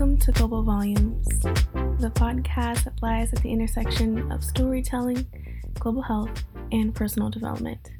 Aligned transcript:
Welcome 0.00 0.16
to 0.20 0.32
Global 0.32 0.62
Volumes, 0.62 1.28
the 1.28 2.10
podcast 2.14 2.84
that 2.84 3.02
lies 3.02 3.34
at 3.34 3.42
the 3.42 3.52
intersection 3.52 4.32
of 4.32 4.42
storytelling, 4.42 5.26
global 5.78 6.00
health, 6.00 6.42
and 6.72 6.94
personal 6.94 7.28
development. 7.28 7.90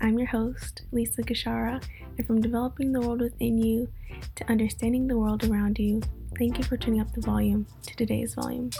I'm 0.00 0.18
your 0.18 0.26
host, 0.26 0.82
Lisa 0.90 1.22
Gachara, 1.22 1.80
and 2.18 2.26
from 2.26 2.40
developing 2.40 2.90
the 2.90 3.00
world 3.00 3.20
within 3.20 3.58
you 3.58 3.88
to 4.34 4.50
understanding 4.50 5.06
the 5.06 5.16
world 5.16 5.48
around 5.48 5.78
you, 5.78 6.02
thank 6.36 6.58
you 6.58 6.64
for 6.64 6.76
turning 6.76 7.00
up 7.00 7.12
the 7.12 7.20
volume 7.20 7.68
to 7.82 7.94
today's 7.94 8.34
volume. 8.34 8.70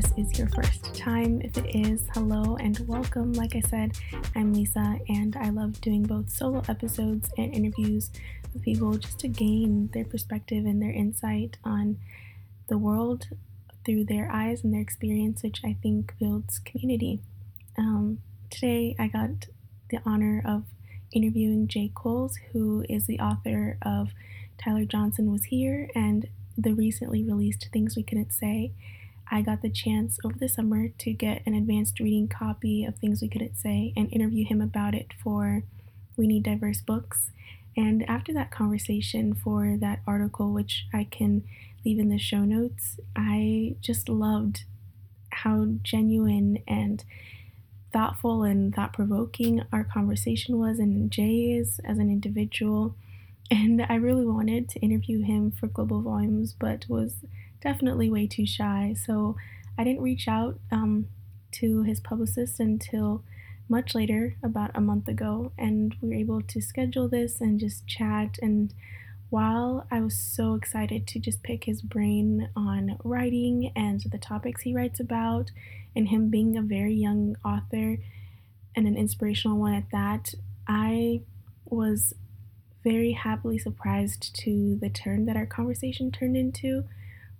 This 0.00 0.12
is 0.16 0.38
your 0.38 0.48
first 0.50 0.94
time. 0.94 1.40
If 1.42 1.58
it 1.58 1.74
is, 1.74 2.06
hello 2.14 2.56
and 2.60 2.78
welcome. 2.86 3.32
Like 3.32 3.56
I 3.56 3.60
said, 3.60 3.98
I'm 4.36 4.54
Lisa, 4.54 5.00
and 5.08 5.34
I 5.34 5.50
love 5.50 5.80
doing 5.80 6.04
both 6.04 6.30
solo 6.30 6.62
episodes 6.68 7.28
and 7.36 7.52
interviews 7.52 8.10
with 8.52 8.62
people 8.62 8.96
just 8.96 9.18
to 9.20 9.28
gain 9.28 9.90
their 9.92 10.04
perspective 10.04 10.66
and 10.66 10.80
their 10.80 10.92
insight 10.92 11.56
on 11.64 11.98
the 12.68 12.78
world 12.78 13.26
through 13.84 14.04
their 14.04 14.30
eyes 14.30 14.62
and 14.62 14.72
their 14.72 14.80
experience, 14.80 15.42
which 15.42 15.62
I 15.64 15.76
think 15.82 16.14
builds 16.20 16.60
community. 16.60 17.18
Um, 17.76 18.20
today, 18.50 18.94
I 19.00 19.08
got 19.08 19.46
the 19.90 19.98
honor 20.06 20.40
of 20.46 20.62
interviewing 21.10 21.66
Jay 21.66 21.90
Coles, 21.92 22.38
who 22.52 22.84
is 22.88 23.08
the 23.08 23.18
author 23.18 23.78
of 23.82 24.10
Tyler 24.58 24.84
Johnson 24.84 25.32
Was 25.32 25.46
Here 25.46 25.90
and 25.92 26.28
the 26.56 26.72
recently 26.72 27.24
released 27.24 27.68
Things 27.72 27.96
We 27.96 28.04
Couldn't 28.04 28.32
Say. 28.32 28.70
I 29.30 29.42
got 29.42 29.62
the 29.62 29.70
chance 29.70 30.18
over 30.24 30.38
the 30.38 30.48
summer 30.48 30.88
to 30.88 31.12
get 31.12 31.42
an 31.44 31.54
advanced 31.54 32.00
reading 32.00 32.28
copy 32.28 32.84
of 32.84 32.96
Things 32.96 33.20
We 33.20 33.28
Couldn't 33.28 33.56
Say 33.56 33.92
and 33.96 34.12
interview 34.12 34.46
him 34.46 34.60
about 34.60 34.94
it 34.94 35.12
for 35.22 35.64
We 36.16 36.26
Need 36.26 36.44
Diverse 36.44 36.80
Books. 36.80 37.30
And 37.76 38.08
after 38.08 38.32
that 38.32 38.50
conversation 38.50 39.34
for 39.34 39.76
that 39.80 40.00
article, 40.06 40.52
which 40.52 40.86
I 40.92 41.04
can 41.04 41.44
leave 41.84 41.98
in 41.98 42.08
the 42.08 42.18
show 42.18 42.44
notes, 42.44 42.98
I 43.14 43.76
just 43.80 44.08
loved 44.08 44.64
how 45.30 45.66
genuine 45.82 46.58
and 46.66 47.04
thoughtful 47.92 48.42
and 48.42 48.74
thought 48.74 48.92
provoking 48.92 49.62
our 49.72 49.84
conversation 49.84 50.58
was, 50.58 50.78
and 50.78 51.10
Jay 51.10 51.52
is 51.52 51.80
as 51.84 51.98
an 51.98 52.10
individual. 52.10 52.94
And 53.50 53.84
I 53.88 53.94
really 53.94 54.26
wanted 54.26 54.68
to 54.70 54.80
interview 54.80 55.22
him 55.22 55.50
for 55.52 55.68
Global 55.68 56.02
Volumes, 56.02 56.54
but 56.58 56.86
was 56.88 57.16
definitely 57.60 58.10
way 58.10 58.26
too 58.26 58.46
shy. 58.46 58.94
So 59.06 59.36
I 59.76 59.84
didn't 59.84 60.02
reach 60.02 60.28
out 60.28 60.58
um, 60.70 61.08
to 61.52 61.82
his 61.82 62.00
publicist 62.00 62.60
until 62.60 63.22
much 63.68 63.94
later, 63.94 64.36
about 64.42 64.70
a 64.74 64.80
month 64.80 65.08
ago, 65.08 65.52
and 65.58 65.94
we 66.00 66.08
were 66.08 66.14
able 66.14 66.42
to 66.42 66.60
schedule 66.60 67.06
this 67.06 67.40
and 67.40 67.60
just 67.60 67.86
chat. 67.86 68.38
And 68.40 68.72
while 69.30 69.86
I 69.90 70.00
was 70.00 70.16
so 70.16 70.54
excited 70.54 71.06
to 71.08 71.18
just 71.18 71.42
pick 71.42 71.64
his 71.64 71.82
brain 71.82 72.48
on 72.56 72.98
writing 73.04 73.72
and 73.76 74.00
the 74.10 74.18
topics 74.18 74.62
he 74.62 74.74
writes 74.74 75.00
about, 75.00 75.50
and 75.94 76.08
him 76.08 76.30
being 76.30 76.56
a 76.56 76.62
very 76.62 76.94
young 76.94 77.36
author 77.44 77.98
and 78.74 78.86
an 78.86 78.96
inspirational 78.96 79.58
one 79.58 79.74
at 79.74 79.90
that, 79.92 80.34
I 80.66 81.22
was 81.66 82.14
very 82.84 83.12
happily 83.12 83.58
surprised 83.58 84.34
to 84.44 84.78
the 84.80 84.88
turn 84.88 85.26
that 85.26 85.36
our 85.36 85.46
conversation 85.46 86.10
turned 86.10 86.36
into 86.36 86.84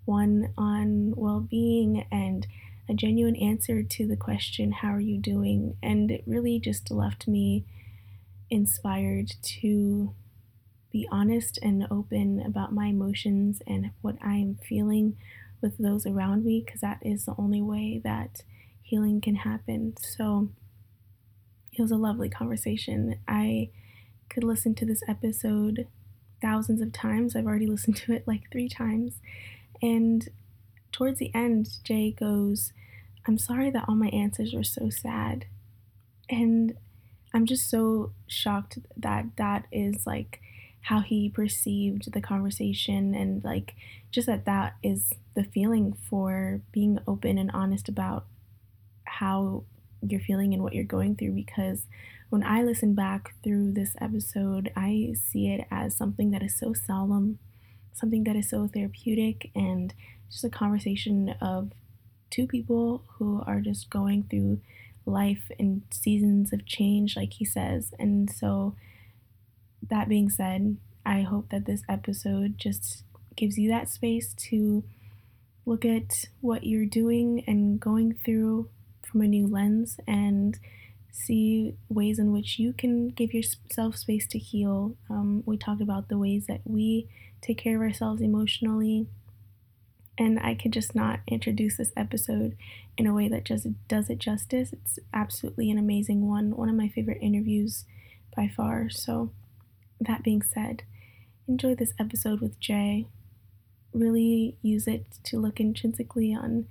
one 0.09 0.53
on 0.57 1.13
well 1.17 1.41
being 1.41 2.07
and 2.11 2.47
a 2.89 2.95
genuine 2.95 3.37
answer 3.37 3.83
to 3.83 4.07
the 4.07 4.17
question, 4.17 4.73
How 4.73 4.89
are 4.89 5.01
you 5.01 5.19
doing? 5.19 5.77
And 5.83 6.11
it 6.11 6.25
really 6.27 6.59
just 6.59 6.91
left 6.91 7.29
me 7.29 7.65
inspired 8.51 9.35
to 9.43 10.15
be 10.91 11.07
honest 11.13 11.59
and 11.63 11.87
open 11.91 12.41
about 12.41 12.73
my 12.73 12.87
emotions 12.87 13.61
and 13.67 13.91
what 14.01 14.17
I 14.25 14.37
am 14.37 14.59
feeling 14.67 15.19
with 15.61 15.77
those 15.77 16.07
around 16.07 16.47
me 16.47 16.63
because 16.65 16.81
that 16.81 17.01
is 17.03 17.27
the 17.27 17.35
only 17.37 17.61
way 17.61 18.01
that 18.03 18.43
healing 18.83 19.21
can 19.21 19.35
happen. 19.35 19.95
So 20.01 20.49
it 21.75 21.83
was 21.83 21.91
a 21.91 21.97
lovely 21.97 22.31
conversation. 22.31 23.19
I 23.29 23.69
could 24.31 24.45
listen 24.45 24.75
to 24.77 24.87
this 24.87 25.03
episode 25.07 25.87
thousands 26.41 26.81
of 26.81 26.93
times. 26.93 27.37
I've 27.37 27.47
already 27.47 27.67
listened 27.67 27.97
to 27.97 28.13
it 28.13 28.27
like 28.27 28.51
three 28.51 28.69
times. 28.69 29.21
And 29.83 30.29
towards 30.93 31.19
the 31.19 31.35
end, 31.35 31.69
Jay 31.85 32.11
goes, 32.11 32.73
I'm 33.27 33.39
sorry 33.39 33.71
that 33.71 33.85
all 33.89 33.95
my 33.95 34.09
answers 34.09 34.53
were 34.53 34.65
so 34.65 34.91
sad. 34.91 35.47
And 36.31 36.75
I'm 37.35 37.47
just 37.47 37.69
so 37.69 38.13
shocked 38.27 38.79
that 38.97 39.27
that 39.37 39.67
is 39.71 40.07
like 40.07 40.41
how 40.83 41.01
he 41.01 41.29
perceived 41.29 42.13
the 42.13 42.21
conversation 42.21 43.15
and 43.15 43.45
like 43.45 43.75
just 44.11 44.27
that 44.27 44.47
that 44.47 44.77
is 44.83 45.13
the 45.35 45.45
feeling 45.45 45.97
for 46.09 46.61
being 46.73 46.99
open 47.07 47.37
and 47.37 47.51
honest 47.51 47.89
about 47.89 48.25
how 49.05 49.65
you're 50.01 50.21
feeling 50.21 50.55
and 50.55 50.63
what 50.63 50.75
you're 50.75 50.85
going 50.85 51.17
through 51.17 51.33
because 51.33 51.83
when 52.31 52.43
I 52.43 52.63
listen 52.63 52.95
back 52.95 53.35
through 53.43 53.73
this 53.73 53.97
episode, 54.01 54.71
I 54.77 55.15
see 55.15 55.49
it 55.49 55.67
as 55.71 55.97
something 55.97 56.31
that 56.33 56.43
is 56.43 56.59
so 56.59 56.75
solemn, 56.75 57.39
something 57.93 58.25
that 58.25 58.37
is 58.37 58.51
so 58.51 58.69
therapeutic, 58.69 59.51
and 59.55 59.95
just 60.31 60.45
a 60.45 60.51
conversation 60.51 61.35
of 61.41 61.73
two 62.31 62.47
people 62.47 63.03
who 63.15 63.43
are 63.47 63.61
just 63.61 63.91
going 63.91 64.25
through 64.25 64.61
life 65.07 65.51
in 65.59 65.83
seasons 65.91 66.53
of 66.53 66.67
change, 66.67 67.17
like 67.17 67.35
he 67.35 67.45
says. 67.45 67.93
And 67.99 68.31
so, 68.31 68.75
that 69.89 70.09
being 70.09 70.29
said, 70.29 70.77
I 71.07 71.23
hope 71.23 71.49
that 71.51 71.65
this 71.65 71.83
episode 71.89 72.59
just 72.59 73.05
gives 73.37 73.57
you 73.57 73.71
that 73.71 73.89
space 73.89 74.35
to 74.35 74.85
look 75.65 75.85
at 75.85 76.25
what 76.41 76.65
you're 76.65 76.87
doing 76.87 77.45
and 77.47 77.79
going 77.79 78.15
through 78.25 78.69
from 79.03 79.23
a 79.23 79.27
new 79.27 79.47
lens 79.47 79.99
and 80.07 80.59
see 81.11 81.75
ways 81.89 82.19
in 82.19 82.33
which 82.33 82.59
you 82.59 82.73
can 82.73 83.09
give 83.09 83.35
yourself 83.35 83.97
space 83.97 84.27
to 84.29 84.39
heal. 84.39 84.97
Um, 85.11 85.43
we 85.47 85.57
talked 85.57 85.81
about 85.81 86.09
the 86.09 86.19
ways 86.19 86.47
that 86.47 86.61
we 86.65 87.09
take 87.41 87.59
care 87.59 87.77
of 87.77 87.83
ourselves 87.83 88.21
emotionally. 88.21 89.07
And 90.17 90.39
I 90.41 90.55
could 90.55 90.73
just 90.73 90.95
not 90.95 91.21
introduce 91.29 91.77
this 91.77 91.93
episode 91.97 92.57
in 92.97 93.07
a 93.07 93.15
way 93.15 93.29
that 93.29 93.45
just 93.45 93.67
does 93.87 94.11
it 94.11 94.19
justice. 94.19 94.73
It's 94.73 94.99
absolutely 95.15 95.71
an 95.71 95.79
amazing 95.79 96.29
one, 96.29 96.57
one 96.57 96.69
of 96.69 96.75
my 96.75 96.89
favorite 96.89 97.19
interviews 97.21 97.85
by 98.37 98.49
far. 98.49 98.91
So, 98.91 99.31
that 100.01 100.23
being 100.23 100.43
said, 100.43 100.83
enjoy 101.47 101.75
this 101.75 101.93
episode 101.99 102.41
with 102.41 102.59
Jay. 102.59 103.07
Really 103.93 104.57
use 104.63 104.87
it 104.87 105.07
to 105.25 105.39
look 105.39 105.61
intrinsically 105.61 106.35
on 106.35 106.67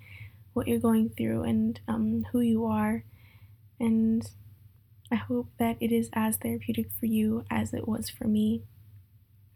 what 0.53 0.67
you're 0.67 0.79
going 0.79 1.09
through 1.09 1.43
and 1.43 1.79
um, 1.87 2.25
who 2.31 2.41
you 2.41 2.65
are 2.65 3.03
and 3.79 4.29
I 5.11 5.15
hope 5.15 5.49
that 5.59 5.77
it 5.79 5.91
is 5.91 6.09
as 6.13 6.37
therapeutic 6.37 6.87
for 6.99 7.05
you 7.05 7.45
as 7.49 7.73
it 7.73 7.87
was 7.87 8.09
for 8.09 8.25
me. 8.25 8.63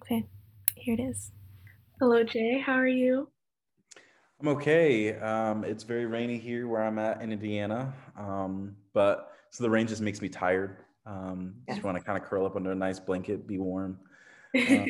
Okay, 0.03 0.25
here 0.75 0.95
it 0.97 1.01
is. 1.01 1.31
Hello, 1.99 2.23
Jay. 2.23 2.59
How 2.59 2.73
are 2.73 2.87
you? 2.87 3.29
I'm 4.39 4.47
okay. 4.49 5.17
Um, 5.19 5.63
it's 5.63 5.83
very 5.83 6.05
rainy 6.05 6.37
here 6.37 6.67
where 6.67 6.83
I'm 6.83 6.97
at 6.97 7.21
in 7.21 7.31
Indiana, 7.31 7.93
um, 8.17 8.75
but 8.93 9.33
so 9.51 9.63
the 9.63 9.69
rain 9.69 9.87
just 9.87 10.01
makes 10.01 10.21
me 10.21 10.29
tired. 10.29 10.77
Um, 11.05 11.55
yes. 11.67 11.77
Just 11.77 11.85
want 11.85 11.97
to 11.97 12.03
kind 12.03 12.17
of 12.21 12.27
curl 12.27 12.45
up 12.45 12.55
under 12.55 12.71
a 12.71 12.75
nice 12.75 12.99
blanket, 12.99 13.47
be 13.47 13.57
warm. 13.57 13.99
Um, 14.53 14.87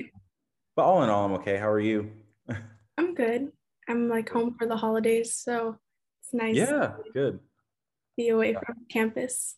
but 0.75 0.84
all 0.84 1.03
in 1.03 1.09
all, 1.09 1.25
I'm 1.25 1.34
okay. 1.34 1.58
How 1.58 1.69
are 1.69 1.80
you? 1.80 2.09
I'm 2.98 3.13
good. 3.13 3.52
I'm 3.88 4.08
like 4.08 4.30
home 4.30 4.56
for 4.58 4.66
the 4.66 4.75
holidays, 4.75 5.36
so 5.36 5.78
it's 6.24 6.34
nice. 6.34 6.56
Yeah, 6.56 6.94
good 7.13 7.39
be 8.18 8.30
away 8.30 8.54
from 8.54 8.75
campus. 8.90 9.56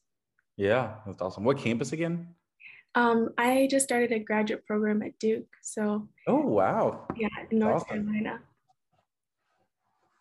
Yeah, 0.58 0.96
that's 1.06 1.22
awesome. 1.22 1.44
What 1.44 1.58
campus 1.58 1.92
again? 1.92 2.28
Um, 2.96 3.30
I 3.38 3.68
just 3.72 3.86
started 3.86 4.12
a 4.12 4.20
graduate 4.20 4.66
program 4.68 5.02
at 5.02 5.18
Duke. 5.20 5.48
So 5.62 6.08
Oh 6.28 6.42
wow. 6.42 7.08
Yeah, 7.16 7.30
in 7.50 7.60
North 7.60 7.84
awesome. 7.84 8.06
Carolina. 8.06 8.40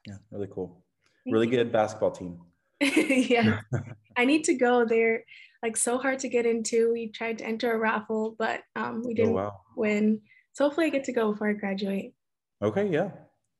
Yeah, 0.06 0.16
really 0.30 0.48
cool. 0.50 0.82
Really 1.26 1.46
good 1.46 1.70
basketball 1.70 2.10
team. 2.10 2.40
yeah. 2.80 3.60
I 4.16 4.24
need 4.24 4.44
to 4.44 4.54
go. 4.54 4.84
They're 4.84 5.24
like 5.62 5.76
so 5.76 5.98
hard 5.98 6.18
to 6.20 6.28
get 6.28 6.46
into. 6.46 6.92
We 6.92 7.08
tried 7.08 7.38
to 7.38 7.44
enter 7.44 7.72
a 7.72 7.78
raffle, 7.78 8.34
but 8.38 8.62
um, 8.74 9.02
we 9.04 9.12
oh, 9.12 9.16
didn't 9.16 9.32
oh, 9.32 9.36
wow. 9.36 9.60
win. 9.76 10.22
So 10.52 10.64
hopefully 10.64 10.86
I 10.86 10.90
get 10.90 11.04
to 11.04 11.12
go 11.12 11.32
before 11.32 11.50
I 11.50 11.52
graduate. 11.52 12.14
Okay, 12.60 12.88
yeah. 12.88 13.10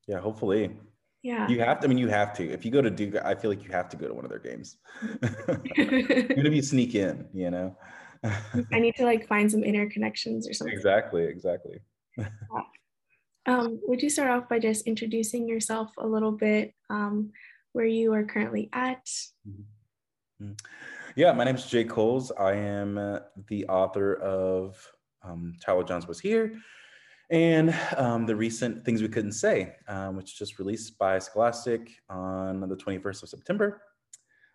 Yeah, 0.09 0.21
hopefully. 0.21 0.71
Yeah. 1.23 1.49
You 1.49 1.61
have 1.61 1.81
to, 1.81 1.87
I 1.87 1.89
mean, 1.89 1.99
you 1.99 2.09
have 2.09 2.33
to. 2.35 2.51
If 2.51 2.65
you 2.65 2.71
go 2.71 2.83
to 2.83 2.91
Duke, 2.91 3.15
I 3.25 3.35
feel 3.35 3.51
like 3.51 3.63
you 3.63 3.71
have 3.71 3.89
to 3.91 3.97
go 3.97 4.09
to 4.09 4.15
one 4.15 4.25
of 4.25 4.31
their 4.31 4.41
games. 4.41 4.77
Even 5.77 6.47
if 6.47 6.53
you 6.53 6.63
sneak 6.63 6.95
in, 6.95 7.29
you 7.33 7.51
know? 7.51 7.77
I 8.25 8.81
need 8.81 8.97
to 8.97 9.05
like 9.05 9.27
find 9.27 9.51
some 9.51 9.63
interconnections 9.63 10.49
or 10.49 10.53
something. 10.53 10.75
Exactly, 10.75 11.25
exactly. 11.25 11.79
um, 13.47 13.81
would 13.87 14.03
you 14.03 14.11
start 14.11 14.31
off 14.31 14.49
by 14.49 14.59
just 14.59 14.87
introducing 14.87 15.49
yourself 15.49 15.93
a 15.99 16.07
little 16.07 16.33
bit? 16.33 16.75
Um, 16.91 17.33
where 17.73 17.87
you 17.87 18.13
are 18.13 18.25
currently 18.25 18.69
at. 18.73 19.07
Mm-hmm. 19.49 20.45
mm-hmm. 20.45 20.53
Yeah, 21.15 21.33
my 21.33 21.45
name 21.45 21.57
is 21.57 21.67
Jay 21.67 21.85
Coles. 21.85 22.33
I 22.33 22.55
am 22.55 22.97
uh, 22.97 23.19
the 23.49 23.67
author 23.67 24.15
of 24.15 24.81
um, 25.23 25.55
Tyler 25.61 25.85
Johns 25.85 26.07
Was 26.07 26.21
Here 26.21 26.55
and 27.33 27.75
um, 27.97 28.27
the 28.27 28.37
recent 28.37 28.85
Things 28.85 29.01
We 29.01 29.09
Couldn't 29.09 29.33
Say, 29.33 29.75
um, 29.89 30.17
which 30.17 30.39
just 30.39 30.59
released 30.59 30.99
by 30.99 31.19
Scholastic 31.19 31.91
on 32.11 32.61
the 32.61 32.77
21st 32.77 33.23
of 33.23 33.29
September. 33.31 33.81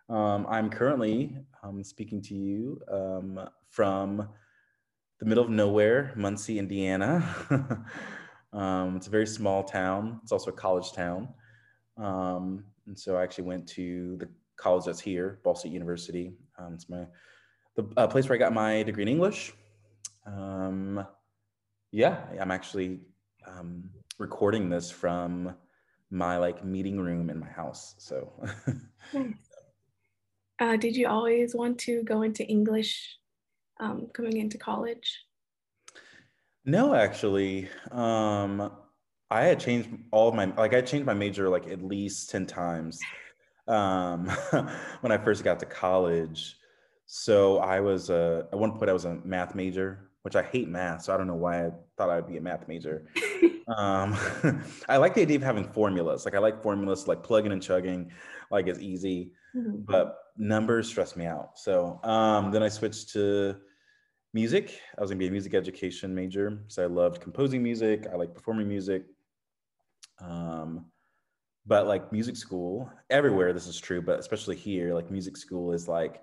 Um, 0.08 0.46
I'm 0.48 0.70
currently 0.70 1.36
um, 1.64 1.82
speaking 1.82 2.22
to 2.22 2.34
you 2.34 2.80
um, 2.90 3.48
from 3.68 4.28
the 5.18 5.26
middle 5.26 5.42
of 5.42 5.50
nowhere, 5.50 6.12
Muncie, 6.16 6.58
Indiana. 6.58 7.28
Um, 8.50 8.96
it's 8.96 9.08
a 9.08 9.10
very 9.10 9.26
small 9.26 9.62
town. 9.62 10.20
It's 10.22 10.32
also 10.32 10.50
a 10.50 10.54
college 10.54 10.92
town. 10.92 11.28
and 11.98 12.62
so 12.94 13.18
I 13.18 13.22
actually 13.22 13.44
went 13.44 13.68
to 13.68 14.16
the 14.16 14.26
college 14.56 14.86
that's 14.86 15.00
here, 15.00 15.38
Ball 15.44 15.54
State 15.54 15.70
University. 15.72 16.32
it's 16.72 16.88
my 16.88 17.04
the 17.76 17.86
uh, 17.98 18.06
place 18.06 18.26
where 18.26 18.36
I 18.36 18.38
got 18.38 18.54
my 18.54 18.82
degree 18.84 19.02
in 19.02 19.08
English. 19.08 19.52
Yeah, 21.90 22.18
I'm 22.38 22.50
actually 22.50 23.00
um, 23.46 23.90
recording 24.18 24.68
this 24.68 24.90
from 24.90 25.54
my 26.10 26.36
like 26.36 26.64
meeting 26.64 27.00
room 27.00 27.30
in 27.30 27.38
my 27.38 27.48
house. 27.48 27.94
So, 27.98 28.32
nice. 29.12 29.32
uh, 30.60 30.76
did 30.76 30.96
you 30.96 31.08
always 31.08 31.54
want 31.54 31.78
to 31.80 32.02
go 32.02 32.22
into 32.22 32.44
English 32.46 33.16
um, 33.80 34.08
coming 34.12 34.36
into 34.36 34.58
college? 34.58 35.24
No, 36.64 36.94
actually. 36.94 37.68
Um, 37.90 38.70
I 39.30 39.44
had 39.44 39.60
changed 39.60 39.88
all 40.10 40.28
of 40.28 40.34
my 40.34 40.46
like 40.56 40.74
I 40.74 40.82
changed 40.82 41.06
my 41.06 41.14
major 41.14 41.48
like 41.48 41.68
at 41.68 41.82
least 41.82 42.30
10 42.30 42.46
times 42.46 43.00
um, 43.66 44.26
when 45.00 45.12
I 45.12 45.18
first 45.18 45.44
got 45.44 45.58
to 45.60 45.66
college. 45.66 46.56
So 47.06 47.58
I 47.58 47.80
was 47.80 48.10
a, 48.10 48.46
at 48.52 48.58
one 48.58 48.72
point 48.72 48.90
I 48.90 48.92
was 48.92 49.06
a 49.06 49.14
math 49.24 49.54
major 49.54 50.07
which 50.28 50.36
I 50.36 50.42
hate 50.42 50.68
math, 50.68 51.04
so 51.04 51.14
I 51.14 51.16
don't 51.16 51.26
know 51.26 51.34
why 51.34 51.64
I 51.64 51.70
thought 51.96 52.10
I'd 52.10 52.28
be 52.28 52.36
a 52.36 52.40
math 52.42 52.68
major. 52.68 53.06
um, 53.78 54.14
I 54.86 54.98
like 54.98 55.14
the 55.14 55.22
idea 55.22 55.36
of 55.36 55.42
having 55.42 55.64
formulas. 55.64 56.26
Like 56.26 56.34
I 56.34 56.38
like 56.38 56.62
formulas, 56.62 57.08
like 57.08 57.22
plugging 57.22 57.50
and 57.50 57.62
chugging, 57.62 58.12
like 58.50 58.66
it's 58.66 58.78
easy. 58.78 59.32
Mm-hmm. 59.56 59.84
But 59.86 60.18
numbers 60.36 60.86
stress 60.86 61.16
me 61.16 61.24
out. 61.24 61.58
So 61.58 61.98
um, 62.04 62.50
then 62.50 62.62
I 62.62 62.68
switched 62.68 63.08
to 63.14 63.56
music. 64.34 64.78
I 64.98 65.00
was 65.00 65.08
gonna 65.08 65.18
be 65.18 65.28
a 65.28 65.30
music 65.30 65.54
education 65.54 66.14
major 66.14 66.50
because 66.50 66.78
I 66.78 66.84
loved 66.84 67.22
composing 67.22 67.62
music. 67.62 68.06
I 68.12 68.16
like 68.16 68.34
performing 68.34 68.68
music. 68.68 69.04
Um, 70.20 70.84
but 71.64 71.86
like 71.86 72.12
music 72.12 72.36
school, 72.36 72.92
everywhere 73.08 73.54
this 73.54 73.66
is 73.66 73.80
true, 73.80 74.02
but 74.02 74.18
especially 74.18 74.56
here, 74.56 74.92
like 74.92 75.10
music 75.10 75.38
school 75.38 75.72
is 75.72 75.88
like 75.88 76.20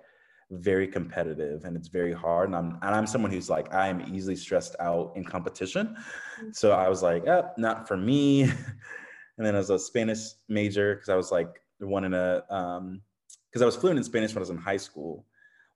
very 0.50 0.86
competitive 0.86 1.64
and 1.64 1.76
it's 1.76 1.88
very 1.88 2.12
hard. 2.12 2.48
And 2.48 2.56
I'm 2.56 2.78
and 2.82 2.94
I'm 2.94 3.06
someone 3.06 3.30
who's 3.30 3.50
like 3.50 3.72
I 3.74 3.88
am 3.88 4.14
easily 4.14 4.36
stressed 4.36 4.76
out 4.80 5.12
in 5.16 5.24
competition. 5.24 5.96
Mm. 6.42 6.54
So 6.54 6.72
I 6.72 6.88
was 6.88 7.02
like, 7.02 7.26
oh, 7.26 7.50
not 7.58 7.88
for 7.88 7.96
me. 7.96 8.42
and 9.38 9.46
then 9.46 9.54
as 9.54 9.70
a 9.70 9.78
Spanish 9.78 10.20
major, 10.48 10.94
because 10.94 11.08
I 11.08 11.16
was 11.16 11.32
like 11.32 11.60
one 11.78 12.04
in 12.04 12.14
a 12.14 12.44
um 12.50 13.02
because 13.50 13.62
I 13.62 13.66
was 13.66 13.76
fluent 13.76 13.98
in 13.98 14.04
Spanish 14.04 14.32
when 14.32 14.38
I 14.38 14.40
was 14.40 14.50
in 14.50 14.58
high 14.58 14.76
school, 14.76 15.24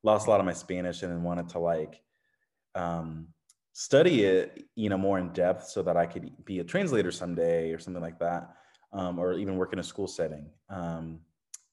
lost 0.02 0.26
a 0.26 0.30
lot 0.30 0.40
of 0.40 0.46
my 0.46 0.52
Spanish 0.52 1.02
and 1.02 1.10
then 1.10 1.22
wanted 1.22 1.48
to 1.50 1.58
like 1.58 2.00
um 2.74 3.28
study 3.72 4.24
it, 4.24 4.64
you 4.76 4.88
know, 4.88 4.98
more 4.98 5.18
in 5.18 5.32
depth 5.32 5.66
so 5.66 5.82
that 5.82 5.96
I 5.96 6.06
could 6.06 6.30
be 6.44 6.60
a 6.60 6.64
translator 6.64 7.10
someday 7.10 7.72
or 7.72 7.78
something 7.78 8.02
like 8.02 8.18
that. 8.20 8.54
Um, 8.92 9.20
or 9.20 9.34
even 9.34 9.56
work 9.56 9.72
in 9.72 9.78
a 9.78 9.84
school 9.84 10.08
setting. 10.08 10.50
Um, 10.68 11.20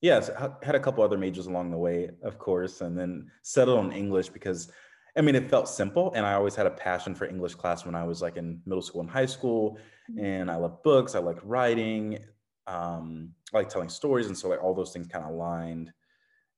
yes, 0.01 0.29
I 0.29 0.49
had 0.63 0.75
a 0.75 0.79
couple 0.79 1.03
other 1.03 1.17
majors 1.17 1.47
along 1.47 1.71
the 1.71 1.77
way, 1.77 2.09
of 2.23 2.37
course, 2.37 2.81
and 2.81 2.97
then 2.97 3.29
settled 3.41 3.79
on 3.79 3.91
English 3.91 4.29
because 4.29 4.71
I 5.17 5.21
mean, 5.21 5.33
it 5.33 5.49
felt 5.49 5.67
simple. 5.67 6.13
And 6.13 6.25
I 6.25 6.33
always 6.33 6.55
had 6.55 6.67
a 6.67 6.71
passion 6.71 7.15
for 7.15 7.25
English 7.25 7.55
class 7.55 7.85
when 7.85 7.95
I 7.95 8.03
was 8.03 8.21
like 8.21 8.37
in 8.37 8.61
middle 8.67 8.83
school 8.83 9.01
and 9.01 9.09
high 9.09 9.25
school. 9.25 9.79
Mm-hmm. 10.11 10.23
And 10.23 10.51
I 10.51 10.57
love 10.57 10.83
books, 10.83 11.15
I 11.15 11.19
like 11.19 11.39
writing, 11.43 12.19
um, 12.67 13.31
I 13.53 13.57
like 13.57 13.69
telling 13.69 13.89
stories. 13.89 14.27
And 14.27 14.37
so, 14.37 14.47
like, 14.47 14.63
all 14.63 14.75
those 14.75 14.93
things 14.93 15.07
kind 15.07 15.25
of 15.25 15.31
aligned 15.31 15.91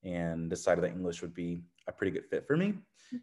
and 0.03 0.49
decided 0.49 0.83
that 0.83 0.91
English 0.91 1.21
would 1.21 1.33
be 1.33 1.63
a 1.87 1.91
pretty 1.91 2.11
good 2.11 2.25
fit 2.29 2.45
for 2.45 2.57
me. 2.57 2.73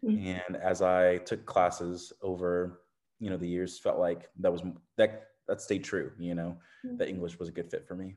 Mm-hmm. 0.03 0.27
And 0.27 0.55
as 0.57 0.81
I 0.81 1.17
took 1.17 1.45
classes 1.45 2.11
over, 2.21 2.81
you 3.19 3.29
know, 3.29 3.37
the 3.37 3.47
years, 3.47 3.77
felt 3.77 3.99
like 3.99 4.29
that 4.39 4.51
was 4.51 4.63
that 4.97 5.27
that 5.47 5.61
stayed 5.61 5.83
true, 5.83 6.11
you 6.17 6.35
know, 6.35 6.57
mm-hmm. 6.85 6.97
that 6.97 7.09
English 7.09 7.37
was 7.39 7.47
a 7.47 7.53
good 7.53 7.69
fit 7.69 7.87
for 7.87 7.95
me. 7.95 8.15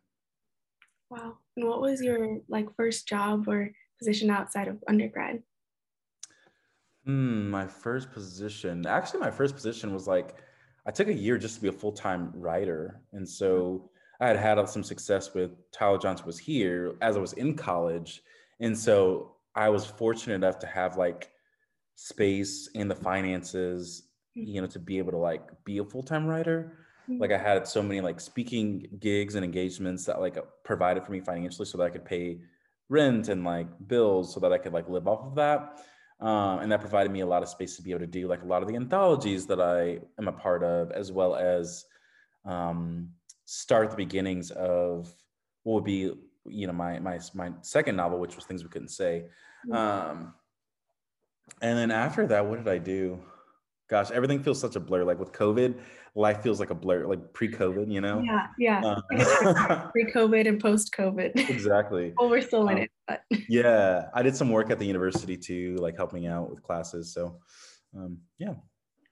Wow. 1.11 1.39
And 1.57 1.67
what 1.69 1.81
was 1.81 2.01
your 2.01 2.39
like 2.49 2.75
first 2.77 3.09
job 3.09 3.49
or 3.49 3.71
position 3.99 4.31
outside 4.31 4.69
of 4.69 4.83
undergrad? 4.89 5.43
Hmm, 7.05 7.51
my 7.51 7.67
first 7.67 8.13
position. 8.13 8.87
Actually, 8.87 9.21
my 9.21 9.31
first 9.31 9.55
position 9.55 9.93
was 9.93 10.07
like 10.07 10.37
I 10.87 10.91
took 10.91 11.09
a 11.09 11.15
year 11.15 11.37
just 11.37 11.57
to 11.57 11.63
be 11.63 11.69
a 11.69 11.73
full-time 11.73 12.33
writer. 12.35 13.01
And 13.13 13.29
so 13.29 13.91
I 14.21 14.29
had 14.29 14.37
had 14.37 14.69
some 14.69 14.85
success 14.85 15.35
with 15.35 15.51
Tyler 15.73 15.99
Johns 15.99 16.25
was 16.25 16.39
here 16.39 16.95
as 17.01 17.17
I 17.17 17.21
was 17.21 17.33
in 17.35 17.55
college. 17.55 18.23
And 18.61 18.77
so 18.77 19.37
I 19.55 19.69
was 19.69 19.85
fortunate 19.85 20.35
enough 20.35 20.59
to 20.61 20.67
have 20.67 20.97
like 20.97 21.31
space 21.97 22.71
and 22.75 22.91
the 22.91 22.95
finances, 22.95 24.05
hmm. 24.35 24.45
you 24.45 24.61
know, 24.61 24.67
to 24.69 24.79
be 24.79 24.99
able 24.99 25.13
to 25.13 25.19
like 25.19 25.43
be 25.65 25.79
a 25.79 25.85
full-time 25.85 26.27
writer 26.27 26.80
like 27.19 27.33
i 27.33 27.39
had 27.39 27.67
so 27.67 27.83
many 27.83 28.01
like 28.01 28.21
speaking 28.21 28.87
gigs 28.99 29.35
and 29.35 29.45
engagements 29.45 30.05
that 30.05 30.21
like 30.21 30.39
provided 30.65 31.05
for 31.05 31.13
me 31.13 31.21
financially 31.21 31.67
so 31.67 31.79
that 31.79 31.85
i 31.85 31.91
could 31.91 32.05
pay 32.05 32.39
rent 32.89 33.29
and 33.29 33.45
like 33.45 33.67
bills 33.87 34.33
so 34.33 34.41
that 34.41 34.53
i 34.53 34.59
could 34.59 34.73
like 34.73 34.89
live 34.89 35.09
off 35.09 35.25
of 35.25 35.35
that. 35.35 35.81
Um, 36.21 36.59
and 36.59 36.71
that 36.71 36.83
provided 36.83 37.11
me 37.11 37.21
a 37.21 37.27
lot 37.27 37.43
of 37.43 37.49
space 37.49 37.77
to 37.77 37.83
be 37.83 37.93
able 37.93 38.01
to 38.01 38.07
do 38.07 38.29
like 38.29 38.43
a 38.43 38.47
lot 38.47 38.61
of 38.61 38.69
the 38.69 38.77
anthologies 38.77 39.47
that 39.47 39.61
i 39.61 39.99
am 40.19 40.29
a 40.29 40.33
part 40.33 40.63
of 40.63 40.91
as 40.93 41.11
well 41.11 41.35
as 41.35 41.87
um, 42.45 43.09
start 43.47 43.91
the 43.91 43.97
beginnings 43.97 44.51
of 44.51 45.13
what 45.63 45.77
would 45.77 45.85
be 45.85 46.13
you 46.47 46.67
know 46.67 46.73
my 46.73 46.99
my 46.99 47.19
my 47.35 47.51
second 47.63 47.97
novel 47.97 48.19
which 48.19 48.37
was 48.37 48.45
things 48.45 48.63
we 48.63 48.69
couldn't 48.69 48.89
say. 48.89 49.25
Um, 49.73 50.35
and 51.63 51.77
then 51.79 51.91
after 51.91 52.27
that 52.27 52.47
what 52.47 52.57
did 52.57 52.69
i 52.69 52.79
do 52.79 53.19
gosh 53.91 54.11
everything 54.13 54.43
feels 54.43 54.61
such 54.61 54.77
a 54.77 54.81
blur 54.81 55.05
like 55.05 55.19
with 55.19 55.33
covid 55.33 55.75
life 56.15 56.43
feels 56.43 56.61
like 56.61 56.71
a 56.71 56.75
blur, 56.75 57.07
like 57.07 57.33
pre-COVID, 57.33 57.91
you 57.91 58.01
know? 58.01 58.23
Yeah, 58.25 58.47
yeah. 58.59 58.81
Uh, 58.85 59.91
pre-COVID 59.91 60.49
and 60.49 60.61
post-COVID. 60.61 61.49
Exactly. 61.49 62.13
well, 62.19 62.29
we're 62.29 62.43
still 62.43 62.69
in 62.69 62.77
um, 62.77 62.83
it, 62.83 62.91
but 63.07 63.23
yeah, 63.49 64.09
I 64.15 64.23
did 64.23 64.37
some 64.37 64.51
work 64.51 64.71
at 64.71 64.79
the 64.79 64.87
university 64.87 65.37
too, 65.37 65.77
like 65.79 65.97
helping 65.97 66.27
out 66.27 66.51
with 66.51 66.63
classes. 66.63 67.13
So, 67.13 67.39
um, 67.97 68.19
yeah. 68.39 68.55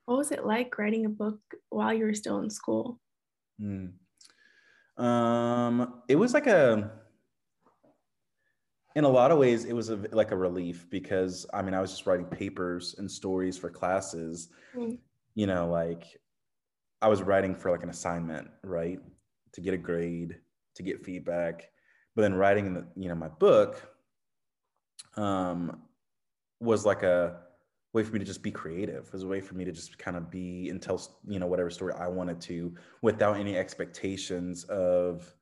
What 0.06 0.18
was 0.18 0.32
it 0.32 0.44
like 0.44 0.76
writing 0.78 1.06
a 1.06 1.10
book 1.10 1.38
while 1.68 1.92
you 1.92 2.04
were 2.04 2.14
still 2.14 2.38
in 2.38 2.50
school? 2.50 2.98
Mm. 3.60 3.92
Um, 4.96 6.02
it 6.08 6.16
was 6.16 6.34
like 6.34 6.46
a. 6.46 6.90
In 8.96 9.04
a 9.04 9.08
lot 9.08 9.30
of 9.30 9.38
ways, 9.38 9.64
it 9.64 9.74
was 9.74 9.90
a, 9.90 9.96
like 10.12 10.32
a 10.32 10.36
relief 10.36 10.86
because 10.90 11.46
I 11.52 11.62
mean, 11.62 11.74
I 11.74 11.80
was 11.80 11.90
just 11.90 12.06
writing 12.06 12.26
papers 12.26 12.94
and 12.98 13.10
stories 13.10 13.56
for 13.56 13.70
classes. 13.70 14.48
Mm. 14.74 14.98
You 15.34 15.46
know, 15.46 15.68
like 15.68 16.04
I 17.00 17.08
was 17.08 17.22
writing 17.22 17.54
for 17.54 17.70
like 17.70 17.82
an 17.82 17.90
assignment, 17.90 18.48
right? 18.64 18.98
To 19.52 19.60
get 19.60 19.74
a 19.74 19.78
grade, 19.78 20.36
to 20.74 20.82
get 20.82 21.04
feedback. 21.04 21.70
But 22.16 22.22
then 22.22 22.34
writing 22.34 22.74
the, 22.74 22.86
you 22.96 23.08
know, 23.08 23.14
my 23.14 23.28
book 23.28 23.80
um, 25.16 25.82
was 26.60 26.84
like 26.84 27.02
a 27.02 27.40
way 27.92 28.02
for 28.02 28.12
me 28.12 28.18
to 28.18 28.24
just 28.24 28.42
be 28.42 28.50
creative. 28.50 29.06
It 29.06 29.12
was 29.12 29.22
a 29.22 29.28
way 29.28 29.40
for 29.40 29.54
me 29.54 29.64
to 29.64 29.72
just 29.72 29.98
kind 29.98 30.16
of 30.16 30.30
be 30.30 30.68
and 30.70 30.82
tell, 30.82 31.00
you 31.26 31.38
know, 31.38 31.46
whatever 31.46 31.70
story 31.70 31.94
I 31.94 32.08
wanted 32.08 32.40
to 32.42 32.74
without 33.02 33.36
any 33.36 33.56
expectations 33.56 34.64
of, 34.64 35.32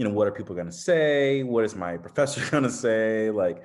you 0.00 0.08
know, 0.08 0.14
what 0.14 0.26
are 0.26 0.32
people 0.32 0.54
going 0.54 0.66
to 0.66 0.72
say? 0.72 1.42
What 1.42 1.62
is 1.64 1.76
my 1.76 1.96
professor 2.06 2.40
going 2.50 2.64
to 2.64 2.70
say? 2.70 3.30
Like, 3.30 3.62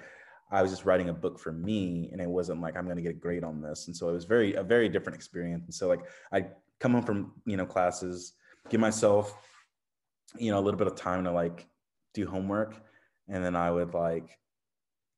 I 0.52 0.62
was 0.62 0.70
just 0.70 0.84
writing 0.84 1.08
a 1.08 1.14
book 1.14 1.40
for 1.40 1.54
me, 1.54 2.10
and 2.12 2.20
it 2.20 2.28
wasn't 2.28 2.60
like 2.60 2.76
I'm 2.76 2.84
going 2.86 2.98
to 2.98 3.02
get 3.02 3.12
a 3.12 3.20
grade 3.20 3.46
on 3.46 3.62
this. 3.62 3.88
And 3.88 3.96
so 3.96 4.10
it 4.10 4.14
was 4.14 4.26
very 4.26 4.56
a 4.56 4.64
very 4.64 4.90
different 4.90 5.16
experience. 5.16 5.64
And 5.64 5.74
so 5.74 5.88
like 5.88 6.02
I 6.34 6.48
come 6.80 6.94
home 6.94 7.04
from 7.04 7.32
you 7.46 7.58
know 7.58 7.66
classes 7.66 8.34
give 8.70 8.80
myself 8.80 9.34
you 10.38 10.52
know 10.52 10.60
a 10.60 10.62
little 10.62 10.78
bit 10.78 10.88
of 10.88 10.96
time 10.96 11.24
to 11.24 11.32
like 11.32 11.68
do 12.14 12.28
homework 12.28 12.76
and 13.30 13.44
then 13.44 13.56
i 13.56 13.70
would 13.70 13.94
like 13.94 14.38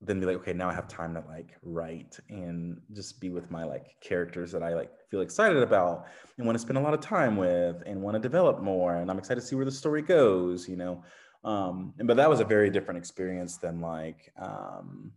then 0.00 0.20
be 0.20 0.26
like 0.26 0.36
okay 0.36 0.52
now 0.52 0.68
i 0.68 0.72
have 0.72 0.86
time 0.86 1.14
to 1.14 1.22
like 1.28 1.56
write 1.62 2.18
and 2.28 2.80
just 2.92 3.20
be 3.20 3.30
with 3.30 3.50
my 3.50 3.64
like 3.64 3.96
characters 4.00 4.52
that 4.52 4.62
i 4.62 4.74
like 4.74 4.90
feel 5.10 5.20
excited 5.20 5.62
about 5.62 6.06
and 6.36 6.46
want 6.46 6.56
to 6.56 6.62
spend 6.62 6.78
a 6.78 6.80
lot 6.80 6.94
of 6.94 7.00
time 7.00 7.36
with 7.36 7.82
and 7.86 8.00
want 8.00 8.14
to 8.14 8.20
develop 8.20 8.62
more 8.62 8.96
and 8.96 9.10
i'm 9.10 9.18
excited 9.18 9.40
to 9.40 9.46
see 9.46 9.56
where 9.56 9.64
the 9.64 9.70
story 9.70 10.02
goes 10.02 10.68
you 10.68 10.76
know 10.76 11.02
um 11.44 11.94
and, 11.98 12.06
but 12.06 12.16
that 12.16 12.28
was 12.28 12.40
a 12.40 12.44
very 12.44 12.70
different 12.70 12.98
experience 12.98 13.56
than 13.56 13.80
like 13.80 14.32
um 14.40 15.12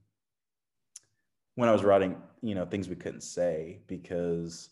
when 1.55 1.69
i 1.69 1.71
was 1.71 1.83
writing 1.83 2.15
you 2.41 2.55
know 2.55 2.65
things 2.65 2.89
we 2.89 2.95
couldn't 2.95 3.21
say 3.21 3.79
because 3.87 4.69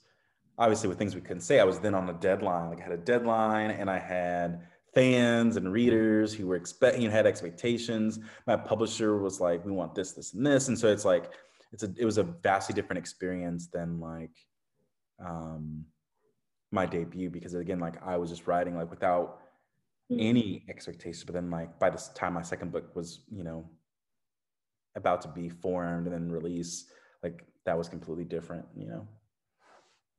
obviously 0.59 0.89
with 0.89 0.97
things 0.97 1.15
we 1.15 1.21
couldn't 1.21 1.41
say, 1.41 1.59
I 1.59 1.63
was 1.63 1.79
then 1.79 1.95
on 1.95 2.09
a 2.09 2.13
deadline. 2.13 2.69
Like 2.69 2.81
I 2.81 2.83
had 2.83 2.91
a 2.91 2.97
deadline 2.97 3.71
and 3.71 3.89
I 3.89 3.97
had 3.97 4.67
fans 4.93 5.55
and 5.55 5.71
readers 5.71 6.33
who 6.33 6.47
were 6.47 6.55
expecting, 6.55 7.01
you 7.01 7.07
know, 7.07 7.13
had 7.13 7.25
expectations. 7.25 8.19
My 8.47 8.55
publisher 8.55 9.17
was 9.19 9.39
like, 9.39 9.65
we 9.65 9.71
want 9.71 9.95
this, 9.95 10.13
this, 10.13 10.33
and 10.33 10.45
this. 10.45 10.67
And 10.67 10.77
so 10.77 10.87
it's 10.87 11.05
like, 11.05 11.31
it's 11.71 11.83
a, 11.83 11.93
it 11.97 12.05
was 12.05 12.17
a 12.17 12.23
vastly 12.23 12.73
different 12.73 12.97
experience 12.97 13.67
than 13.67 13.99
like, 13.99 14.31
um, 15.23 15.85
my 16.71 16.85
debut 16.85 17.29
because 17.29 17.53
again, 17.53 17.79
like 17.79 17.95
I 18.05 18.17
was 18.17 18.29
just 18.29 18.47
writing 18.47 18.75
like 18.75 18.89
without 18.89 19.39
mm-hmm. 20.11 20.19
any 20.19 20.65
expectations. 20.69 21.23
But 21.23 21.33
then 21.33 21.49
like 21.49 21.79
by 21.79 21.89
the 21.89 22.01
time 22.15 22.33
my 22.33 22.41
second 22.41 22.71
book 22.71 22.95
was, 22.95 23.21
you 23.31 23.43
know, 23.43 23.69
about 24.95 25.21
to 25.21 25.27
be 25.27 25.49
formed 25.49 26.07
and 26.07 26.13
then 26.13 26.31
release, 26.31 26.85
like 27.23 27.43
that 27.65 27.77
was 27.77 27.89
completely 27.89 28.25
different, 28.25 28.65
you 28.75 28.87
know. 28.87 29.07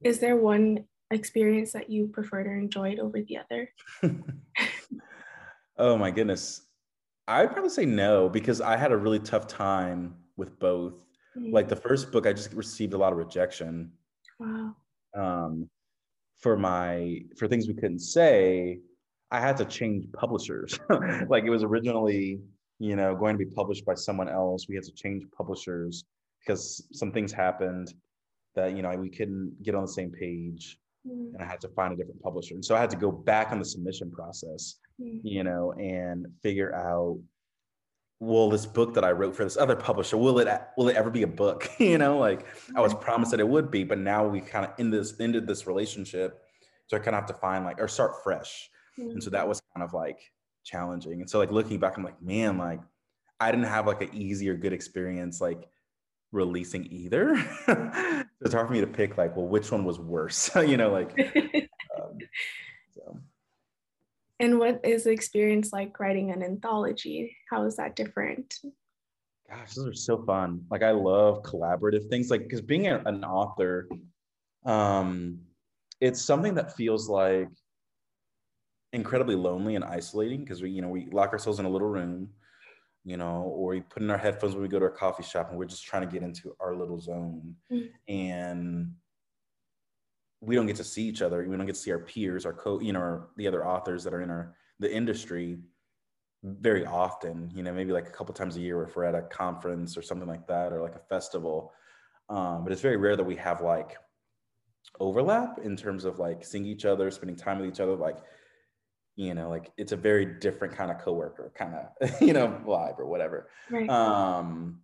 Is 0.02 0.18
there 0.18 0.36
one 0.36 0.86
experience 1.10 1.72
that 1.72 1.90
you 1.90 2.08
preferred 2.08 2.46
or 2.46 2.56
enjoyed 2.56 2.98
over 2.98 3.20
the 3.22 3.38
other? 3.38 3.68
oh 5.78 5.96
my 5.96 6.10
goodness. 6.10 6.62
I'd 7.28 7.52
probably 7.52 7.70
say 7.70 7.86
no 7.86 8.28
because 8.28 8.60
I 8.60 8.76
had 8.76 8.92
a 8.92 8.96
really 8.96 9.20
tough 9.20 9.46
time 9.46 10.14
with 10.36 10.58
both. 10.58 10.94
Mm-hmm. 11.36 11.52
Like 11.52 11.68
the 11.68 11.76
first 11.76 12.10
book, 12.10 12.26
I 12.26 12.32
just 12.32 12.52
received 12.54 12.92
a 12.92 12.98
lot 12.98 13.12
of 13.12 13.18
rejection. 13.18 13.92
Wow. 14.38 14.74
Um, 15.16 15.68
for 16.38 16.56
my 16.56 17.20
for 17.36 17.46
things 17.46 17.68
we 17.68 17.74
couldn't 17.74 18.00
say, 18.00 18.80
I 19.30 19.40
had 19.40 19.56
to 19.58 19.64
change 19.64 20.10
publishers. 20.12 20.78
like 21.28 21.44
it 21.44 21.50
was 21.50 21.62
originally, 21.62 22.40
you 22.78 22.96
know, 22.96 23.14
going 23.14 23.38
to 23.38 23.44
be 23.44 23.50
published 23.50 23.84
by 23.84 23.94
someone 23.94 24.28
else. 24.28 24.66
We 24.68 24.74
had 24.74 24.84
to 24.84 24.92
change 24.92 25.24
publishers 25.36 26.04
because 26.40 26.84
some 26.92 27.12
things 27.12 27.32
happened 27.32 27.94
that 28.54 28.76
you 28.76 28.82
know 28.82 28.90
we 28.96 29.10
couldn't 29.10 29.62
get 29.62 29.74
on 29.74 29.82
the 29.82 29.92
same 29.92 30.10
page 30.10 30.78
mm. 31.06 31.32
and 31.32 31.42
i 31.42 31.44
had 31.44 31.60
to 31.60 31.68
find 31.68 31.92
a 31.92 31.96
different 31.96 32.20
publisher 32.22 32.54
and 32.54 32.64
so 32.64 32.74
i 32.74 32.80
had 32.80 32.90
to 32.90 32.96
go 32.96 33.10
back 33.10 33.52
on 33.52 33.58
the 33.58 33.64
submission 33.64 34.10
process 34.10 34.76
mm. 35.00 35.20
you 35.22 35.44
know 35.44 35.72
and 35.72 36.26
figure 36.42 36.74
out 36.74 37.18
well 38.20 38.50
this 38.50 38.66
book 38.66 38.94
that 38.94 39.04
i 39.04 39.10
wrote 39.10 39.34
for 39.34 39.44
this 39.44 39.56
other 39.56 39.76
publisher 39.76 40.16
will 40.16 40.38
it 40.38 40.48
will 40.76 40.88
it 40.88 40.96
ever 40.96 41.10
be 41.10 41.22
a 41.22 41.26
book 41.26 41.70
you 41.78 41.98
know 41.98 42.18
like 42.18 42.46
i 42.76 42.80
was 42.80 42.94
promised 42.94 43.30
that 43.30 43.40
it 43.40 43.48
would 43.48 43.70
be 43.70 43.84
but 43.84 43.98
now 43.98 44.26
we 44.26 44.40
kind 44.40 44.66
of 44.66 44.90
this 44.90 45.18
ended 45.20 45.46
this 45.46 45.66
relationship 45.66 46.42
so 46.86 46.96
i 46.96 47.00
kind 47.00 47.14
of 47.14 47.22
have 47.22 47.26
to 47.26 47.34
find 47.34 47.64
like 47.64 47.80
or 47.80 47.88
start 47.88 48.12
fresh 48.22 48.70
mm. 48.98 49.10
and 49.10 49.22
so 49.22 49.30
that 49.30 49.46
was 49.46 49.62
kind 49.74 49.84
of 49.84 49.94
like 49.94 50.20
challenging 50.64 51.20
and 51.20 51.30
so 51.30 51.38
like 51.38 51.50
looking 51.50 51.78
back 51.78 51.96
i'm 51.96 52.04
like 52.04 52.20
man 52.22 52.58
like 52.58 52.80
i 53.40 53.50
didn't 53.50 53.66
have 53.66 53.86
like 53.86 54.02
an 54.02 54.10
easy 54.12 54.48
or 54.48 54.54
good 54.54 54.74
experience 54.74 55.40
like 55.40 55.68
releasing 56.32 56.86
either. 56.92 57.34
it's 58.40 58.54
hard 58.54 58.68
for 58.68 58.72
me 58.72 58.80
to 58.80 58.86
pick 58.86 59.18
like, 59.18 59.36
well, 59.36 59.46
which 59.46 59.70
one 59.70 59.84
was 59.84 59.98
worse? 59.98 60.50
you 60.56 60.76
know, 60.76 60.90
like. 60.90 61.10
Um, 62.00 62.18
so. 62.94 63.18
And 64.38 64.58
what 64.58 64.80
is 64.84 65.04
the 65.04 65.10
experience 65.10 65.72
like 65.72 65.98
writing 66.00 66.30
an 66.30 66.42
anthology? 66.42 67.36
How 67.50 67.64
is 67.64 67.76
that 67.76 67.94
different? 67.94 68.58
Gosh, 69.48 69.74
those 69.74 69.86
are 69.86 69.94
so 69.94 70.22
fun. 70.24 70.64
Like 70.70 70.82
I 70.82 70.92
love 70.92 71.42
collaborative 71.42 72.08
things. 72.08 72.30
Like 72.30 72.44
because 72.44 72.62
being 72.62 72.86
a, 72.86 73.02
an 73.04 73.24
author, 73.24 73.88
um, 74.64 75.40
it's 76.00 76.22
something 76.22 76.54
that 76.54 76.76
feels 76.76 77.08
like 77.08 77.48
incredibly 78.92 79.34
lonely 79.34 79.74
and 79.74 79.84
isolating 79.84 80.40
because 80.40 80.62
we, 80.62 80.70
you 80.70 80.80
know, 80.80 80.88
we 80.88 81.08
lock 81.10 81.32
ourselves 81.32 81.58
in 81.58 81.66
a 81.66 81.68
little 81.68 81.88
room 81.88 82.30
you 83.04 83.16
know, 83.16 83.42
or 83.42 83.70
we 83.70 83.80
put 83.80 84.02
in 84.02 84.10
our 84.10 84.18
headphones 84.18 84.54
when 84.54 84.62
we 84.62 84.68
go 84.68 84.78
to 84.78 84.86
a 84.86 84.90
coffee 84.90 85.22
shop 85.22 85.48
and 85.48 85.58
we're 85.58 85.64
just 85.64 85.84
trying 85.84 86.06
to 86.06 86.12
get 86.12 86.22
into 86.22 86.54
our 86.60 86.76
little 86.76 87.00
zone. 87.00 87.54
Mm-hmm. 87.72 88.12
And 88.12 88.92
we 90.40 90.54
don't 90.54 90.66
get 90.66 90.76
to 90.76 90.84
see 90.84 91.04
each 91.04 91.22
other. 91.22 91.46
We 91.46 91.56
don't 91.56 91.66
get 91.66 91.74
to 91.74 91.80
see 91.80 91.92
our 91.92 91.98
peers, 91.98 92.46
our 92.46 92.52
co, 92.52 92.80
you 92.80 92.92
know, 92.92 93.00
our, 93.00 93.28
the 93.36 93.46
other 93.46 93.66
authors 93.66 94.04
that 94.04 94.14
are 94.14 94.22
in 94.22 94.30
our 94.30 94.54
the 94.78 94.94
industry 94.94 95.58
very 96.42 96.86
often. 96.86 97.50
You 97.54 97.62
know, 97.62 97.72
maybe 97.72 97.92
like 97.92 98.08
a 98.08 98.12
couple 98.12 98.34
times 98.34 98.56
a 98.56 98.60
year 98.60 98.82
if 98.82 98.96
we're 98.96 99.04
at 99.04 99.14
a 99.14 99.22
conference 99.22 99.96
or 99.96 100.02
something 100.02 100.28
like 100.28 100.46
that, 100.46 100.72
or 100.72 100.82
like 100.82 100.94
a 100.94 101.06
festival. 101.08 101.72
Um, 102.28 102.64
but 102.64 102.72
it's 102.72 102.82
very 102.82 102.96
rare 102.96 103.16
that 103.16 103.24
we 103.24 103.36
have 103.36 103.60
like 103.60 103.96
overlap 104.98 105.58
in 105.62 105.76
terms 105.76 106.04
of 106.04 106.18
like 106.18 106.44
seeing 106.44 106.64
each 106.64 106.84
other, 106.84 107.10
spending 107.10 107.36
time 107.36 107.58
with 107.58 107.68
each 107.68 107.80
other, 107.80 107.96
like 107.96 108.18
you 109.20 109.34
know 109.34 109.50
like 109.50 109.70
it's 109.76 109.92
a 109.92 109.96
very 109.96 110.24
different 110.24 110.74
kind 110.74 110.90
of 110.90 110.98
coworker 110.98 111.52
kind 111.54 111.74
of 111.74 112.22
you 112.22 112.32
know 112.32 112.48
vibe 112.66 112.98
or 112.98 113.06
whatever 113.06 113.50
right. 113.70 113.88
um 113.90 114.80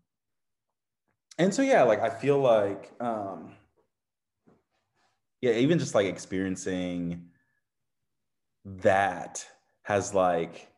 and 1.39 1.55
so 1.55 1.63
yeah 1.63 1.83
like 1.83 2.01
i 2.01 2.11
feel 2.11 2.39
like 2.39 2.93
um 3.01 3.53
yeah 5.41 5.53
even 5.53 5.79
just 5.79 5.95
like 5.95 6.07
experiencing 6.07 7.25
that 8.67 9.47
has 9.83 10.13
like 10.13 10.69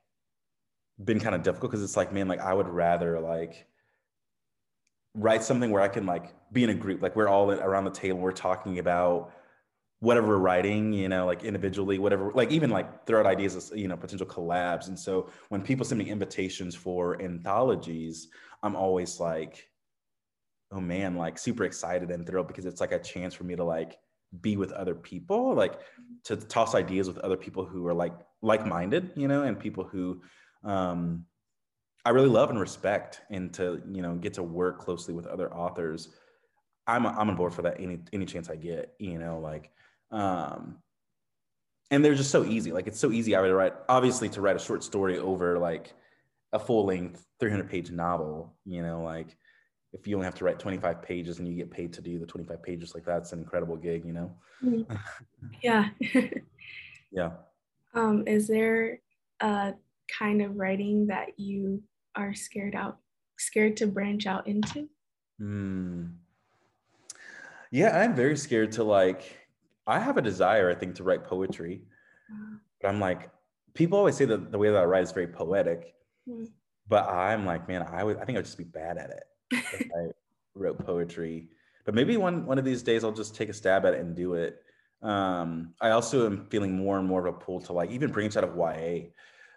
been 1.04 1.18
kind 1.18 1.34
of 1.34 1.42
difficult 1.42 1.72
because 1.72 1.82
it's 1.82 1.96
like 1.96 2.12
man 2.12 2.28
like 2.28 2.40
i 2.40 2.54
would 2.54 2.68
rather 2.68 3.18
like 3.18 3.66
write 5.14 5.42
something 5.42 5.72
where 5.72 5.82
i 5.82 5.88
can 5.88 6.06
like 6.06 6.32
be 6.52 6.62
in 6.62 6.70
a 6.70 6.74
group 6.74 7.02
like 7.02 7.16
we're 7.16 7.28
all 7.28 7.50
around 7.50 7.84
the 7.84 7.90
table 7.90 8.20
we're 8.20 8.30
talking 8.30 8.78
about 8.78 9.32
whatever 10.00 10.28
we're 10.28 10.38
writing, 10.38 10.92
you 10.92 11.08
know, 11.08 11.26
like 11.26 11.42
individually, 11.42 11.98
whatever, 11.98 12.30
like 12.34 12.52
even 12.52 12.70
like 12.70 13.04
throw 13.06 13.20
out 13.20 13.26
ideas 13.26 13.56
of, 13.56 13.76
you 13.76 13.88
know, 13.88 13.96
potential 13.96 14.26
collabs. 14.26 14.88
And 14.88 14.98
so 14.98 15.28
when 15.48 15.62
people 15.62 15.84
send 15.84 15.98
me 15.98 16.08
invitations 16.08 16.74
for 16.74 17.20
anthologies, 17.20 18.28
I'm 18.62 18.76
always 18.76 19.18
like, 19.18 19.68
oh 20.70 20.80
man, 20.80 21.16
like 21.16 21.38
super 21.38 21.64
excited 21.64 22.10
and 22.10 22.26
thrilled 22.26 22.48
because 22.48 22.66
it's 22.66 22.80
like 22.80 22.92
a 22.92 22.98
chance 22.98 23.34
for 23.34 23.44
me 23.44 23.56
to 23.56 23.64
like 23.64 23.98
be 24.40 24.56
with 24.56 24.70
other 24.72 24.94
people, 24.94 25.54
like 25.54 25.80
to 26.24 26.36
toss 26.36 26.74
ideas 26.74 27.08
with 27.08 27.18
other 27.18 27.36
people 27.36 27.64
who 27.64 27.86
are 27.86 27.94
like 27.94 28.14
like-minded, 28.40 29.12
you 29.16 29.26
know, 29.26 29.42
and 29.42 29.58
people 29.58 29.84
who 29.84 30.22
um 30.64 31.24
I 32.04 32.10
really 32.10 32.28
love 32.28 32.50
and 32.50 32.60
respect 32.60 33.22
and 33.30 33.52
to, 33.54 33.82
you 33.90 34.02
know, 34.02 34.14
get 34.14 34.34
to 34.34 34.42
work 34.42 34.78
closely 34.78 35.12
with 35.12 35.26
other 35.26 35.52
authors. 35.52 36.10
I'm 36.86 37.06
I'm 37.06 37.30
on 37.30 37.36
board 37.36 37.52
for 37.52 37.62
that 37.62 37.80
any 37.80 37.98
any 38.12 38.26
chance 38.26 38.48
I 38.48 38.56
get, 38.56 38.94
you 38.98 39.18
know, 39.18 39.40
like 39.40 39.72
um, 40.10 40.78
and 41.90 42.04
they're 42.04 42.14
just 42.14 42.30
so 42.30 42.44
easy. 42.44 42.72
Like 42.72 42.86
it's 42.86 43.00
so 43.00 43.10
easy. 43.10 43.34
I 43.34 43.40
would 43.40 43.52
write, 43.52 43.74
obviously, 43.88 44.28
to 44.30 44.40
write 44.40 44.56
a 44.56 44.60
short 44.60 44.84
story 44.84 45.18
over 45.18 45.58
like 45.58 45.94
a 46.52 46.58
full 46.58 46.86
length 46.86 47.24
300 47.40 47.68
page 47.68 47.90
novel, 47.90 48.54
you 48.64 48.82
know, 48.82 49.02
like 49.02 49.36
if 49.92 50.06
you 50.06 50.16
only 50.16 50.26
have 50.26 50.34
to 50.36 50.44
write 50.44 50.58
25 50.58 51.02
pages 51.02 51.38
and 51.38 51.48
you 51.48 51.54
get 51.54 51.70
paid 51.70 51.92
to 51.94 52.02
do 52.02 52.18
the 52.18 52.26
25 52.26 52.62
pages, 52.62 52.94
like 52.94 53.04
that's 53.04 53.32
an 53.32 53.38
incredible 53.38 53.76
gig, 53.76 54.04
you 54.04 54.12
know? 54.12 54.34
Mm-hmm. 54.62 54.94
Yeah. 55.62 55.88
yeah. 57.10 57.30
Um, 57.94 58.24
is 58.26 58.46
there 58.48 59.00
a 59.40 59.74
kind 60.18 60.42
of 60.42 60.56
writing 60.56 61.06
that 61.06 61.38
you 61.38 61.82
are 62.14 62.34
scared 62.34 62.74
out, 62.74 62.98
scared 63.38 63.76
to 63.78 63.86
branch 63.86 64.26
out 64.26 64.46
into? 64.46 64.88
Hmm. 65.38 66.06
Yeah, 67.70 67.98
I'm 67.98 68.14
very 68.14 68.36
scared 68.36 68.72
to 68.72 68.84
like 68.84 69.47
I 69.88 69.98
have 69.98 70.18
a 70.18 70.22
desire, 70.22 70.70
I 70.70 70.74
think, 70.74 70.94
to 70.96 71.04
write 71.04 71.24
poetry. 71.24 71.82
But 72.80 72.90
I'm 72.90 73.00
like, 73.00 73.32
people 73.74 73.98
always 73.98 74.14
say 74.14 74.24
that 74.24 74.52
the 74.52 74.58
way 74.58 74.70
that 74.70 74.76
I 74.76 74.84
write 74.84 75.02
is 75.02 75.10
very 75.10 75.26
poetic. 75.26 75.94
Mm. 76.28 76.46
But 76.88 77.08
I'm 77.08 77.44
like, 77.44 77.66
man, 77.66 77.82
I 77.82 78.04
would 78.04 78.18
I 78.18 78.24
think 78.24 78.38
I'd 78.38 78.44
just 78.44 78.56
be 78.56 78.62
bad 78.62 78.98
at 78.98 79.10
it 79.10 79.24
if 79.50 79.90
I 79.96 80.12
wrote 80.54 80.84
poetry. 80.86 81.48
But 81.84 81.94
maybe 81.94 82.16
one 82.16 82.46
one 82.46 82.58
of 82.58 82.64
these 82.64 82.84
days 82.84 83.02
I'll 83.02 83.12
just 83.12 83.34
take 83.34 83.48
a 83.48 83.52
stab 83.52 83.84
at 83.84 83.94
it 83.94 84.00
and 84.00 84.14
do 84.14 84.34
it. 84.34 84.62
Um, 85.02 85.74
I 85.80 85.90
also 85.90 86.26
am 86.26 86.46
feeling 86.50 86.76
more 86.76 86.98
and 86.98 87.06
more 87.06 87.26
of 87.26 87.34
a 87.34 87.38
pull 87.38 87.60
to 87.62 87.72
like 87.72 87.90
even 87.90 88.10
branch 88.10 88.36
out 88.36 88.44
of 88.44 88.56
YA 88.56 89.08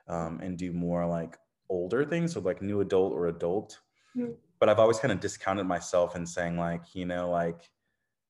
um, 0.07 0.39
and 0.41 0.57
do 0.57 0.71
more 0.71 1.05
like 1.05 1.37
older 1.69 2.05
things, 2.05 2.33
so 2.33 2.39
like 2.39 2.61
new 2.61 2.81
adult 2.81 3.13
or 3.13 3.27
adult. 3.27 3.79
Mm. 4.15 4.35
But 4.59 4.69
I've 4.69 4.79
always 4.79 4.99
kind 4.99 5.11
of 5.11 5.19
discounted 5.19 5.65
myself 5.65 6.15
and 6.15 6.27
saying 6.27 6.57
like, 6.57 6.93
you 6.93 7.05
know, 7.05 7.29
like 7.29 7.69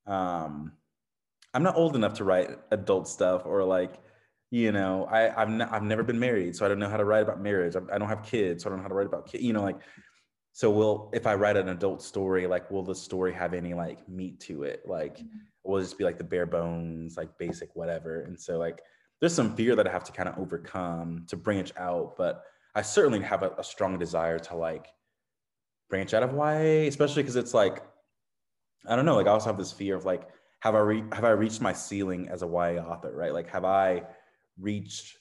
um, 0.08 0.74
I'm 1.54 1.64
not 1.64 1.76
old 1.76 1.96
enough 1.96 2.14
to 2.16 2.24
write 2.24 2.50
adult 2.72 3.08
stuff 3.08 3.44
or 3.46 3.64
like, 3.64 4.00
you 4.52 4.72
know, 4.72 5.06
I, 5.06 5.42
I've, 5.42 5.62
I've 5.74 5.84
never 5.84 6.04
been 6.04 6.20
married, 6.20 6.56
so 6.56 6.66
I 6.66 6.70
don't 6.70 6.80
know 6.80 6.90
how 6.90 6.98
to 6.98 7.06
write 7.06 7.24
about 7.24 7.42
marriage. 7.42 7.76
I, 7.76 7.80
I 7.94 7.98
don't 7.98 8.10
have 8.10 8.24
kids, 8.24 8.64
so 8.64 8.70
I 8.70 8.72
don't 8.72 8.80
know 8.80 8.84
how 8.84 8.90
to 8.90 8.96
write 8.96 9.08
about 9.08 9.28
kids, 9.32 9.44
you 9.44 9.54
know, 9.54 9.62
like, 9.62 9.80
so 10.54 10.70
will, 10.70 11.10
if 11.14 11.26
I 11.26 11.36
write 11.36 11.56
an 11.56 11.70
adult 11.70 12.02
story, 12.02 12.46
like, 12.48 12.70
will 12.70 12.84
the 12.84 12.96
story 12.96 13.34
have 13.34 13.54
any 13.54 13.74
like 13.74 14.08
meat 14.10 14.40
to 14.42 14.64
it? 14.64 14.84
Like, 14.86 15.18
mm-hmm. 15.18 15.38
will 15.64 15.78
it 15.78 15.84
just 15.84 15.98
be 15.98 16.04
like 16.04 16.18
the 16.18 16.26
bare 16.26 16.46
bones, 16.46 17.16
like 17.16 17.38
basic, 17.38 17.74
whatever. 17.76 18.22
And 18.22 18.40
so 18.40 18.58
like, 18.58 18.82
there's 19.20 19.34
some 19.34 19.56
fear 19.56 19.76
that 19.76 19.88
I 19.88 19.92
have 19.92 20.04
to 20.06 20.12
kind 20.12 20.28
of 20.28 20.38
overcome 20.38 21.26
to 21.30 21.38
branch 21.38 21.72
out, 21.78 22.18
but 22.18 22.44
I 22.76 22.82
certainly 22.82 23.22
have 23.22 23.44
a, 23.44 23.52
a 23.58 23.64
strong 23.64 23.98
desire 23.98 24.40
to 24.40 24.56
like 24.56 24.88
branch 25.90 26.14
out 26.14 26.24
of 26.24 26.34
YA, 26.34 26.88
especially 26.88 27.24
because 27.24 27.36
it's 27.36 27.54
like, 27.54 27.84
I 28.88 28.96
don't 28.96 29.06
know, 29.06 29.16
like 29.16 29.28
I 29.28 29.30
also 29.30 29.48
have 29.48 29.58
this 29.58 29.72
fear 29.72 29.96
of 29.96 30.06
like, 30.06 30.28
have 30.62 30.76
I 30.76 30.80
re- 30.80 31.04
have 31.12 31.26
I 31.26 31.32
reached 31.32 31.60
my 31.60 31.74
ceiling 31.74 32.30
as 32.30 32.44
a 32.44 32.48
YA 32.48 32.82
author, 32.82 33.12
right? 33.14 33.34
Like, 33.34 33.50
have 33.50 33.66
I 33.66 34.04
reached 34.60 35.18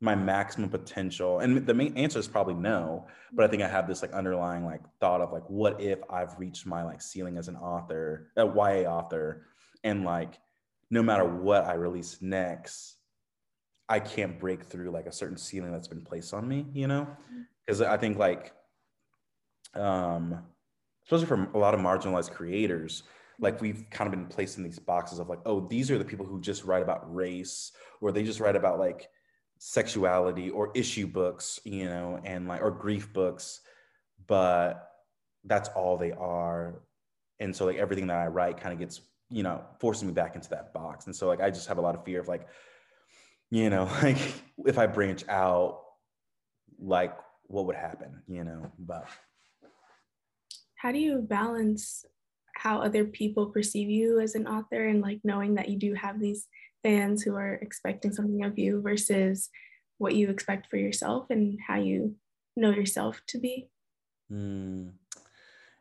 my 0.00 0.14
maximum 0.14 0.70
potential? 0.70 1.40
And 1.40 1.66
the 1.66 1.74
main 1.74 1.96
answer 1.96 2.18
is 2.18 2.26
probably 2.26 2.54
no. 2.54 3.06
But 3.32 3.44
I 3.44 3.48
think 3.48 3.62
I 3.62 3.68
have 3.68 3.86
this 3.86 4.00
like 4.00 4.12
underlying 4.12 4.64
like 4.64 4.80
thought 4.98 5.20
of 5.20 5.30
like, 5.30 5.48
what 5.48 5.80
if 5.80 5.98
I've 6.10 6.38
reached 6.38 6.66
my 6.66 6.82
like 6.82 7.02
ceiling 7.02 7.36
as 7.36 7.48
an 7.48 7.56
author, 7.56 8.32
a 8.36 8.46
YA 8.46 8.90
author, 8.90 9.46
and 9.84 10.04
like, 10.04 10.38
no 10.90 11.02
matter 11.02 11.24
what 11.24 11.66
I 11.66 11.74
release 11.74 12.18
next, 12.22 12.96
I 13.90 14.00
can't 14.00 14.40
break 14.40 14.64
through 14.64 14.90
like 14.90 15.06
a 15.06 15.12
certain 15.12 15.36
ceiling 15.36 15.70
that's 15.70 15.88
been 15.88 16.02
placed 16.02 16.32
on 16.32 16.48
me, 16.48 16.66
you 16.72 16.86
know? 16.86 17.06
Because 17.66 17.82
I 17.82 17.98
think 17.98 18.16
like, 18.16 18.54
um, 19.74 20.44
especially 21.04 21.26
for 21.26 21.48
a 21.52 21.58
lot 21.58 21.74
of 21.74 21.80
marginalized 21.80 22.30
creators, 22.30 23.02
like 23.40 23.60
we've 23.60 23.84
kind 23.90 24.06
of 24.06 24.18
been 24.18 24.26
placed 24.26 24.58
in 24.58 24.64
these 24.64 24.78
boxes 24.78 25.18
of 25.18 25.28
like, 25.28 25.40
oh, 25.46 25.66
these 25.68 25.90
are 25.90 25.98
the 25.98 26.04
people 26.04 26.26
who 26.26 26.40
just 26.40 26.64
write 26.64 26.82
about 26.82 27.14
race, 27.14 27.72
or 28.00 28.12
they 28.12 28.24
just 28.24 28.40
write 28.40 28.56
about 28.56 28.78
like 28.78 29.08
sexuality 29.58 30.50
or 30.50 30.70
issue 30.74 31.06
books, 31.06 31.60
you 31.64 31.84
know, 31.84 32.20
and 32.24 32.48
like 32.48 32.62
or 32.62 32.70
grief 32.70 33.12
books, 33.12 33.60
but 34.26 34.90
that's 35.44 35.68
all 35.70 35.96
they 35.96 36.12
are. 36.12 36.82
And 37.40 37.54
so 37.54 37.66
like 37.66 37.76
everything 37.76 38.08
that 38.08 38.16
I 38.16 38.26
write 38.26 38.58
kind 38.58 38.72
of 38.72 38.78
gets, 38.78 39.00
you 39.30 39.42
know, 39.42 39.62
forcing 39.78 40.08
me 40.08 40.14
back 40.14 40.34
into 40.34 40.50
that 40.50 40.72
box. 40.72 41.06
And 41.06 41.14
so 41.14 41.28
like 41.28 41.40
I 41.40 41.50
just 41.50 41.68
have 41.68 41.78
a 41.78 41.80
lot 41.82 41.94
of 41.94 42.04
fear 42.04 42.20
of 42.20 42.28
like, 42.28 42.46
you 43.50 43.70
know, 43.70 43.84
like 44.02 44.18
if 44.66 44.78
I 44.78 44.86
branch 44.86 45.24
out, 45.28 45.80
like 46.80 47.16
what 47.46 47.66
would 47.66 47.76
happen, 47.76 48.22
you 48.26 48.44
know, 48.44 48.70
but 48.78 49.06
how 50.74 50.92
do 50.92 50.98
you 50.98 51.20
balance 51.20 52.04
how 52.58 52.80
other 52.82 53.04
people 53.04 53.46
perceive 53.46 53.88
you 53.88 54.18
as 54.18 54.34
an 54.34 54.46
author 54.48 54.88
and 54.88 55.00
like 55.00 55.20
knowing 55.22 55.54
that 55.54 55.68
you 55.68 55.78
do 55.78 55.94
have 55.94 56.18
these 56.18 56.48
fans 56.82 57.22
who 57.22 57.36
are 57.36 57.54
expecting 57.54 58.12
something 58.12 58.42
of 58.44 58.58
you 58.58 58.82
versus 58.82 59.48
what 59.98 60.14
you 60.14 60.28
expect 60.28 60.68
for 60.68 60.76
yourself 60.76 61.26
and 61.30 61.58
how 61.64 61.76
you 61.76 62.16
know 62.56 62.70
yourself 62.70 63.20
to 63.28 63.38
be 63.38 63.68
mm. 64.32 64.90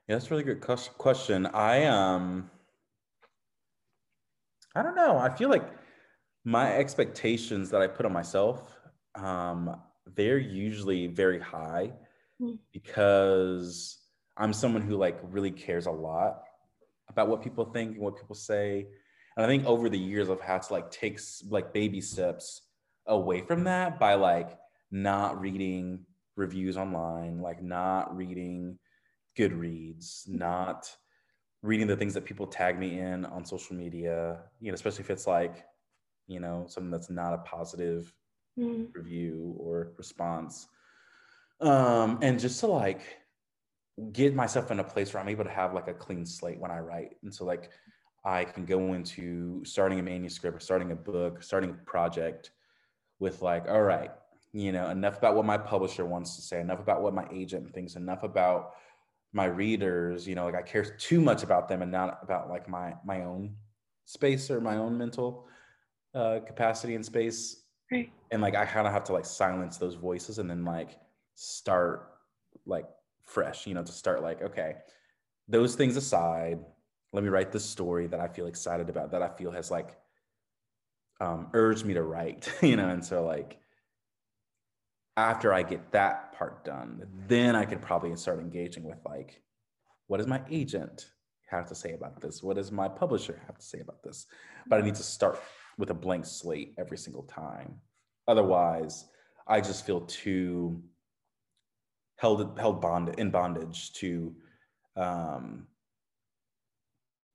yeah 0.07 0.15
that's 0.15 0.27
a 0.27 0.29
really 0.29 0.43
good 0.43 0.62
question 0.62 1.48
i 1.48 1.86
um 1.86 2.50
i 4.75 4.84
don't 4.84 4.96
know 4.96 5.17
i 5.17 5.29
feel 5.36 5.50
like 5.50 5.67
my 6.46 6.75
expectations 6.75 7.72
that 7.72 7.81
i 7.81 7.88
put 7.88 8.05
on 8.05 8.13
myself 8.13 8.77
um 9.15 9.75
they're 10.15 10.38
usually 10.38 11.07
very 11.07 11.39
high 11.39 11.91
mm. 12.39 12.55
because 12.72 13.98
i'm 14.38 14.53
someone 14.53 14.84
who 14.84 14.96
like 14.96 15.17
really 15.24 15.51
cares 15.51 15.88
a 15.88 15.91
lot 15.91 16.43
about 17.09 17.27
what 17.27 17.41
people 17.41 17.65
think 17.65 17.93
and 17.93 18.01
what 18.01 18.17
people 18.17 18.35
say. 18.35 18.87
And 19.35 19.45
I 19.45 19.47
think 19.47 19.65
over 19.65 19.89
the 19.89 19.97
years 19.97 20.29
I've 20.29 20.41
had 20.41 20.63
to 20.63 20.73
like 20.73 20.91
take 20.91 21.19
like 21.49 21.73
baby 21.73 22.01
steps 22.01 22.61
away 23.05 23.41
from 23.41 23.63
that 23.65 23.99
by 23.99 24.15
like 24.15 24.57
not 24.91 25.39
reading 25.39 26.05
reviews 26.35 26.77
online, 26.77 27.41
like 27.41 27.61
not 27.61 28.15
reading 28.15 28.77
Goodreads, 29.37 30.27
not 30.27 30.89
reading 31.61 31.87
the 31.87 31.95
things 31.95 32.13
that 32.13 32.25
people 32.25 32.47
tag 32.47 32.79
me 32.79 32.99
in 32.99 33.25
on 33.25 33.45
social 33.45 33.75
media, 33.75 34.39
you 34.59 34.71
know, 34.71 34.75
especially 34.75 35.01
if 35.01 35.09
it's 35.09 35.27
like, 35.27 35.65
you 36.27 36.39
know, 36.39 36.65
something 36.67 36.91
that's 36.91 37.09
not 37.09 37.33
a 37.33 37.39
positive 37.39 38.11
mm. 38.57 38.87
review 38.93 39.55
or 39.59 39.93
response. 39.97 40.67
Um, 41.61 42.19
and 42.21 42.39
just 42.39 42.59
to 42.59 42.67
like 42.67 43.01
get 44.12 44.36
myself 44.36 44.72
in 44.72 44.80
a 44.80 44.84
place 44.84 45.13
where 45.13 45.22
I'm 45.22 45.30
able 45.30 45.44
to 45.44 45.50
have 45.50 45.74
like 45.74 45.88
a 45.88 45.94
clean 45.94 46.25
slate 46.25 46.60
when 46.60 46.72
I 46.72 46.80
write. 46.80 47.18
And 47.24 47.34
so 47.34 47.46
like 47.46 47.72
I 48.24 48.44
can 48.44 48.66
go 48.66 48.94
into 48.94 49.63
starting 49.66 50.00
a 50.00 50.04
manuscript 50.04 50.58
or 50.58 50.60
starting 50.60 50.92
a 50.92 50.96
book, 50.96 51.42
starting 51.42 51.72
a 51.72 51.86
project 51.89 52.51
with 53.20 53.42
like, 53.42 53.68
all 53.68 53.82
right, 53.82 54.12
you 54.54 54.72
know, 54.72 54.89
enough 54.89 55.18
about 55.18 55.36
what 55.36 55.46
my 55.46 55.58
publisher 55.58 56.06
wants 56.06 56.36
to 56.36 56.42
say, 56.42 56.60
enough 56.60 56.80
about 56.80 57.01
what 57.01 57.13
my 57.13 57.27
agent 57.32 57.74
thinks, 57.74 57.96
enough 57.96 58.24
about 58.24 58.74
my 59.34 59.46
readers, 59.46 60.27
you 60.27 60.36
know, 60.36 60.46
like 60.46 60.56
I 60.56 60.62
care 60.62 60.84
too 60.84 61.22
much 61.22 61.44
about 61.44 61.68
them 61.68 61.82
and 61.82 61.92
not 61.92 62.20
about 62.22 62.50
like 62.50 62.70
my 62.70 62.94
my 63.06 63.24
own 63.24 63.56
space 64.06 64.50
or 64.50 64.62
my 64.62 64.77
own 64.77 64.98
mental 64.98 65.48
uh 66.16 66.39
capacity 66.46 66.96
and 66.96 67.06
space. 67.06 67.63
Right. 67.92 68.12
And 68.32 68.42
like 68.42 68.56
I 68.56 68.66
kind 68.66 68.88
of 68.88 68.94
have 68.94 69.04
to 69.06 69.13
like 69.13 69.25
silence 69.25 69.77
those 69.77 69.96
voices 69.96 70.39
and 70.39 70.50
then 70.50 70.66
like 70.66 70.98
start 71.36 72.12
like 72.66 72.86
fresh, 73.27 73.67
you 73.67 73.74
know, 73.74 73.84
to 73.84 73.91
start 73.91 74.24
like, 74.24 74.41
okay, 74.41 74.75
those 75.48 75.75
things 75.75 75.96
aside, 75.96 76.59
let 77.13 77.24
me 77.24 77.29
write 77.29 77.51
this 77.51 77.66
story 77.66 78.07
that 78.07 78.20
I 78.20 78.27
feel 78.27 78.48
excited 78.48 78.90
about, 78.90 79.11
that 79.11 79.22
I 79.22 79.29
feel 79.29 79.51
has 79.51 79.70
like 79.70 79.96
um, 81.20 81.50
urged 81.53 81.85
me 81.85 81.94
to 81.94 82.03
write, 82.03 82.51
you 82.61 82.75
know, 82.75 82.90
and 82.90 83.03
so 83.05 83.24
like 83.24 83.59
after 85.16 85.53
I 85.53 85.63
get 85.63 85.92
that 85.92 86.33
part 86.33 86.63
done, 86.63 87.07
then 87.27 87.55
I 87.55 87.66
could 87.66 87.81
probably 87.81 88.16
start 88.16 88.40
engaging 88.40 88.83
with 88.83 89.00
like, 89.05 89.42
what 90.07 90.18
does 90.18 90.27
my 90.27 90.42
agent 90.50 91.11
have 91.50 91.68
to 91.68 91.75
say 91.75 91.94
about 91.94 92.22
this? 92.22 92.44
What 92.44 92.55
does 92.55 92.72
my 92.72 92.87
publisher 92.87 93.42
have 93.46 93.57
to 93.57 93.66
say 93.66 93.79
about 93.79 94.03
this? 94.03 94.25
But 94.68 94.79
I 94.79 94.85
need 94.85 94.96
to 94.96 95.03
start 95.03 95.40
with 95.77 95.90
a 95.90 95.94
blank 95.94 96.25
slate 96.25 96.75
every 96.77 96.98
single 96.98 97.24
time. 97.24 97.75
Otherwise, 98.27 99.05
I 99.48 99.61
just 99.61 99.85
feel 99.85 100.01
too 100.01 100.81
held 102.18 102.58
held 102.60 102.82
bond 102.82 103.16
in 103.18 103.32
bondage 103.32 103.94
to 103.94 104.36
um, 104.96 105.68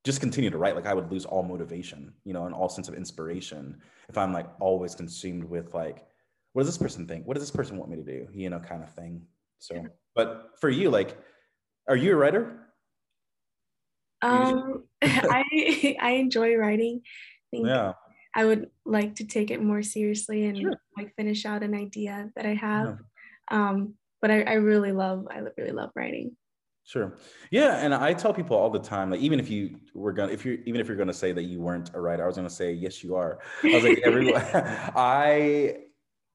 just 0.05 0.21
continue 0.21 0.51
to 0.51 0.59
write. 0.59 0.77
Like 0.77 0.87
i 0.87 0.95
would 0.95 1.11
lose 1.11 1.25
all 1.25 1.42
motivation 1.42 2.12
you 2.25 2.33
know 2.33 2.47
and 2.47 2.55
all 2.55 2.68
sense 2.68 2.88
of 2.88 2.95
inspiration 2.95 3.79
if 4.09 4.18
i'm 4.18 4.33
like 4.33 4.49
always 4.61 4.95
consumed 4.95 5.45
with 5.45 5.75
like 5.75 6.05
what 6.53 6.62
does 6.62 6.68
this 6.68 6.79
person 6.79 7.07
think? 7.07 7.27
What 7.27 7.35
does 7.35 7.42
this 7.42 7.51
person 7.51 7.79
want 7.79 7.90
me 7.90 7.97
to 7.97 8.03
do? 8.03 8.29
You 8.33 8.51
know 8.51 8.59
kind 8.59 8.83
of 8.83 8.92
thing. 8.92 9.23
So 9.59 9.87
but 10.14 10.51
for 10.61 10.68
you 10.68 10.90
like 10.90 11.16
are 11.88 11.97
you 11.97 12.12
a 12.12 12.16
writer? 12.16 12.59
Um 14.21 14.85
i 15.03 15.97
i 16.01 16.11
enjoy 16.12 16.57
writing. 16.57 17.03
I 17.05 17.45
think 17.51 17.66
yeah. 17.66 17.92
I 18.35 18.45
would 18.45 18.71
like 18.85 19.16
to 19.16 19.27
take 19.27 19.51
it 19.51 19.62
more 19.62 19.83
seriously 19.83 20.47
and 20.47 20.57
sure. 20.57 20.81
like 20.97 21.14
finish 21.16 21.45
out 21.45 21.62
an 21.62 21.75
idea 21.75 22.31
that 22.37 22.47
i 22.47 22.55
have. 22.55 22.99
Yeah. 23.51 23.68
um 23.68 23.95
but 24.22 24.30
I, 24.30 24.42
I 24.42 24.52
really 24.54 24.92
love 24.92 25.26
I 25.30 25.40
really 25.58 25.72
love 25.72 25.90
writing. 25.94 26.37
Sure. 26.85 27.16
Yeah, 27.50 27.76
and 27.76 27.94
I 27.94 28.12
tell 28.12 28.32
people 28.32 28.56
all 28.56 28.70
the 28.70 28.80
time, 28.80 29.11
like 29.11 29.20
even 29.20 29.38
if 29.38 29.48
you 29.48 29.78
were 29.94 30.12
gonna, 30.12 30.32
if 30.32 30.44
you 30.44 30.62
even 30.64 30.80
if 30.80 30.88
you're 30.88 30.96
gonna 30.96 31.12
say 31.12 31.32
that 31.32 31.44
you 31.44 31.61
weren't 31.61 31.90
a 31.94 32.00
writer, 32.00 32.24
I 32.24 32.26
was 32.26 32.37
gonna 32.37 32.50
say 32.50 32.72
yes, 32.72 33.04
you 33.04 33.14
are. 33.14 33.38
I 33.62 33.74
was 33.74 33.85
like, 33.85 34.00
everyone, 34.04 34.42
I 34.54 35.76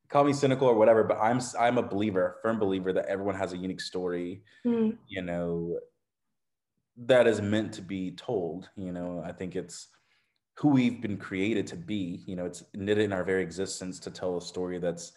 call 0.10 0.24
me 0.24 0.34
cynical 0.34 0.68
or 0.68 0.76
whatever, 0.76 1.04
but 1.04 1.18
I'm 1.18 1.42
I'm 1.60 1.78
a 1.78 1.84
believer, 1.84 2.38
a 2.38 2.42
firm 2.42 2.60
believer 2.60 2.94
that 2.94 3.08
everyone 3.08 3.36
has 3.36 3.54
a 3.54 3.58
unique 3.58 3.82
story. 3.82 4.44
Mm. 4.66 4.98
You 5.08 5.22
know, 5.22 5.80
that 6.98 7.28
is 7.28 7.42
meant 7.42 7.74
to 7.74 7.82
be 7.82 8.12
told. 8.12 8.70
You 8.78 8.94
know, 8.94 9.22
I 9.26 9.34
think 9.34 9.56
it's 9.56 9.90
who 10.56 10.70
we've 10.70 11.02
been 11.02 11.18
created 11.18 11.68
to 11.68 11.76
be. 11.76 12.24
You 12.26 12.38
know, 12.38 12.46
it's 12.46 12.64
knitted 12.74 13.04
in 13.04 13.14
our 13.14 13.26
very 13.26 13.44
existence 13.44 14.00
to 14.00 14.12
tell 14.12 14.38
a 14.38 14.42
story 14.42 14.80
that's 14.80 15.12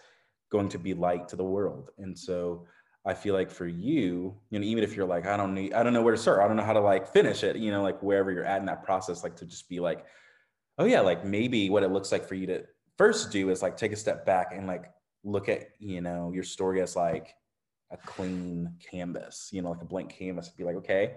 going 0.50 0.68
to 0.68 0.78
be 0.78 0.94
light 0.94 1.28
to 1.28 1.36
the 1.36 1.44
world. 1.44 1.90
And 1.98 2.18
so 2.18 2.66
I 3.06 3.14
feel 3.14 3.34
like 3.34 3.50
for 3.50 3.66
you, 3.66 4.36
you 4.50 4.58
know, 4.58 4.64
even 4.64 4.84
if 4.84 4.94
you're 4.94 5.06
like, 5.06 5.26
I 5.26 5.36
don't 5.36 5.54
need, 5.54 5.72
I 5.72 5.82
don't 5.82 5.92
know 5.92 6.02
where 6.02 6.14
to 6.14 6.20
start, 6.20 6.40
I 6.40 6.48
don't 6.48 6.56
know 6.56 6.64
how 6.64 6.74
to 6.74 6.80
like 6.80 7.08
finish 7.08 7.44
it, 7.44 7.56
you 7.56 7.70
know, 7.70 7.82
like 7.82 8.02
wherever 8.02 8.30
you're 8.30 8.44
at 8.44 8.60
in 8.60 8.66
that 8.66 8.84
process, 8.84 9.22
like 9.22 9.36
to 9.36 9.46
just 9.46 9.68
be 9.68 9.80
like, 9.80 10.04
oh 10.78 10.84
yeah, 10.84 11.00
like 11.00 11.24
maybe 11.24 11.70
what 11.70 11.82
it 11.82 11.90
looks 11.90 12.12
like 12.12 12.26
for 12.26 12.34
you 12.34 12.46
to 12.46 12.64
first 12.98 13.32
do 13.32 13.50
is 13.50 13.62
like 13.62 13.76
take 13.76 13.92
a 13.92 13.96
step 13.96 14.26
back 14.26 14.52
and 14.54 14.66
like 14.66 14.90
look 15.24 15.48
at, 15.48 15.70
you 15.78 16.00
know, 16.00 16.30
your 16.34 16.44
story 16.44 16.82
as 16.82 16.96
like 16.96 17.34
a 17.90 17.96
clean 17.96 18.74
canvas, 18.90 19.48
you 19.52 19.62
know, 19.62 19.70
like 19.70 19.82
a 19.82 19.86
blank 19.86 20.10
canvas 20.10 20.48
and 20.48 20.56
be 20.56 20.64
like, 20.64 20.76
okay, 20.76 21.16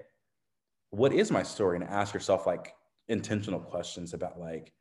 what 0.91 1.11
is 1.11 1.31
my 1.31 1.43
story? 1.43 1.75
And 1.77 1.85
ask 1.85 2.13
yourself 2.13 2.47
like 2.47 2.73
intentional 3.09 3.59
questions 3.59 4.13
about 4.13 4.39
like 4.39 4.71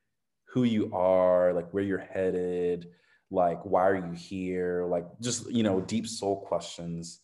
who 0.44 0.64
you 0.64 0.94
are, 0.94 1.52
like 1.52 1.72
where 1.72 1.82
you're 1.82 1.98
headed, 1.98 2.88
like 3.33 3.64
why 3.64 3.88
are 3.88 3.97
you 3.97 4.12
here? 4.12 4.85
Like 4.87 5.07
just 5.21 5.51
you 5.51 5.62
know 5.62 5.81
deep 5.81 6.07
soul 6.07 6.40
questions. 6.40 7.21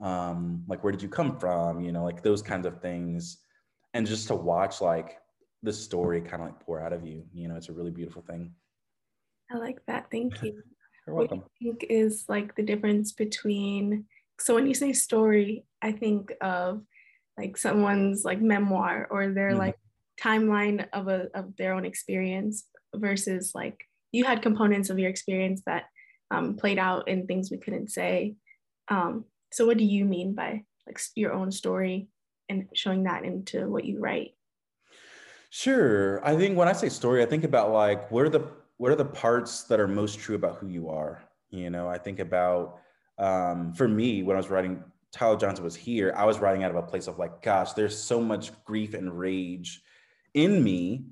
Um 0.00 0.64
like 0.66 0.82
where 0.82 0.92
did 0.92 1.02
you 1.02 1.08
come 1.08 1.38
from? 1.38 1.80
You 1.80 1.92
know 1.92 2.04
like 2.04 2.22
those 2.22 2.42
kinds 2.42 2.66
of 2.66 2.80
things. 2.80 3.38
And 3.94 4.06
just 4.06 4.28
to 4.28 4.34
watch 4.34 4.80
like 4.80 5.18
the 5.62 5.72
story 5.72 6.20
kind 6.20 6.42
of 6.42 6.48
like 6.48 6.60
pour 6.60 6.80
out 6.80 6.92
of 6.92 7.06
you 7.06 7.24
you 7.32 7.46
know 7.46 7.54
it's 7.56 7.68
a 7.68 7.72
really 7.72 7.90
beautiful 7.90 8.22
thing. 8.22 8.52
I 9.50 9.58
like 9.58 9.78
that. 9.86 10.10
Thank 10.10 10.42
you. 10.42 10.62
You're 11.06 11.16
welcome. 11.16 11.38
what 11.38 11.48
do 11.58 11.66
you 11.66 11.72
think 11.72 11.90
is 11.90 12.24
like 12.28 12.54
the 12.54 12.62
difference 12.62 13.12
between 13.12 14.04
so 14.38 14.54
when 14.54 14.66
you 14.66 14.74
say 14.74 14.92
story 14.92 15.64
i 15.82 15.90
think 15.90 16.32
of 16.40 16.82
like 17.36 17.56
someone's 17.56 18.24
like 18.24 18.40
memoir 18.40 19.08
or 19.10 19.28
their 19.28 19.50
mm-hmm. 19.50 19.58
like 19.58 19.78
timeline 20.20 20.86
of 20.92 21.08
a 21.08 21.28
of 21.34 21.56
their 21.56 21.72
own 21.72 21.84
experience 21.84 22.64
versus 22.94 23.52
like 23.54 23.80
you 24.12 24.24
had 24.24 24.42
components 24.42 24.90
of 24.90 24.98
your 24.98 25.10
experience 25.10 25.62
that 25.66 25.84
um, 26.30 26.56
played 26.56 26.78
out 26.78 27.08
in 27.08 27.26
things 27.26 27.50
we 27.50 27.58
couldn't 27.58 27.90
say. 27.90 28.34
Um, 28.88 29.24
so 29.50 29.66
what 29.66 29.78
do 29.78 29.84
you 29.84 30.04
mean 30.04 30.34
by 30.34 30.64
like 30.86 31.00
your 31.14 31.32
own 31.32 31.50
story 31.50 32.08
and 32.48 32.68
showing 32.74 33.04
that 33.04 33.24
into 33.24 33.68
what 33.68 33.84
you 33.84 34.00
write? 34.00 34.34
Sure. 35.50 36.24
I 36.26 36.36
think 36.36 36.56
when 36.56 36.68
I 36.68 36.72
say 36.72 36.88
story, 36.88 37.22
I 37.22 37.26
think 37.26 37.44
about 37.44 37.72
like 37.72 38.10
what 38.10 38.24
are 38.24 38.30
the 38.30 38.46
what 38.78 38.90
are 38.90 38.96
the 38.96 39.04
parts 39.04 39.64
that 39.64 39.78
are 39.78 39.88
most 39.88 40.18
true 40.18 40.34
about 40.34 40.56
who 40.56 40.68
you 40.68 40.88
are? 40.88 41.22
You 41.50 41.70
know, 41.70 41.88
I 41.88 41.98
think 41.98 42.18
about 42.18 42.78
um, 43.18 43.74
for 43.74 43.86
me 43.86 44.22
when 44.22 44.36
I 44.36 44.40
was 44.40 44.48
writing 44.48 44.82
Tyler 45.12 45.36
Johnson 45.36 45.62
was 45.62 45.76
here, 45.76 46.14
I 46.16 46.24
was 46.24 46.38
writing 46.38 46.64
out 46.64 46.70
of 46.70 46.76
a 46.78 46.82
place 46.82 47.06
of 47.06 47.18
like, 47.18 47.42
gosh, 47.42 47.74
there's 47.74 47.96
so 47.96 48.20
much 48.20 48.50
grief 48.64 48.94
and 48.94 49.16
rage 49.16 49.82
in 50.32 50.64
me 50.64 51.04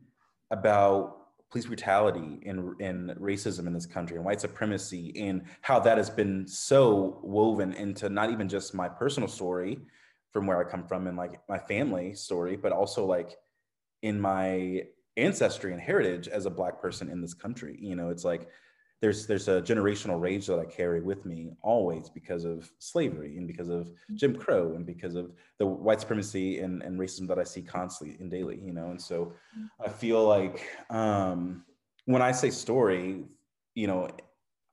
about 0.51 1.19
police 1.51 1.67
brutality 1.67 2.41
and, 2.47 2.81
and 2.81 3.11
racism 3.11 3.67
in 3.67 3.73
this 3.73 3.87
country 3.87 4.17
and 4.17 4.25
white 4.25 4.41
supremacy 4.41 5.13
and 5.17 5.43
how 5.63 5.81
that 5.81 5.99
has 5.99 6.09
been 6.09 6.47
so 6.47 7.19
woven 7.23 7.73
into 7.73 8.09
not 8.09 8.31
even 8.31 8.49
just 8.49 8.73
my 8.75 8.89
personal 8.89 9.29
story 9.29 9.79
from 10.33 10.47
where 10.47 10.65
I 10.65 10.71
come 10.71 10.87
from 10.87 11.09
and 11.09 11.17
like 11.17 11.41
my 11.49 11.59
family 11.59 12.15
story, 12.15 12.57
but 12.57 12.71
also 12.71 13.05
like 13.05 13.37
in 14.03 14.21
my 14.21 14.85
ancestry 15.17 15.73
and 15.73 15.81
heritage 15.81 16.29
as 16.29 16.47
a 16.47 16.51
black 16.51 16.81
person 16.81 17.11
in 17.11 17.21
this 17.21 17.35
country. 17.35 17.77
You 17.81 17.97
know, 17.97 18.11
it's 18.11 18.25
like 18.25 18.49
there's 19.01 19.27
there's 19.27 19.49
a 19.49 19.63
generational 19.63 20.21
rage 20.21 20.47
that 20.47 20.59
I 20.59 20.67
carry 20.67 21.01
with 21.01 21.25
me 21.25 21.53
always 21.63 22.11
because 22.11 22.45
of 22.45 22.71
slavery 22.79 23.39
and 23.39 23.47
because 23.47 23.71
of 23.71 23.91
Jim 24.15 24.37
Crow 24.37 24.75
and 24.75 24.85
because 24.85 25.15
of 25.15 25.33
the 25.59 25.67
white 25.67 26.01
supremacy 26.01 26.61
and, 26.61 26.83
and 26.83 26.99
racism 26.99 27.27
that 27.29 27.39
I 27.39 27.45
see 27.45 27.63
constantly 27.63 28.19
and 28.21 28.31
daily, 28.31 28.61
you 28.63 28.73
know. 28.73 28.91
And 28.91 29.01
so 29.01 29.33
I 29.85 29.89
feel 29.89 30.27
like 30.27 30.67
um, 30.91 31.65
when 32.05 32.21
I 32.21 32.33
say 32.33 32.51
story, 32.51 33.25
you 33.75 33.87
know, 33.87 34.09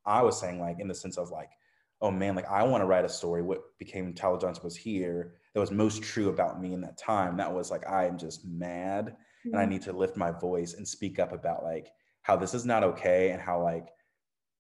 I 0.06 0.22
was 0.22 0.40
saying 0.40 0.60
like 0.60 0.80
in 0.80 0.90
the 0.90 0.96
sense 0.96 1.18
of 1.18 1.32
like, 1.32 1.52
oh 2.02 2.12
man, 2.12 2.36
like 2.36 2.50
I 2.50 2.64
want 2.64 2.82
to 2.82 2.86
write 2.86 3.06
a 3.06 3.10
story. 3.10 3.42
What 3.42 3.78
became 3.80 4.14
Tyler 4.14 4.40
Johnson 4.40 4.64
was 4.64 4.76
here 4.76 5.36
that 5.54 5.62
was 5.62 5.72
most 5.72 6.04
true 6.04 6.28
about 6.28 6.62
me 6.62 6.74
in 6.74 6.82
that 6.82 6.98
time. 6.98 7.38
That 7.38 7.54
was 7.54 7.72
like 7.72 7.88
I 7.88 8.06
am 8.06 8.18
just 8.18 8.46
mad 8.46 9.06
mm-hmm. 9.06 9.50
and 9.50 9.56
I 9.56 9.64
mm-hmm. 9.64 9.72
need 9.72 9.82
to 9.84 9.94
lift 9.94 10.18
my 10.18 10.32
voice 10.32 10.74
and 10.74 10.86
speak 10.86 11.18
up 11.18 11.32
about 11.32 11.64
like 11.64 11.88
how 12.24 12.36
this 12.36 12.54
is 12.54 12.66
not 12.66 12.84
okay 12.84 13.32
and 13.32 13.42
how 13.42 13.64
like 13.64 13.88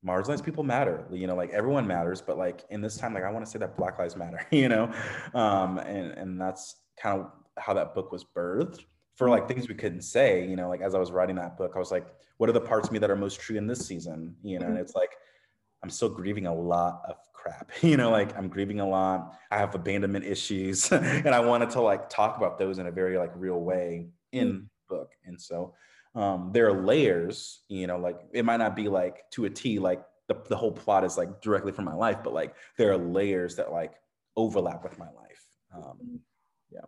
marginalized 0.05 0.43
people 0.43 0.63
matter 0.63 1.05
you 1.11 1.25
know 1.25 1.35
like 1.35 1.49
everyone 1.49 1.87
matters 1.87 2.21
but 2.21 2.37
like 2.37 2.63
in 2.69 2.81
this 2.81 2.97
time 2.97 3.13
like 3.13 3.23
i 3.23 3.31
want 3.31 3.43
to 3.43 3.49
say 3.49 3.57
that 3.57 3.75
black 3.75 3.97
lives 3.97 4.15
matter 4.15 4.45
you 4.51 4.69
know? 4.69 4.91
Um 5.33 5.79
and 5.79 6.11
and 6.11 6.39
that's 6.39 6.75
kind 7.01 7.19
of 7.19 7.31
how 7.57 7.73
that 7.73 7.95
book 7.95 8.11
was 8.11 8.23
birthed. 8.23 8.81
For 9.15 9.29
like 9.29 9.47
things 9.47 9.67
we 9.67 9.73
couldn't 9.73 10.03
say 10.03 10.47
you 10.47 10.55
know 10.55 10.69
like 10.69 10.81
as 10.81 10.93
i 10.93 10.99
was 10.99 11.11
writing 11.11 11.37
that 11.37 11.57
book 11.57 11.71
i 11.75 11.79
was 11.79 11.89
like 11.89 12.05
what 12.37 12.49
are 12.49 12.53
the 12.53 12.61
parts 12.61 12.87
of 12.87 12.93
me 12.93 12.99
that 12.99 13.09
are 13.09 13.15
most 13.15 13.39
true 13.39 13.57
in 13.57 13.65
this 13.65 13.85
season 13.85 14.35
you 14.43 14.59
know? 14.59 14.67
And 14.67 14.75
mm-hmm. 14.75 14.83
it's 14.83 14.93
like 14.93 15.09
i'm 15.83 15.89
still 15.89 16.09
grieving 16.09 16.45
a 16.45 16.53
lot 16.53 17.01
of 17.09 17.15
crap 17.33 17.71
you 17.81 17.97
know? 17.97 18.11
Like 18.11 18.37
i'm 18.37 18.47
grieving 18.47 18.79
a 18.79 18.87
lot. 18.87 19.35
I 19.49 19.57
have 19.57 19.73
abandonment 19.73 20.25
issues 20.25 20.91
and 20.91 21.29
i 21.29 21.39
wanted 21.39 21.71
to 21.71 21.81
like 21.81 22.09
talk 22.09 22.37
about 22.37 22.59
those 22.59 22.77
in 22.77 22.85
a 22.85 22.91
very 22.91 23.17
like 23.17 23.31
real 23.35 23.59
way 23.59 24.09
in 24.31 24.53
mm. 24.53 24.67
book. 24.87 25.13
And 25.25 25.41
so 25.41 25.73
um, 26.17 26.49
there 26.51 26.67
are 26.67 26.83
layers, 26.83 27.61
you 27.69 27.85
know, 27.85 27.97
like 27.97 28.19
it 28.33 28.43
might 28.43 28.57
not 28.57 28.75
be 28.75 28.89
like 28.89 29.29
to 29.31 29.45
a 29.45 29.49
T, 29.49 29.77
like 29.77 30.03
the, 30.27 30.35
the 30.49 30.55
whole 30.55 30.71
plot 30.71 31.03
is 31.03 31.15
like 31.15 31.41
directly 31.41 31.71
from 31.71 31.85
my 31.85 31.93
life, 31.93 32.17
but 32.23 32.33
like 32.33 32.55
there 32.77 32.91
are 32.91 32.97
layers 32.97 33.55
that 33.57 33.71
like 33.71 33.93
overlap 34.35 34.83
with 34.83 34.97
my 34.97 35.05
life. 35.05 35.45
Um, 35.75 36.19
yeah. 36.71 36.81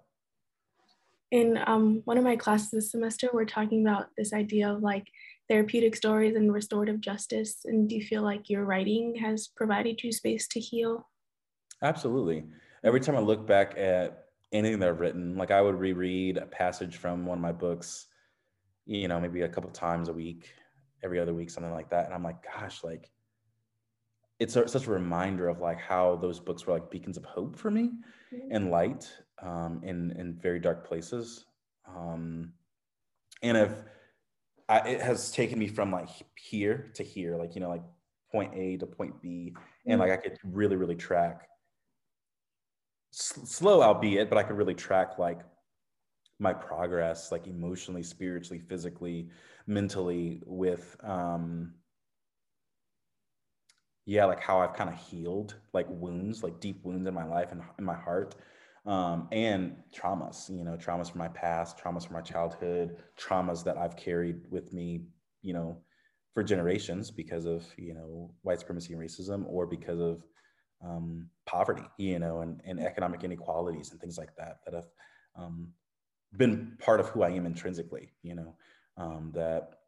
In 1.30 1.60
um, 1.68 2.02
one 2.06 2.18
of 2.18 2.24
my 2.24 2.36
classes 2.36 2.72
this 2.72 2.92
semester, 2.92 3.30
we're 3.32 3.46
talking 3.46 3.86
about 3.86 4.08
this 4.18 4.34
idea 4.34 4.74
of 4.74 4.82
like 4.82 5.06
therapeutic 5.48 5.96
stories 5.96 6.36
and 6.36 6.52
restorative 6.52 7.00
justice. 7.00 7.60
And 7.66 7.88
do 7.88 7.96
you 7.96 8.04
feel 8.04 8.24
like 8.24 8.50
your 8.50 8.66
writing 8.66 9.16
has 9.22 9.48
provided 9.48 10.02
you 10.04 10.12
space 10.12 10.48
to 10.50 10.60
heal? 10.60 11.08
Absolutely. 11.84 12.46
Every 12.84 13.00
time 13.00 13.16
I 13.16 13.20
look 13.20 13.46
back 13.46 13.78
at 13.78 14.26
anything 14.52 14.80
that 14.80 14.90
I've 14.90 15.00
written, 15.00 15.38
like 15.38 15.52
I 15.52 15.62
would 15.62 15.76
reread 15.76 16.38
a 16.38 16.48
passage 16.48 16.98
from 16.98 17.28
one 17.28 17.38
of 17.38 17.42
my 17.44 17.52
books 17.52 18.08
you 18.90 19.08
know, 19.08 19.20
maybe 19.20 19.42
a 19.42 19.50
couple 19.50 19.70
times 19.70 20.10
a 20.10 20.14
week, 20.14 20.52
every 21.04 21.20
other 21.20 21.34
week, 21.34 21.50
something 21.50 21.72
like 21.72 21.90
that. 21.92 22.06
And 22.06 22.14
I'm 22.14 22.24
like, 22.24 22.44
gosh, 22.44 22.84
like 22.84 23.12
it's 24.40 24.56
a, 24.56 24.68
such 24.68 24.88
a 24.88 24.92
reminder 24.92 25.48
of 25.48 25.60
like 25.60 25.80
how 25.80 26.16
those 26.16 26.40
books 26.40 26.66
were 26.66 26.74
like 26.74 26.90
beacons 26.90 27.18
of 27.18 27.24
hope 27.24 27.56
for 27.56 27.70
me 27.70 27.92
mm-hmm. 28.34 28.48
and 28.52 28.72
light 28.72 29.12
um, 29.44 29.82
in 29.84 30.12
in 30.18 30.34
very 30.42 30.60
dark 30.60 30.88
places. 30.88 31.46
Um, 31.88 32.54
and 33.44 33.58
if 33.58 33.72
I, 34.68 34.80
it 34.80 35.02
has 35.02 35.32
taken 35.32 35.60
me 35.60 35.68
from 35.68 35.92
like 35.92 36.10
here 36.36 36.92
to 36.96 37.04
here, 37.04 37.38
like 37.38 37.54
you 37.54 37.62
know, 37.62 37.70
like 37.70 37.84
point 38.32 38.54
A 38.56 38.78
to 38.78 38.88
point 38.88 39.22
B, 39.22 39.54
and 39.86 40.00
mm-hmm. 40.00 40.02
like 40.02 40.12
I 40.12 40.18
could 40.18 40.38
really, 40.44 40.78
really 40.78 40.96
track 40.96 41.48
slow, 43.12 43.82
albeit, 43.82 44.30
but 44.30 44.38
I 44.38 44.44
could 44.44 44.58
really 44.58 44.76
track 44.76 45.18
like 45.20 45.42
my 46.40 46.54
progress 46.54 47.32
like 47.32 47.48
emotionally 47.48 48.04
spiritually 48.04 48.60
physically 48.60 49.30
mentally 49.68 50.42
with 50.46 50.96
um 51.04 51.74
yeah 54.06 54.26
like 54.26 54.40
how 54.40 54.60
i've 54.60 54.74
kind 54.74 54.90
of 54.90 54.96
healed 54.96 55.56
like 55.74 55.86
wounds 55.90 56.42
like 56.42 56.60
deep 56.60 56.84
wounds 56.84 57.08
in 57.08 57.14
my 57.14 57.26
life 57.26 57.52
and 57.52 57.62
in 57.78 57.86
my 57.86 57.96
heart 57.96 58.36
um 58.86 59.28
and 59.32 59.76
traumas 59.94 60.50
you 60.50 60.64
know 60.64 60.78
traumas 60.78 61.12
from 61.12 61.20
my 61.20 61.28
past 61.28 61.78
traumas 61.78 62.06
from 62.06 62.14
my 62.14 62.22
childhood 62.22 62.98
traumas 63.20 63.64
that 63.64 63.78
i've 63.78 63.96
carried 63.98 64.38
with 64.50 64.72
me 64.74 65.02
you 65.42 65.54
know 65.54 65.78
for 66.34 66.44
generations 66.44 67.12
because 67.12 67.46
of 67.46 67.66
you 67.78 67.94
know 67.94 68.32
white 68.44 68.60
supremacy 68.60 68.94
and 68.94 69.02
racism 69.02 69.44
or 69.48 69.68
because 69.68 70.00
of 70.00 70.24
um, 70.82 71.28
poverty 71.46 71.84
you 71.98 72.20
know 72.20 72.40
and, 72.40 72.62
and 72.66 72.80
economic 72.80 73.24
inequalities 73.26 73.92
and 73.92 74.00
things 74.00 74.18
like 74.18 74.34
that 74.38 74.60
that 74.64 74.74
have 74.74 74.86
um, 75.36 75.68
been 76.38 76.74
part 76.80 77.00
of 77.00 77.10
who 77.10 77.24
I 77.24 77.30
am 77.30 77.46
intrinsically, 77.46 78.12
you 78.22 78.36
know, 78.36 78.56
um, 78.98 79.32
that 79.34 79.80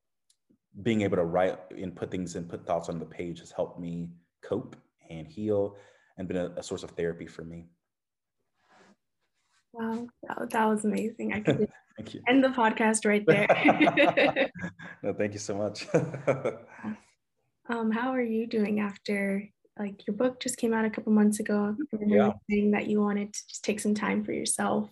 being 0.84 1.02
able 1.02 1.18
to 1.18 1.26
write 1.26 1.60
and 1.72 1.96
put 1.96 2.12
things 2.12 2.36
and 2.36 2.50
put 2.50 2.66
thoughts 2.66 2.90
on 2.90 3.00
the 3.00 3.06
page 3.06 3.40
has 3.40 3.52
helped 3.52 3.80
me 3.80 4.10
cope 4.42 4.76
and 5.10 5.28
heal 5.28 5.76
and 6.18 6.28
been 6.28 6.38
a, 6.38 6.48
a 6.58 6.64
source 6.64 6.84
of 6.84 6.92
therapy 6.92 7.28
for 7.28 7.44
me. 7.44 7.68
Wow, 9.74 10.08
that, 10.28 10.50
that 10.50 10.66
was 10.66 10.84
amazing. 10.84 11.34
I 11.34 11.42
could 11.42 11.70
thank 11.98 12.14
you. 12.14 12.22
end 12.28 12.44
the 12.44 12.50
podcast 12.50 13.06
right 13.06 13.26
there. 13.26 14.50
no, 15.04 15.14
thank 15.14 15.34
you 15.34 15.40
so 15.40 15.56
much. 15.56 15.88
um, 17.70 17.92
how 17.92 18.12
are 18.12 18.22
you 18.22 18.48
doing 18.48 18.80
after 18.80 19.48
like 19.80 20.06
your 20.06 20.16
book 20.16 20.40
just 20.40 20.58
came 20.58 20.74
out 20.74 20.86
a 20.86 20.90
couple 20.90 21.14
months 21.14 21.40
ago? 21.40 21.76
yeah. 22.06 22.32
saying 22.50 22.72
that 22.72 22.88
you 22.88 23.02
wanted 23.02 23.34
to 23.34 23.48
just 23.48 23.64
take 23.64 23.80
some 23.80 23.96
time 23.96 24.24
for 24.24 24.34
yourself 24.34 24.90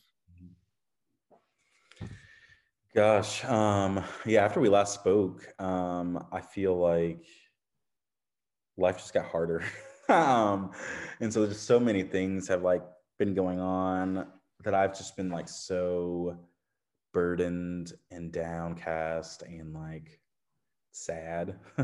Gosh, 2.94 3.46
um, 3.46 4.04
yeah. 4.26 4.44
After 4.44 4.60
we 4.60 4.70
last 4.70 4.96
spoke, 4.96 5.48
um, 5.62 6.26
I 6.32 6.42
feel 6.42 6.76
like 6.76 7.24
life 8.78 8.98
just 8.98 9.14
got 9.14 9.26
harder, 9.26 9.64
um, 10.10 10.72
and 11.20 11.32
so 11.32 11.46
just 11.46 11.66
so 11.66 11.80
many 11.80 12.02
things 12.04 12.48
have 12.48 12.64
like 12.64 12.82
been 13.20 13.36
going 13.36 13.60
on 13.60 14.26
that 14.64 14.74
I've 14.74 14.98
just 14.98 15.16
been 15.16 15.30
like 15.30 15.48
so 15.48 16.36
burdened 17.14 17.94
and 18.12 18.32
downcast 18.32 19.44
and 19.44 19.74
like 19.74 20.20
sad. 20.92 21.60
uh, 21.78 21.84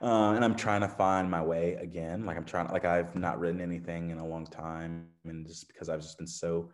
and 0.00 0.44
I'm 0.44 0.54
trying 0.54 0.82
to 0.82 0.88
find 0.88 1.30
my 1.30 1.42
way 1.42 1.74
again. 1.74 2.24
Like 2.24 2.36
I'm 2.36 2.44
trying, 2.44 2.68
like 2.68 2.84
I've 2.84 3.16
not 3.16 3.40
written 3.40 3.60
anything 3.60 4.10
in 4.10 4.18
a 4.18 4.26
long 4.26 4.46
time, 4.46 5.08
and 5.24 5.44
just 5.46 5.66
because 5.66 5.88
I've 5.88 6.02
just 6.02 6.18
been 6.18 6.28
so 6.28 6.70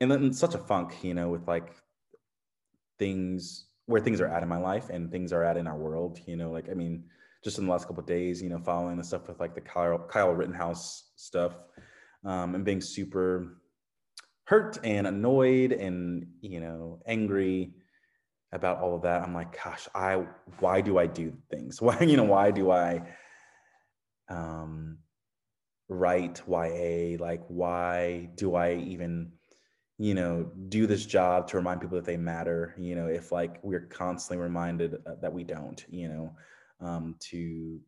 in, 0.00 0.10
in 0.10 0.32
such 0.32 0.54
a 0.56 0.58
funk, 0.58 0.94
you 1.04 1.14
know, 1.14 1.28
with 1.28 1.46
like 1.46 1.76
things 2.98 3.66
where 3.86 4.00
things 4.00 4.20
are 4.20 4.28
at 4.28 4.42
in 4.42 4.48
my 4.48 4.58
life 4.58 4.90
and 4.90 5.10
things 5.10 5.32
are 5.32 5.44
at 5.44 5.56
in 5.56 5.66
our 5.66 5.76
world. 5.76 6.20
You 6.26 6.36
know, 6.36 6.50
like 6.50 6.68
I 6.70 6.74
mean, 6.74 7.04
just 7.42 7.58
in 7.58 7.66
the 7.66 7.72
last 7.72 7.86
couple 7.86 8.02
days, 8.02 8.42
you 8.42 8.48
know, 8.48 8.58
following 8.58 8.96
the 8.96 9.04
stuff 9.04 9.28
with 9.28 9.40
like 9.40 9.54
the 9.54 9.60
Kyle 9.60 9.98
Kyle 9.98 10.32
Rittenhouse 10.32 11.10
stuff, 11.16 11.52
um, 12.24 12.54
and 12.54 12.64
being 12.64 12.80
super 12.80 13.58
hurt 14.44 14.78
and 14.84 15.06
annoyed 15.08 15.72
and 15.72 16.26
you 16.40 16.60
know 16.60 17.02
angry 17.06 17.72
about 18.52 18.80
all 18.80 18.94
of 18.96 19.02
that. 19.02 19.22
I'm 19.22 19.34
like, 19.34 19.62
gosh, 19.62 19.88
I 19.94 20.24
why 20.60 20.80
do 20.80 20.98
I 20.98 21.06
do 21.06 21.32
things? 21.50 21.80
Why 21.86 22.00
you 22.00 22.16
know 22.16 22.24
why 22.24 22.50
do 22.50 22.70
I 22.70 23.02
um, 24.28 24.98
write 25.88 26.42
YA? 26.48 27.16
Like 27.18 27.42
why 27.48 28.30
do 28.34 28.54
I 28.54 28.74
even 28.74 29.32
you 29.98 30.14
know 30.14 30.50
do 30.68 30.86
this 30.86 31.06
job 31.06 31.48
to 31.48 31.56
remind 31.56 31.80
people 31.80 31.96
that 31.96 32.04
they 32.04 32.16
matter 32.16 32.74
you 32.78 32.94
know 32.94 33.06
if 33.06 33.32
like 33.32 33.58
we're 33.62 33.86
constantly 33.86 34.42
reminded 34.42 34.96
uh, 35.06 35.14
that 35.22 35.32
we 35.32 35.42
don't 35.42 35.86
you 35.88 36.08
know 36.08 36.34
um, 36.80 37.16
to 37.18 37.80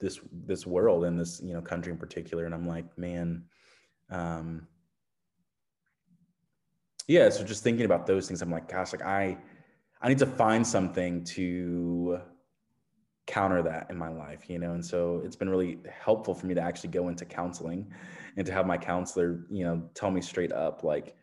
this 0.00 0.18
this 0.46 0.66
world 0.66 1.04
and 1.04 1.18
this 1.18 1.40
you 1.42 1.54
know 1.54 1.62
country 1.62 1.92
in 1.92 1.98
particular. 1.98 2.44
And 2.44 2.54
i'm 2.54 2.66
like 2.66 2.86
man 2.98 3.44
um 4.10 4.66
yeah 7.06 7.28
so 7.30 7.44
just 7.44 7.62
thinking 7.62 7.86
about 7.86 8.06
those 8.06 8.26
things 8.26 8.42
i'm 8.42 8.50
like 8.50 8.68
gosh 8.68 8.92
like 8.92 9.02
i 9.02 9.38
i 10.02 10.08
need 10.08 10.18
to 10.18 10.26
find 10.26 10.66
something 10.66 11.24
to 11.24 12.18
counter 13.26 13.62
that 13.62 13.86
in 13.88 13.96
my 13.96 14.08
life 14.08 14.50
you 14.50 14.58
know? 14.58 14.72
And 14.72 14.84
so 14.84 15.22
it's 15.24 15.36
been 15.36 15.48
really 15.48 15.78
helpful 15.88 16.34
for 16.34 16.46
me 16.46 16.54
to 16.54 16.60
actually 16.60 16.90
go 16.90 17.08
into 17.08 17.24
counseling 17.24 17.88
and 18.36 18.46
to 18.46 18.52
have 18.52 18.66
my 18.66 18.78
counselor 18.78 19.44
you 19.50 19.64
know 19.64 19.82
tell 19.94 20.10
me 20.10 20.20
straight 20.20 20.52
up 20.52 20.82
like 20.84 21.16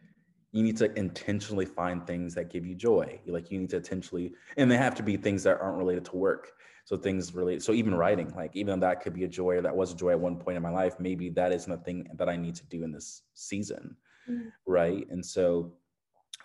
you 0.52 0.64
need 0.64 0.78
to 0.78 0.92
intentionally 0.98 1.66
find 1.66 2.06
things 2.08 2.34
that 2.34 2.50
give 2.50 2.66
you 2.66 2.76
joy 2.76 3.20
like 3.28 3.52
you 3.52 3.60
need 3.60 3.70
to 3.70 3.78
intentionally 3.78 4.34
and 4.58 4.70
they 4.70 4.78
have 4.78 4.96
to 4.96 5.04
be 5.04 5.16
things 5.18 5.44
that 5.44 5.60
aren't 5.62 5.78
related 5.78 6.06
to 6.06 6.16
work 6.16 6.54
so 6.86 6.98
things 6.98 7.34
related 7.34 7.62
so 7.62 7.74
even 7.74 7.94
writing 7.94 8.32
like 8.36 8.56
even 8.56 8.80
though 8.80 8.88
that 8.88 9.02
could 9.02 9.14
be 9.14 9.24
a 9.24 9.28
joy 9.28 9.56
or 9.56 9.62
that 9.62 9.76
was 9.76 9.94
a 9.94 9.96
joy 9.96 10.12
at 10.12 10.20
one 10.20 10.38
point 10.38 10.58
in 10.58 10.64
my 10.64 10.72
life 10.72 10.96
maybe 11.00 11.30
that 11.30 11.52
isn't 11.52 11.72
a 11.72 11.78
thing 11.78 12.08
that 12.16 12.30
i 12.30 12.36
need 12.36 12.56
to 12.56 12.66
do 12.68 12.84
in 12.84 12.92
this 12.92 13.24
season 13.34 13.96
mm-hmm. 14.30 14.48
right 14.66 15.08
and 15.10 15.26
so 15.26 15.72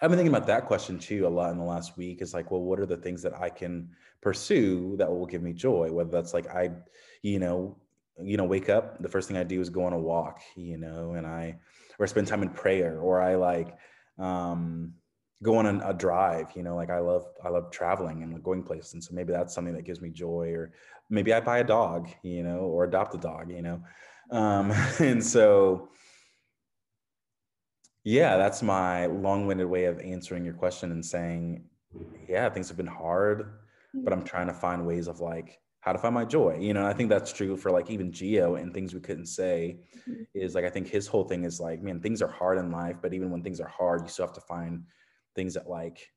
I've 0.01 0.11
been 0.11 0.19
thinking 0.19 0.35
about 0.35 0.49
that 0.49 0.67
question 0.67 0.99
too 0.99 1.27
a 1.27 1.29
lot 1.29 1.53
in 1.53 1.59
the 1.59 1.65
last 1.65 1.97
week. 1.97 2.21
Is 2.21 2.35
like, 2.35 2.51
well, 2.51 2.63
what 2.63 2.81
are 2.81 2.87
the 2.87 2.97
things 2.97 3.23
that 3.23 3.35
I 3.41 3.49
can 3.49 3.89
pursue 4.21 4.97
that 4.99 5.09
will 5.09 5.25
give 5.25 5.41
me 5.41 5.53
joy? 5.53 5.91
Whether 5.91 6.11
that's 6.11 6.35
like 6.35 6.49
I, 6.49 6.71
you 7.23 7.39
know, 7.39 7.79
you 8.23 8.37
know, 8.37 8.45
wake 8.45 8.69
up, 8.69 9.03
the 9.03 9.09
first 9.09 9.29
thing 9.29 9.37
I 9.37 9.45
do 9.45 9.61
is 9.61 9.71
go 9.71 9.85
on 9.85 9.93
a 9.93 9.99
walk, 9.99 10.41
you 10.57 10.77
know, 10.79 11.15
and 11.15 11.27
I 11.27 11.59
or 11.99 12.07
spend 12.07 12.27
time 12.27 12.43
in 12.43 12.51
prayer, 12.51 13.01
or 13.01 13.21
I 13.21 13.35
like 13.35 13.77
um 14.19 14.95
go 15.43 15.57
on 15.57 15.67
a, 15.67 15.91
a 15.91 15.95
drive, 15.95 16.49
you 16.55 16.63
know, 16.63 16.77
like 16.77 16.91
I 16.91 17.01
love 17.01 17.27
I 17.45 17.49
love 17.49 17.71
traveling 17.71 18.23
and 18.23 18.43
going 18.43 18.63
places. 18.63 18.95
And 18.95 19.05
so 19.05 19.15
maybe 19.15 19.33
that's 19.33 19.55
something 19.55 19.75
that 19.75 19.85
gives 19.85 20.01
me 20.01 20.11
joy, 20.11 20.53
or 20.53 20.73
maybe 21.11 21.33
I 21.33 21.41
buy 21.41 21.59
a 21.59 21.65
dog, 21.65 22.09
you 22.23 22.43
know, 22.43 22.61
or 22.61 22.85
adopt 22.85 23.15
a 23.15 23.19
dog, 23.19 23.51
you 23.51 23.63
know. 23.63 23.83
Um, 24.31 24.71
and 24.99 25.25
so 25.25 25.89
yeah, 28.05 28.37
that's 28.37 28.63
my 28.63 29.07
long-winded 29.07 29.67
way 29.67 29.87
of 29.87 29.99
answering 30.01 30.45
your 30.45 30.53
question 30.53 30.93
and 30.93 31.05
saying, 31.05 31.65
yeah, 32.29 32.51
things 32.51 32.69
have 32.69 32.77
been 32.77 32.87
hard, 32.87 33.55
but 33.95 34.13
I'm 34.13 34.25
trying 34.25 34.47
to 34.49 34.53
find 34.53 34.87
ways 34.87 35.09
of 35.09 35.21
like 35.21 35.59
how 35.85 35.93
to 35.93 35.99
find 35.99 36.15
my 36.15 36.25
joy. 36.25 36.57
You 36.59 36.73
know, 36.73 36.87
I 36.87 36.95
think 36.95 37.11
that's 37.11 37.31
true 37.31 37.59
for 37.59 37.71
like 37.71 37.91
even 37.91 38.11
Gio 38.11 38.59
and 38.59 38.73
things 38.73 38.95
we 38.95 39.01
couldn't 39.01 39.27
say 39.27 39.81
mm-hmm. 40.09 40.23
is 40.33 40.55
like 40.55 40.65
I 40.65 40.71
think 40.71 40.89
his 40.89 41.07
whole 41.07 41.25
thing 41.25 41.45
is 41.45 41.61
like, 41.61 41.83
man, 41.83 42.01
things 42.01 42.23
are 42.23 42.29
hard 42.29 42.57
in 42.57 42.73
life, 42.73 42.97
but 43.03 43.13
even 43.13 43.31
when 43.31 43.43
things 43.43 43.61
are 43.61 43.69
hard, 43.69 44.01
you 44.01 44.09
still 44.09 44.25
have 44.25 44.35
to 44.35 44.41
find 44.41 44.85
things 45.37 45.53
that 45.53 45.69
like 45.69 46.11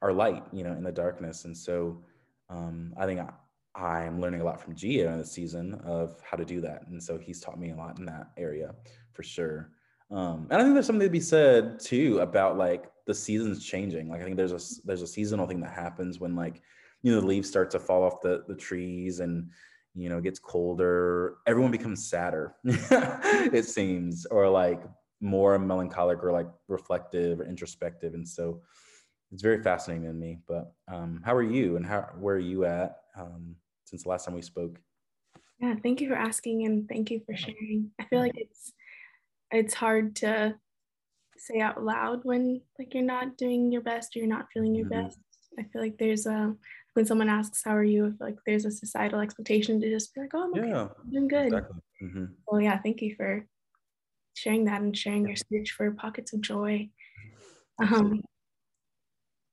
are 0.00 0.14
light, 0.14 0.44
you 0.50 0.64
know, 0.64 0.72
in 0.72 0.82
the 0.82 0.90
darkness. 0.90 1.44
And 1.44 1.54
so 1.54 2.02
um, 2.48 2.94
I 2.96 3.04
think 3.04 3.20
I, 3.20 4.04
I'm 4.04 4.18
learning 4.18 4.40
a 4.40 4.44
lot 4.44 4.62
from 4.62 4.74
Gio 4.74 5.12
in 5.12 5.18
the 5.18 5.26
season 5.26 5.74
of 5.84 6.18
how 6.22 6.38
to 6.38 6.44
do 6.46 6.62
that. 6.62 6.86
And 6.88 7.02
so 7.02 7.18
he's 7.18 7.40
taught 7.40 7.60
me 7.60 7.72
a 7.72 7.76
lot 7.76 7.98
in 7.98 8.06
that 8.06 8.30
area 8.38 8.74
for 9.12 9.22
sure. 9.22 9.72
Um, 10.10 10.46
and 10.50 10.58
I 10.58 10.62
think 10.62 10.72
there's 10.72 10.86
something 10.86 11.06
to 11.06 11.12
be 11.12 11.20
said 11.20 11.80
too 11.80 12.20
about 12.20 12.56
like 12.56 12.90
the 13.04 13.12
seasons 13.12 13.62
changing. 13.62 14.08
Like 14.08 14.22
I 14.22 14.24
think 14.24 14.38
there's 14.38 14.52
a 14.52 14.86
there's 14.86 15.02
a 15.02 15.06
seasonal 15.06 15.46
thing 15.46 15.60
that 15.60 15.74
happens 15.74 16.18
when 16.18 16.34
like 16.34 16.62
you 17.02 17.14
know 17.14 17.20
the 17.20 17.26
leaves 17.26 17.48
start 17.48 17.70
to 17.72 17.78
fall 17.78 18.02
off 18.02 18.20
the 18.20 18.44
the 18.48 18.54
trees 18.54 19.20
and 19.20 19.50
you 19.94 20.08
know 20.08 20.18
it 20.18 20.24
gets 20.24 20.38
colder. 20.38 21.36
Everyone 21.46 21.70
becomes 21.70 22.08
sadder, 22.08 22.54
it 22.64 23.64
seems, 23.64 24.26
or 24.26 24.48
like 24.48 24.82
more 25.20 25.58
melancholic 25.58 26.22
or 26.22 26.32
like 26.32 26.48
reflective 26.68 27.40
or 27.40 27.44
introspective. 27.44 28.14
And 28.14 28.26
so 28.26 28.62
it's 29.32 29.42
very 29.42 29.62
fascinating 29.62 30.06
to 30.06 30.12
me. 30.12 30.38
But 30.46 30.72
um, 30.92 31.20
how 31.24 31.34
are 31.34 31.42
you 31.42 31.76
and 31.76 31.86
how 31.86 32.08
where 32.18 32.36
are 32.36 32.40
you 32.40 32.64
at 32.64 32.96
um, 33.18 33.56
since 33.84 34.04
the 34.04 34.08
last 34.08 34.24
time 34.24 34.34
we 34.34 34.42
spoke? 34.42 34.78
Yeah, 35.60 35.74
thank 35.82 36.00
you 36.00 36.08
for 36.08 36.14
asking 36.14 36.66
and 36.66 36.88
thank 36.88 37.10
you 37.10 37.20
for 37.26 37.36
sharing. 37.36 37.90
I 38.00 38.04
feel 38.04 38.20
like 38.20 38.36
it's 38.36 38.72
it's 39.50 39.74
hard 39.74 40.14
to 40.16 40.54
say 41.36 41.60
out 41.60 41.82
loud 41.82 42.20
when 42.24 42.60
like 42.78 42.94
you're 42.94 43.02
not 43.02 43.36
doing 43.36 43.72
your 43.72 43.80
best 43.80 44.14
or 44.14 44.20
you're 44.20 44.28
not 44.28 44.48
feeling 44.52 44.74
your 44.74 44.86
mm-hmm. 44.86 45.06
best. 45.06 45.18
I 45.58 45.64
feel 45.64 45.82
like 45.82 45.98
there's 45.98 46.26
a 46.26 46.54
when 46.98 47.06
someone 47.06 47.28
asks 47.28 47.62
how 47.62 47.76
are 47.76 47.84
you, 47.84 48.06
I 48.06 48.08
feel 48.08 48.26
like 48.26 48.38
there's 48.44 48.64
a 48.64 48.72
societal 48.72 49.20
expectation 49.20 49.80
to 49.80 49.88
just 49.88 50.12
be 50.12 50.20
like, 50.20 50.32
oh, 50.34 50.42
I'm 50.42 50.58
okay, 50.58 50.68
yeah, 50.68 50.88
I'm 51.00 51.10
doing 51.12 51.28
good. 51.28 51.46
Exactly. 51.46 51.76
Mm-hmm. 52.02 52.24
Well, 52.44 52.60
yeah, 52.60 52.78
thank 52.78 53.00
you 53.02 53.14
for 53.14 53.46
sharing 54.34 54.64
that 54.64 54.82
and 54.82 54.96
sharing 54.96 55.28
your 55.28 55.36
search 55.36 55.70
for 55.70 55.92
pockets 55.92 56.32
of 56.32 56.40
joy. 56.40 56.88
Um, 57.80 58.22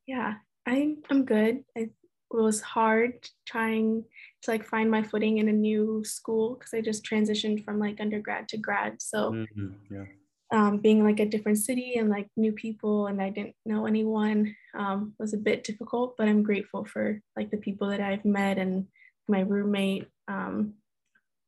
yeah, 0.08 0.34
i'm 0.66 1.04
I'm 1.12 1.24
good. 1.26 1.64
I, 1.78 1.82
it 1.82 1.92
was 2.32 2.62
hard 2.62 3.14
trying 3.46 4.04
to 4.42 4.52
like 4.52 4.66
find 4.66 4.90
my 4.90 5.04
footing 5.04 5.38
in 5.38 5.48
a 5.48 5.54
new 5.54 6.04
school 6.04 6.56
because 6.56 6.74
I 6.74 6.82
just 6.82 7.06
transitioned 7.06 7.64
from 7.64 7.78
like 7.78 8.02
undergrad 8.02 8.50
to 8.50 8.58
grad. 8.58 9.04
So 9.04 9.34
mm-hmm. 9.34 9.94
yeah. 9.94 10.06
Um, 10.52 10.78
being 10.78 11.04
like 11.04 11.20
a 11.20 11.26
different 11.26 11.58
city 11.58 11.96
and 11.96 12.10
like 12.10 12.28
new 12.38 12.52
people 12.52 13.08
and 13.08 13.22
I 13.22 13.30
didn't 13.30 13.56
know 13.66 13.86
anyone 13.86 14.56
um, 14.78 15.14
was 15.20 15.34
a 15.34 15.38
bit 15.38 15.64
difficult, 15.64 16.16
but 16.18 16.28
I'm 16.28 16.44
grateful 16.44 16.86
for 16.86 17.20
like 17.36 17.50
the 17.52 17.58
people 17.58 17.90
that 17.90 18.02
I've 18.02 18.26
met 18.26 18.58
and 18.58 18.88
my 19.28 19.42
roommate. 19.42 20.08
Um, 20.28 20.76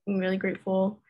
I'm 0.08 0.18
really 0.18 0.38
grateful. 0.38 1.02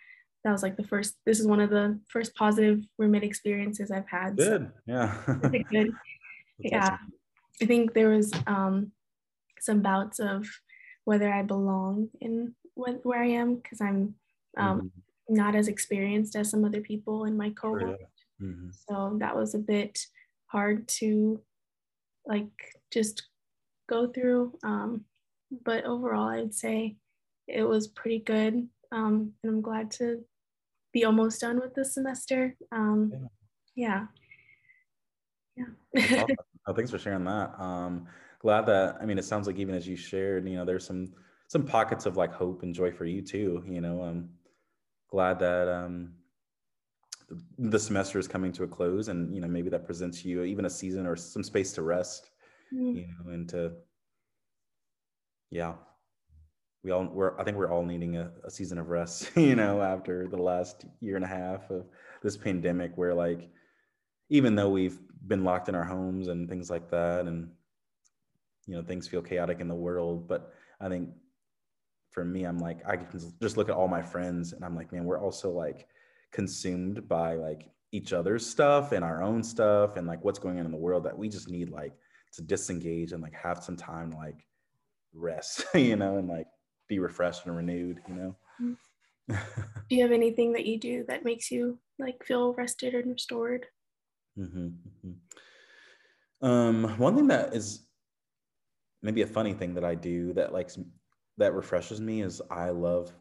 That 0.44 0.52
was 0.52 0.64
like 0.64 0.78
the 0.78 0.84
first, 0.84 1.16
this 1.26 1.40
is 1.40 1.48
one 1.48 1.60
of 1.60 1.70
the 1.70 2.00
first 2.08 2.36
positive 2.36 2.84
roommate 2.98 3.24
experiences 3.24 3.92
I've 3.92 4.10
had. 4.10 4.38
Good. 4.38 4.70
So 4.70 4.82
yeah. 4.86 5.18
good. 5.72 5.92
yeah. 6.60 6.84
Awesome. 6.84 7.14
I 7.62 7.66
think 7.66 7.94
there 7.94 8.10
was 8.10 8.32
um, 8.46 8.92
some 9.60 9.82
bouts 9.82 10.20
of 10.20 10.46
whether 11.06 11.32
I 11.32 11.42
belong 11.42 12.10
in 12.20 12.54
where 12.76 13.22
I 13.22 13.28
am 13.28 13.56
because 13.56 13.82
I'm 13.82 14.16
um, 14.58 14.78
mm-hmm. 14.78 14.88
Not 15.30 15.56
as 15.56 15.68
experienced 15.68 16.36
as 16.36 16.50
some 16.50 16.64
other 16.64 16.82
people 16.82 17.26
in 17.26 17.36
my 17.36 17.50
cohort. 17.52 18.00
Yeah. 18.00 18.48
mm-hmm. 18.48 18.70
So 18.88 19.18
that 19.20 19.36
was 19.36 19.56
a 19.56 19.60
bit 19.60 20.00
hard 20.48 20.88
to 20.88 21.42
like 22.26 22.48
just 22.92 23.28
go 23.90 24.08
through. 24.08 24.58
Um, 24.64 25.06
but 25.64 25.86
overall, 25.86 26.28
I 26.28 26.42
would 26.42 26.54
say 26.54 26.98
it 27.48 27.64
was 27.64 27.88
pretty 27.88 28.20
good. 28.20 28.68
Um, 28.92 29.34
and 29.44 29.54
I'm 29.54 29.62
glad 29.62 29.92
to 29.92 30.24
be 30.94 31.06
almost 31.06 31.42
done 31.42 31.60
with 31.60 31.74
this 31.74 31.94
semester. 31.94 32.56
Um, 32.72 33.30
yeah. 33.76 34.06
Yeah. 35.56 35.66
yeah. 35.94 36.26
oh, 36.68 36.74
thanks 36.76 36.92
for 36.92 37.00
sharing 37.00 37.24
that. 37.26 37.60
Um, 37.60 38.08
glad 38.40 38.66
that 38.68 38.98
I 39.02 39.06
mean 39.06 39.18
it 39.18 39.26
sounds 39.26 39.48
like 39.48 39.58
even 39.58 39.76
as 39.76 39.88
you 39.88 39.96
shared, 39.96 40.48
you 40.48 40.56
know, 40.56 40.66
there's 40.66 40.86
some 40.86 41.14
some 41.48 41.64
pockets 41.64 42.06
of 42.06 42.18
like 42.18 42.34
hope 42.34 42.64
and 42.64 42.74
joy 42.74 42.92
for 42.92 43.06
you 43.06 43.22
too. 43.22 43.64
You 43.68 43.82
know, 43.82 44.02
I'm 44.02 44.30
glad 45.10 45.40
that 45.40 45.68
um 45.68 46.14
the 47.58 47.80
semester 47.80 48.20
is 48.20 48.28
coming 48.28 48.52
to 48.54 48.64
a 48.64 48.68
close 48.68 49.10
and 49.10 49.34
you 49.34 49.42
know 49.42 49.48
maybe 49.48 49.70
that 49.70 49.86
presents 49.86 50.24
you 50.24 50.44
even 50.44 50.66
a 50.66 50.70
season 50.70 51.06
or 51.06 51.16
some 51.16 51.44
space 51.44 51.74
to 51.74 51.82
rest 51.82 52.30
mm. 52.74 52.96
you 52.96 53.08
know 53.08 53.32
and 53.32 53.50
to 53.50 53.72
yeah 55.52 55.74
we 56.84 56.92
all 56.92 57.06
we're 57.06 57.38
i 57.40 57.44
think 57.44 57.58
we're 57.58 57.72
all 57.72 57.84
needing 57.84 58.18
a, 58.18 58.32
a 58.46 58.52
season 58.52 58.78
of 58.78 58.90
rest 58.90 59.30
you 59.36 59.56
know 59.56 59.82
after 59.82 60.28
the 60.28 60.38
last 60.38 60.86
year 61.02 61.16
and 61.16 61.26
a 61.26 61.28
half 61.28 61.70
of 61.70 61.86
this 62.24 62.38
pandemic 62.38 62.92
where 62.96 63.14
like 63.14 63.50
even 64.30 64.56
though 64.56 64.70
we've 64.70 65.00
been 65.28 65.44
locked 65.44 65.70
in 65.70 65.76
our 65.76 65.84
homes 65.84 66.28
and 66.28 66.50
things 66.50 66.70
like 66.70 66.90
that 66.90 67.26
and 67.26 67.50
you 68.68 68.76
know 68.76 68.82
things 68.82 69.08
feel 69.08 69.22
chaotic 69.22 69.60
in 69.60 69.68
the 69.68 69.76
world 69.76 70.28
but 70.28 70.54
i 70.80 70.88
think 70.88 71.10
for 72.18 72.26
me 72.26 72.46
i'm 72.46 72.58
like 72.58 72.80
i 72.88 72.98
can 72.98 73.08
just 73.40 73.58
look 73.58 73.70
at 73.70 73.76
all 73.76 73.88
my 73.88 74.02
friends 74.02 74.52
and 74.52 74.66
i'm 74.66 74.76
like 74.76 74.92
man 74.92 75.06
we're 75.06 75.22
also 75.22 75.52
like 75.52 75.88
consumed 76.32 77.08
by 77.08 77.36
like 77.36 77.70
each 77.92 78.12
other's 78.12 78.44
stuff 78.44 78.92
and 78.92 79.06
our 79.06 79.22
own 79.22 79.44
stuff 79.44 79.98
and 79.98 80.08
like 80.08 80.26
what's 80.26 80.40
going 80.40 80.58
on 80.58 80.66
in 80.66 80.72
the 80.72 80.78
world 80.80 81.04
that 81.04 81.16
we 81.16 81.30
just 81.30 81.48
need 81.48 81.70
like 81.70 81.94
to 82.34 82.42
disengage 82.42 83.12
and 83.12 83.22
like 83.22 83.36
have 83.36 83.64
some 83.64 83.76
time 83.76 84.10
to 84.10 84.18
like 84.18 84.48
rest 85.14 85.64
you 85.76 85.96
know 85.96 86.18
and 86.18 86.28
like 86.28 86.48
be 86.90 86.98
refreshed 86.98 87.46
and 87.46 87.56
renewed 87.56 88.00
you 88.08 88.16
know 88.16 88.36
mm-hmm. 88.60 89.36
do 89.88 89.96
you 89.96 90.02
have 90.02 90.12
anything 90.12 90.54
that 90.54 90.66
you 90.66 90.80
do 90.80 91.06
that 91.08 91.24
makes 91.24 91.52
you 91.52 91.78
like 92.00 92.26
feel 92.26 92.56
rested 92.56 92.96
and 92.96 93.12
restored 93.12 93.68
mm-hmm, 94.40 94.70
mm-hmm. 95.06 96.48
um 96.48 96.98
one 96.98 97.16
thing 97.16 97.28
that 97.28 97.54
is 97.54 97.84
maybe 99.02 99.22
a 99.22 99.28
funny 99.28 99.54
thing 99.54 99.76
that 99.76 99.84
I 99.84 99.96
do 99.96 100.34
that 100.34 100.52
like 100.52 100.72
that 101.38 101.54
refreshes 101.54 102.02
me 102.02 102.22
is 102.22 102.42
I 102.50 102.70
love 102.70 103.14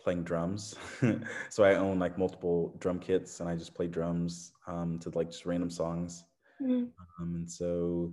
playing 0.00 0.24
drums. 0.24 0.76
so 1.50 1.62
I 1.62 1.74
own 1.74 1.98
like 1.98 2.18
multiple 2.18 2.74
drum 2.78 2.98
kits 2.98 3.40
and 3.40 3.48
I 3.48 3.56
just 3.56 3.74
play 3.74 3.86
drums 3.86 4.52
um, 4.66 4.98
to 5.00 5.10
like 5.10 5.30
just 5.30 5.46
random 5.46 5.70
songs. 5.70 6.24
Mm-hmm. 6.60 6.84
Um, 7.22 7.34
and 7.34 7.50
so 7.50 8.12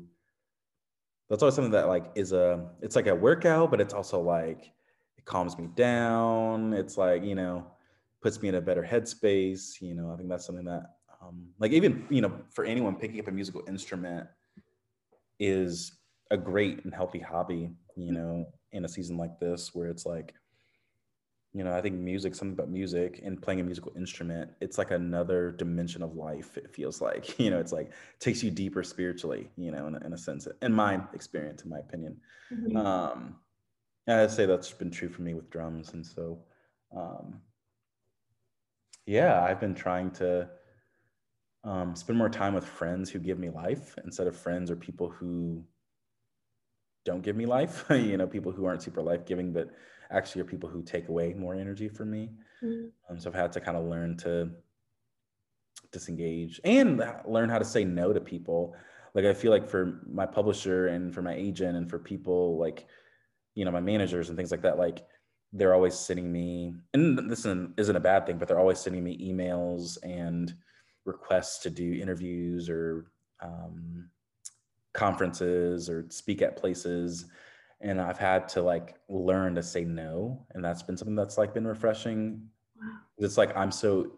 that's 1.30 1.42
always 1.42 1.56
something 1.56 1.72
that 1.72 1.88
like 1.88 2.12
is 2.16 2.32
a 2.32 2.70
it's 2.82 2.96
like 2.96 3.08
a 3.08 3.16
workout, 3.16 3.72
but 3.72 3.82
it's 3.82 3.94
also 3.94 4.22
like 4.22 4.72
it 5.18 5.26
calms 5.26 5.58
me 5.58 5.68
down. 5.76 6.74
It's 6.74 6.98
like, 6.98 7.24
you 7.24 7.36
know, 7.36 7.66
puts 8.22 8.42
me 8.42 8.50
in 8.50 8.56
a 8.56 8.62
better 8.62 8.84
headspace. 8.84 9.82
You 9.82 9.94
know, 9.96 10.12
I 10.12 10.18
think 10.18 10.30
that's 10.30 10.46
something 10.46 10.66
that 10.66 10.84
um, 11.22 11.48
like 11.60 11.72
even, 11.72 12.06
you 12.10 12.22
know, 12.22 12.32
for 12.52 12.66
anyone 12.66 12.96
picking 12.96 13.20
up 13.20 13.28
a 13.28 13.32
musical 13.32 13.64
instrument 13.68 14.28
is 15.40 15.94
a 16.32 16.38
great 16.38 16.84
and 16.84 16.94
healthy 16.94 17.20
hobby, 17.20 17.72
you 17.96 18.12
know, 18.12 18.46
in 18.72 18.86
a 18.86 18.88
season 18.88 19.18
like 19.18 19.40
this 19.40 19.74
where 19.74 19.88
it's 19.88 20.06
like, 20.06 20.34
you 21.54 21.64
know, 21.64 21.74
I 21.74 21.82
think 21.82 21.96
music, 21.96 22.36
something 22.36 22.54
about 22.54 22.70
music 22.70 23.22
and 23.24 23.42
playing 23.42 23.62
a 23.62 23.64
musical 23.64 23.94
instrument, 23.96 24.52
it's 24.62 24.78
like 24.78 24.92
another 24.92 25.52
dimension 25.52 26.04
of 26.04 26.16
life. 26.16 26.58
It 26.58 26.74
feels 26.74 27.02
like, 27.02 27.40
you 27.40 27.50
know, 27.50 27.60
it's 27.60 27.72
like 27.72 27.92
takes 28.20 28.44
you 28.44 28.52
deeper 28.52 28.84
spiritually, 28.84 29.50
you 29.58 29.72
know, 29.72 29.88
in 29.88 29.96
a, 29.96 30.06
in 30.06 30.14
a 30.14 30.18
sense, 30.18 30.48
in 30.62 30.74
my 30.74 31.02
experience, 31.14 31.64
in 31.64 31.70
my 31.70 31.80
opinion. 31.80 32.18
Mm-hmm. 32.54 32.78
Um, 32.78 33.36
I'd 34.08 34.32
say 34.32 34.46
that's 34.46 34.72
been 34.72 34.92
true 34.92 35.10
for 35.10 35.22
me 35.22 35.34
with 35.34 35.50
drums. 35.50 35.94
And 35.94 36.06
so, 36.06 36.40
um, 36.96 37.42
yeah, 39.06 39.44
I've 39.44 39.60
been 39.60 39.76
trying 39.76 40.12
to 40.12 40.50
um, 41.64 41.96
spend 41.96 42.18
more 42.18 42.30
time 42.30 42.54
with 42.54 42.66
friends 42.66 43.10
who 43.10 43.20
give 43.20 43.40
me 43.40 43.50
life 43.50 43.98
instead 44.06 44.28
of 44.28 44.36
friends 44.36 44.72
or 44.72 44.76
people 44.76 45.10
who 45.10 45.64
don't 47.08 47.24
give 47.24 47.36
me 47.36 47.46
life 47.46 47.86
you 47.90 48.18
know 48.18 48.28
people 48.28 48.52
who 48.52 48.66
aren't 48.66 48.84
super 48.84 49.02
life 49.02 49.26
giving 49.26 49.52
but 49.52 49.68
actually 50.12 50.42
are 50.42 50.52
people 50.54 50.70
who 50.70 50.82
take 50.84 51.10
away 51.10 51.34
more 51.34 51.56
energy 51.56 51.90
from 51.90 52.12
me 52.12 52.30
mm-hmm. 52.64 52.88
um, 53.10 53.20
so 53.20 53.30
i've 53.30 53.36
had 53.44 53.52
to 53.52 53.60
kind 53.60 53.78
of 53.78 53.84
learn 53.86 54.16
to 54.16 54.52
disengage 55.92 56.60
and 56.64 57.04
learn 57.26 57.50
how 57.50 57.60
to 57.60 57.66
say 57.66 57.84
no 57.84 58.14
to 58.14 58.20
people. 58.20 58.76
Like 59.14 59.26
I 59.26 59.34
feel 59.34 59.52
like 59.52 59.70
for 59.70 60.02
my 60.08 60.26
publisher 60.26 60.88
and 60.88 61.14
for 61.14 61.22
my 61.22 61.34
agent 61.34 61.78
and 61.78 61.90
for 61.90 62.00
people 62.00 62.58
like, 62.58 62.86
you 63.56 63.66
know, 63.66 63.72
my 63.72 63.80
managers 63.80 64.30
and 64.30 64.38
things 64.38 64.52
like 64.52 64.62
that, 64.62 64.78
like 64.78 65.06
they're 65.54 65.74
always 65.74 65.98
sending 65.98 66.32
me, 66.32 66.74
and 66.94 67.32
this 67.32 67.46
isn't 67.46 67.96
a 67.96 68.02
bad 68.02 68.26
thing, 68.26 68.38
but 68.38 68.48
they're 68.48 68.60
always 68.60 68.80
sending 68.80 69.04
me 69.04 69.18
emails 69.18 69.98
and 70.04 70.54
requests 71.06 71.60
to 71.60 71.70
do 71.70 71.94
interviews 71.94 72.70
or 72.70 73.12
um, 73.42 74.10
conferences 74.98 75.90
or 75.92 76.06
speak 76.10 76.42
at 76.42 76.58
places 76.58 77.26
and 77.82 78.02
i've 78.02 78.18
had 78.18 78.50
to 78.50 78.62
like 78.62 78.96
learn 79.08 79.54
to 79.54 79.62
say 79.62 79.84
no 79.86 80.44
and 80.56 80.66
that's 80.66 80.82
been 80.82 80.98
something 80.98 81.16
that's 81.16 81.38
like 81.38 81.54
been 81.54 81.68
refreshing 81.68 82.42
wow. 82.82 82.98
it's 83.20 83.38
like 83.38 83.56
i'm 83.56 83.72
so 83.72 84.12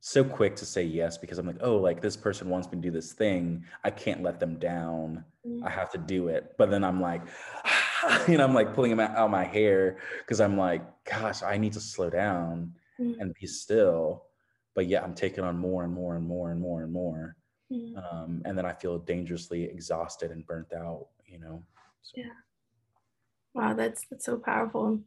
so 0.00 0.24
quick 0.24 0.56
to 0.56 0.66
say 0.66 0.82
yes 0.82 1.16
because 1.16 1.38
i'm 1.38 1.46
like 1.46 1.60
oh 1.60 1.76
like 1.76 2.02
this 2.02 2.16
person 2.16 2.50
wants 2.50 2.66
me 2.66 2.76
to 2.76 2.82
do 2.82 2.90
this 2.90 3.12
thing 3.12 3.64
i 3.84 3.90
can't 3.90 4.20
let 4.20 4.40
them 4.40 4.58
down 4.58 5.24
mm-hmm. 5.46 5.64
i 5.64 5.70
have 5.70 5.90
to 5.92 5.98
do 5.98 6.26
it 6.26 6.56
but 6.58 6.70
then 6.70 6.82
i'm 6.82 7.00
like 7.00 7.22
you 8.28 8.36
know 8.36 8.44
i'm 8.44 8.52
like 8.52 8.74
pulling 8.74 8.90
them 8.90 8.98
out, 8.98 9.16
out 9.16 9.30
my 9.30 9.44
hair 9.44 9.98
because 10.18 10.40
i'm 10.40 10.58
like 10.58 10.82
gosh 11.04 11.40
i 11.44 11.56
need 11.56 11.72
to 11.72 11.80
slow 11.80 12.10
down 12.10 12.74
mm-hmm. 13.00 13.20
and 13.20 13.32
be 13.40 13.46
still 13.46 14.24
but 14.74 14.88
yeah 14.88 15.04
i'm 15.04 15.14
taking 15.14 15.44
on 15.44 15.56
more 15.56 15.84
and 15.84 15.92
more 15.92 16.16
and 16.16 16.26
more 16.26 16.50
and 16.50 16.60
more 16.60 16.82
and 16.82 16.92
more 16.92 17.36
mm-hmm. 17.72 17.96
um, 17.96 18.42
and 18.44 18.56
then 18.56 18.66
I 18.66 18.72
feel 18.72 18.98
dangerously 18.98 19.64
exhausted 19.64 20.30
and 20.30 20.46
burnt 20.46 20.72
out. 20.72 21.08
You 21.26 21.40
know. 21.40 21.62
So. 22.02 22.12
Yeah. 22.16 22.32
Wow, 23.54 23.74
that's 23.74 24.04
that's 24.10 24.24
so 24.24 24.36
powerful. 24.36 25.00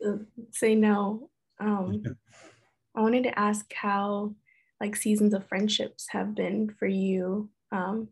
say 0.52 0.74
no. 0.74 1.30
Um, 1.60 2.02
I 2.96 3.00
wanted 3.00 3.24
to 3.24 3.38
ask 3.38 3.72
how 3.72 4.34
like 4.80 4.94
seasons 4.96 5.34
of 5.34 5.48
friendships 5.48 6.06
have 6.10 6.34
been 6.34 6.74
for 6.78 6.86
you, 6.86 7.48
um, 7.72 8.08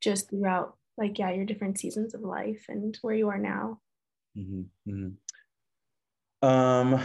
just 0.00 0.30
throughout 0.30 0.76
like 0.96 1.18
yeah 1.18 1.30
your 1.30 1.44
different 1.44 1.78
seasons 1.78 2.14
of 2.14 2.22
life 2.22 2.64
and 2.68 2.98
where 3.02 3.14
you 3.14 3.28
are 3.28 3.38
now. 3.38 3.80
Mm-hmm, 4.36 4.90
mm-hmm. 4.90 6.48
Um, 6.48 7.00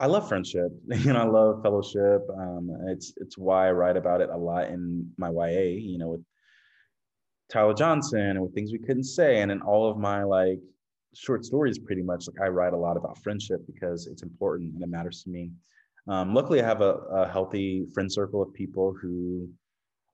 I 0.00 0.06
love 0.06 0.28
friendship. 0.28 0.70
You 0.88 1.12
know, 1.12 1.20
I 1.20 1.24
love 1.24 1.62
fellowship. 1.62 2.22
Um, 2.36 2.70
it's 2.88 3.12
it's 3.16 3.36
why 3.36 3.68
I 3.68 3.72
write 3.72 3.96
about 3.96 4.20
it 4.20 4.30
a 4.30 4.36
lot 4.36 4.68
in 4.68 5.10
my 5.16 5.30
YA. 5.30 5.76
You 5.78 5.98
know, 5.98 6.08
with 6.08 6.24
Tyler 7.50 7.74
Johnson 7.74 8.20
and 8.20 8.42
with 8.42 8.54
things 8.54 8.72
we 8.72 8.78
couldn't 8.78 9.04
say, 9.04 9.40
and 9.40 9.50
in 9.50 9.60
all 9.62 9.90
of 9.90 9.98
my 9.98 10.22
like 10.22 10.60
short 11.14 11.44
stories, 11.44 11.78
pretty 11.78 12.02
much 12.02 12.26
like 12.28 12.40
I 12.40 12.48
write 12.48 12.74
a 12.74 12.76
lot 12.76 12.96
about 12.96 13.18
friendship 13.22 13.60
because 13.66 14.06
it's 14.06 14.22
important 14.22 14.74
and 14.74 14.82
it 14.82 14.88
matters 14.88 15.22
to 15.24 15.30
me. 15.30 15.50
Um, 16.06 16.34
luckily, 16.34 16.62
I 16.62 16.66
have 16.66 16.80
a, 16.80 16.94
a 17.10 17.28
healthy 17.28 17.86
friend 17.92 18.10
circle 18.10 18.42
of 18.42 18.52
people 18.54 18.94
who 19.00 19.48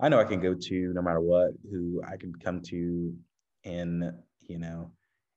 I 0.00 0.08
know 0.08 0.18
I 0.18 0.24
can 0.24 0.40
go 0.40 0.54
to 0.54 0.92
no 0.94 1.02
matter 1.02 1.20
what, 1.20 1.50
who 1.70 2.02
I 2.06 2.16
can 2.16 2.34
come 2.36 2.60
to 2.62 3.14
in 3.64 4.12
you 4.48 4.58
know 4.58 4.90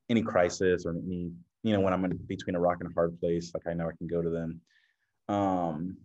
any 0.10 0.22
crisis 0.22 0.86
or 0.86 0.92
any 0.92 1.32
you 1.68 1.74
know, 1.74 1.82
when 1.82 1.94
I'm 1.94 2.06
in 2.06 2.16
between 2.28 2.56
a 2.56 2.60
rock 2.60 2.78
and 2.80 2.90
a 2.90 2.94
hard 2.94 3.20
place, 3.20 3.52
like 3.54 3.68
I 3.68 3.74
know 3.74 3.90
I 3.90 3.98
can 3.98 4.08
go 4.08 4.22
to 4.22 4.30
them. 4.30 4.62
Um, 5.28 5.98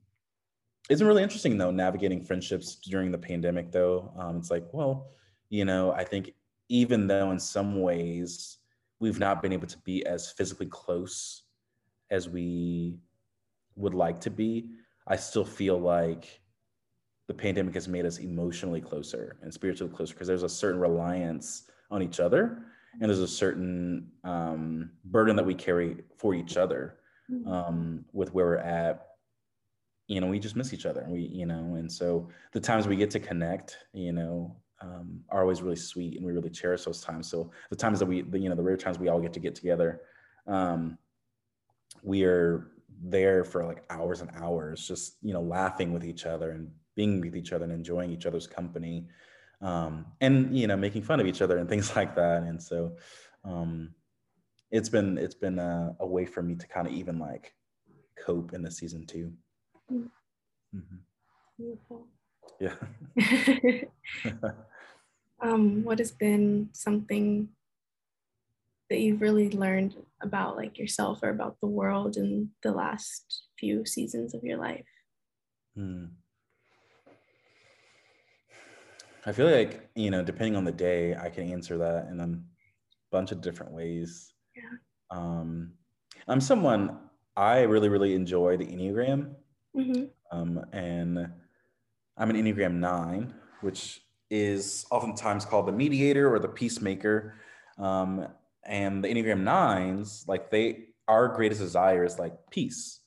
it's 0.91 1.03
really 1.03 1.23
interesting 1.23 1.57
though, 1.57 1.71
navigating 1.71 2.25
friendships 2.25 2.77
during 2.85 3.13
the 3.13 3.19
pandemic 3.19 3.71
though. 3.71 4.13
Um, 4.19 4.39
it's 4.39 4.51
like, 4.51 4.65
well, 4.73 5.13
you 5.51 5.65
know, 5.65 5.93
I 5.93 6.03
think 6.03 6.33
even 6.69 7.07
though 7.07 7.31
in 7.31 7.39
some 7.39 7.81
ways 7.81 8.59
we've 8.99 9.21
not 9.21 9.41
been 9.41 9.53
able 9.53 9.69
to 9.69 9.79
be 9.79 10.05
as 10.05 10.33
physically 10.33 10.67
close 10.67 11.45
as 12.11 12.29
we 12.29 12.99
would 13.77 13.95
like 13.95 14.21
to 14.23 14.31
be, 14.31 14.71
I 15.07 15.17
still 15.17 15.45
feel 15.45 15.79
like 15.79 16.41
the 17.29 17.35
pandemic 17.35 17.75
has 17.75 17.87
made 17.87 18.05
us 18.05 18.19
emotionally 18.19 18.81
closer 18.81 19.37
and 19.43 19.55
spiritually 19.55 19.93
closer 19.95 20.15
because 20.15 20.27
there's 20.27 20.43
a 20.43 20.49
certain 20.49 20.81
reliance 20.81 21.65
on 21.91 22.03
each 22.03 22.19
other 22.19 22.65
and 23.01 23.09
there's 23.09 23.21
a 23.21 23.29
certain 23.29 24.09
um, 24.25 24.91
burden 25.05 25.37
that 25.37 25.47
we 25.47 25.55
carry 25.55 25.99
for 26.17 26.35
each 26.35 26.57
other 26.57 26.99
mm-hmm. 27.31 27.49
um, 27.49 28.05
with 28.13 28.33
where 28.35 28.47
we're 28.47 28.57
at. 28.57 29.09
You 30.09 30.21
know 30.21 30.27
we 30.27 30.39
just 30.39 30.57
miss 30.57 30.75
each 30.75 30.85
other. 30.87 31.07
We 31.09 31.21
you 31.21 31.47
know 31.47 31.77
and 31.77 31.91
so 31.91 32.29
the 32.53 32.61
times 32.61 32.87
we 32.87 32.97
get 32.97 33.11
to 33.13 33.21
connect 33.21 33.79
you 33.95 34.13
know 34.13 34.57
um, 34.81 35.21
are 35.31 35.43
always 35.43 35.63
really 35.63 35.77
sweet 35.77 36.17
and 36.17 36.27
we 36.27 36.33
really 36.33 36.51
cherish 36.51 36.85
those 36.85 37.01
times. 37.01 37.29
So 37.29 37.51
the 37.71 37.77
times 37.77 37.99
that 38.01 38.07
we 38.07 38.23
the, 38.23 38.39
you 38.39 38.49
know 38.49 38.57
the 38.57 38.63
rare 38.63 38.77
times 38.77 38.99
we 38.99 39.09
all 39.09 39.21
get 39.21 39.33
to 39.35 39.41
get 39.41 39.55
together 39.55 40.03
um, 40.47 40.99
we 42.03 42.25
are 42.25 42.69
there 43.05 43.45
for 43.45 43.65
like 43.65 43.85
hours 43.91 44.21
and 44.21 44.31
hours 44.37 44.87
just 44.87 45.17
you 45.23 45.33
know 45.33 45.41
laughing 45.41 45.93
with 45.93 46.05
each 46.05 46.27
other 46.27 46.51
and 46.53 46.71
being 46.95 47.21
with 47.21 47.35
each 47.35 47.53
other 47.53 47.65
and 47.65 47.73
enjoying 47.73 48.11
each 48.11 48.27
other's 48.27 48.47
company 48.47 49.07
um, 49.63 50.05
and 50.21 50.57
you 50.57 50.67
know 50.67 50.77
making 50.77 51.03
fun 51.03 51.21
of 51.21 51.27
each 51.27 51.41
other 51.41 51.59
and 51.59 51.69
things 51.69 51.95
like 51.97 52.15
that 52.17 52.43
and 52.43 52.63
so 52.63 52.97
um, 53.45 53.95
it's 54.71 54.89
been 54.89 55.17
it's 55.17 55.35
been 55.35 55.59
a, 55.59 55.97
a, 56.01 56.07
way 56.07 56.25
for 56.25 56.43
me 56.43 56.55
to 56.55 56.67
kind 56.67 56.87
of 56.87 56.93
even 56.93 57.19
like 57.19 57.55
cope 58.19 58.53
in 58.53 58.63
the 58.63 58.71
season 58.71 59.07
too 59.07 59.33
mm. 59.91 60.09
mm-hmm. 60.75 60.97
beautiful 61.59 62.07
yeah 62.61 62.75
um, 65.43 65.83
what 65.85 65.99
has 65.99 66.13
been 66.13 66.69
something 66.73 67.49
that 68.91 69.01
you've 69.01 69.23
really 69.23 69.51
learned 69.51 69.97
about 70.21 70.57
like 70.57 70.79
yourself 70.79 71.21
or 71.23 71.31
about 71.31 71.57
the 71.61 71.67
world 71.67 72.17
in 72.17 72.51
the 72.63 72.73
last 72.73 73.45
few 73.59 73.87
seasons 73.87 74.35
of 74.35 74.45
your 74.45 74.59
life 74.59 74.87
mm. 75.79 76.09
I 79.25 79.33
feel 79.33 79.51
like, 79.51 79.89
you 79.95 80.11
know, 80.11 80.23
depending 80.23 80.57
on 80.57 80.65
the 80.65 80.73
day, 80.73 81.15
I 81.15 81.29
can 81.29 81.51
answer 81.51 81.79
that 81.79 82.09
in 82.11 82.21
a 82.21 82.39
bunch 83.11 83.31
of 83.31 83.41
different 83.41 83.73
ways. 83.73 84.33
Yeah. 84.57 84.63
Um, 85.11 85.73
I'm 86.27 86.41
someone, 86.41 86.99
I 87.37 87.61
really, 87.63 87.89
really 87.89 88.15
enjoy 88.15 88.57
the 88.57 88.67
Enneagram. 88.67 89.35
Mm-hmm. 89.77 90.05
Um, 90.37 90.65
and 90.73 91.29
I'm 92.17 92.31
an 92.31 92.37
Enneagram 92.37 92.75
9, 92.75 93.33
which 93.61 94.03
is 94.29 94.87
oftentimes 94.91 95.45
called 95.45 95.67
the 95.67 95.73
mediator 95.73 96.33
or 96.35 96.39
the 96.39 96.49
peacemaker. 96.49 97.35
Um, 97.79 98.27
and 98.65 99.05
the 99.05 99.09
Enneagram 99.09 99.43
9s, 99.43 100.27
like 100.27 100.51
they, 100.51 100.89
our 101.07 101.29
greatest 101.29 101.61
desire 101.61 102.05
is 102.05 102.19
like 102.19 102.35
peace 102.51 103.01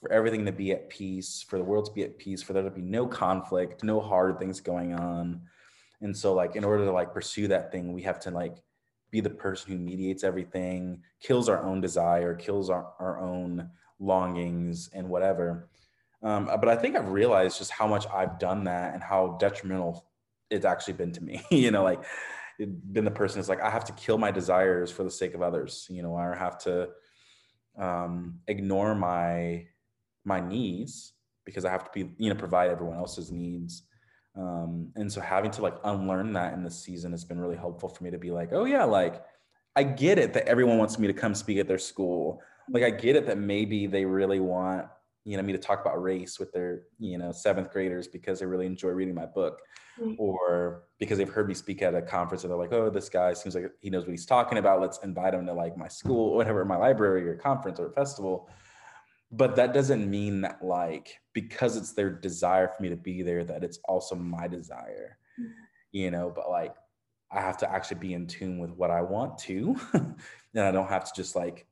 for 0.00 0.12
everything 0.12 0.46
to 0.46 0.52
be 0.52 0.72
at 0.72 0.88
peace, 0.88 1.44
for 1.46 1.58
the 1.58 1.64
world 1.64 1.86
to 1.86 1.92
be 1.92 2.04
at 2.04 2.18
peace, 2.18 2.42
for 2.42 2.52
there 2.52 2.62
to 2.62 2.70
be 2.70 2.82
no 2.82 3.06
conflict, 3.06 3.82
no 3.82 4.00
hard 4.00 4.38
things 4.38 4.60
going 4.60 4.94
on. 4.94 5.42
And 6.00 6.16
so 6.16 6.34
like 6.34 6.56
in 6.56 6.64
order 6.64 6.84
to 6.84 6.92
like 6.92 7.12
pursue 7.12 7.48
that 7.48 7.72
thing, 7.72 7.92
we 7.92 8.02
have 8.02 8.20
to 8.20 8.30
like 8.30 8.56
be 9.10 9.20
the 9.20 9.30
person 9.30 9.72
who 9.72 9.78
mediates 9.78 10.24
everything, 10.24 11.02
kills 11.20 11.48
our 11.48 11.62
own 11.62 11.80
desire, 11.80 12.34
kills 12.34 12.70
our, 12.70 12.92
our 12.98 13.18
own 13.20 13.70
longings 13.98 14.90
and 14.92 15.08
whatever. 15.08 15.68
Um, 16.22 16.46
but 16.46 16.68
I 16.68 16.76
think 16.76 16.96
I've 16.96 17.10
realized 17.10 17.58
just 17.58 17.70
how 17.70 17.86
much 17.86 18.06
I've 18.12 18.38
done 18.38 18.64
that 18.64 18.94
and 18.94 19.02
how 19.02 19.36
detrimental 19.40 20.04
it's 20.50 20.64
actually 20.64 20.94
been 20.94 21.12
to 21.12 21.22
me. 21.22 21.42
you 21.50 21.70
know, 21.70 21.84
like 21.84 22.02
been 22.58 23.04
the 23.04 23.10
person 23.10 23.38
that's 23.38 23.48
like, 23.48 23.60
I 23.60 23.70
have 23.70 23.84
to 23.84 23.92
kill 23.92 24.18
my 24.18 24.30
desires 24.30 24.90
for 24.90 25.04
the 25.04 25.10
sake 25.10 25.34
of 25.34 25.42
others. 25.42 25.86
You 25.88 26.02
know, 26.02 26.16
I 26.16 26.36
have 26.36 26.58
to 26.58 26.88
um, 27.78 28.40
ignore 28.48 28.94
my 28.94 29.66
my 30.24 30.40
needs 30.40 31.14
because 31.46 31.64
I 31.64 31.70
have 31.70 31.84
to 31.84 31.90
be, 31.94 32.12
you 32.18 32.28
know, 32.28 32.34
provide 32.34 32.70
everyone 32.70 32.98
else's 32.98 33.32
needs. 33.32 33.84
Um, 34.38 34.92
and 34.94 35.12
so 35.12 35.20
having 35.20 35.50
to 35.52 35.62
like 35.62 35.74
unlearn 35.84 36.32
that 36.34 36.54
in 36.54 36.62
this 36.62 36.78
season 36.78 37.10
has 37.10 37.24
been 37.24 37.40
really 37.40 37.56
helpful 37.56 37.88
for 37.88 38.04
me 38.04 38.10
to 38.10 38.18
be 38.18 38.30
like, 38.30 38.52
oh 38.52 38.64
yeah, 38.64 38.84
like 38.84 39.24
I 39.74 39.82
get 39.82 40.18
it 40.18 40.32
that 40.34 40.46
everyone 40.46 40.78
wants 40.78 40.98
me 40.98 41.08
to 41.08 41.12
come 41.12 41.34
speak 41.34 41.58
at 41.58 41.66
their 41.66 41.78
school. 41.78 42.40
Like 42.70 42.84
I 42.84 42.90
get 42.90 43.16
it 43.16 43.26
that 43.26 43.38
maybe 43.38 43.86
they 43.86 44.04
really 44.04 44.40
want, 44.40 44.86
you 45.24 45.36
know, 45.36 45.42
me 45.42 45.52
to 45.52 45.58
talk 45.58 45.80
about 45.80 46.00
race 46.00 46.38
with 46.38 46.52
their, 46.52 46.82
you 46.98 47.18
know, 47.18 47.32
seventh 47.32 47.72
graders 47.72 48.06
because 48.06 48.38
they 48.38 48.46
really 48.46 48.66
enjoy 48.66 48.90
reading 48.90 49.14
my 49.14 49.26
book. 49.26 49.60
Mm-hmm. 50.00 50.14
Or 50.18 50.84
because 51.00 51.18
they've 51.18 51.28
heard 51.28 51.48
me 51.48 51.54
speak 51.54 51.82
at 51.82 51.92
a 51.92 52.00
conference 52.00 52.44
and 52.44 52.52
they're 52.52 52.58
like, 52.58 52.72
oh, 52.72 52.88
this 52.88 53.08
guy 53.08 53.32
seems 53.32 53.56
like 53.56 53.72
he 53.80 53.90
knows 53.90 54.04
what 54.04 54.12
he's 54.12 54.26
talking 54.26 54.58
about. 54.58 54.80
Let's 54.80 54.98
invite 55.02 55.34
him 55.34 55.44
to 55.46 55.52
like 55.52 55.76
my 55.76 55.88
school, 55.88 56.30
or 56.30 56.36
whatever, 56.36 56.64
my 56.64 56.76
library 56.76 57.28
or 57.28 57.34
conference 57.34 57.80
or 57.80 57.90
festival 57.90 58.48
but 59.30 59.56
that 59.56 59.74
doesn't 59.74 60.08
mean 60.08 60.40
that 60.40 60.62
like 60.62 61.20
because 61.34 61.76
it's 61.76 61.92
their 61.92 62.10
desire 62.10 62.68
for 62.68 62.82
me 62.82 62.88
to 62.88 62.96
be 62.96 63.22
there 63.22 63.44
that 63.44 63.64
it's 63.64 63.78
also 63.84 64.14
my 64.14 64.48
desire 64.48 65.18
mm-hmm. 65.38 65.50
you 65.92 66.10
know? 66.10 66.32
But 66.34 66.50
like 66.50 66.74
i 67.30 67.40
have 67.40 67.58
to 67.58 67.70
actually 67.70 67.98
be 67.98 68.14
in 68.14 68.26
tune 68.26 68.58
with 68.58 68.70
what 68.70 68.90
i 68.90 69.02
want 69.02 69.36
to 69.36 69.76
and 69.92 70.16
i 70.58 70.70
don't 70.70 70.88
have 70.88 71.04
to 71.04 71.12
just 71.14 71.36
like 71.36 71.66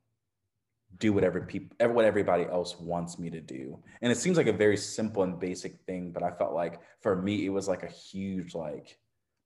do 0.98 1.12
whatever 1.12 1.40
people 1.40 1.74
what 1.90 2.04
everybody 2.04 2.44
else 2.44 2.78
wants 2.78 3.18
me 3.18 3.28
to 3.28 3.40
do. 3.40 3.78
And 4.00 4.10
it 4.10 4.18
seems 4.18 4.36
like 4.36 4.46
a 4.46 4.52
very 4.52 4.76
simple 4.76 5.22
and 5.22 5.38
basic 5.38 5.78
thing 5.86 6.12
but 6.12 6.22
i 6.22 6.30
felt 6.30 6.54
like 6.54 6.80
for 7.00 7.16
me 7.16 7.44
it 7.44 7.50
was 7.50 7.68
like 7.68 7.82
a 7.82 7.88
huge 7.88 8.54
like 8.54 8.98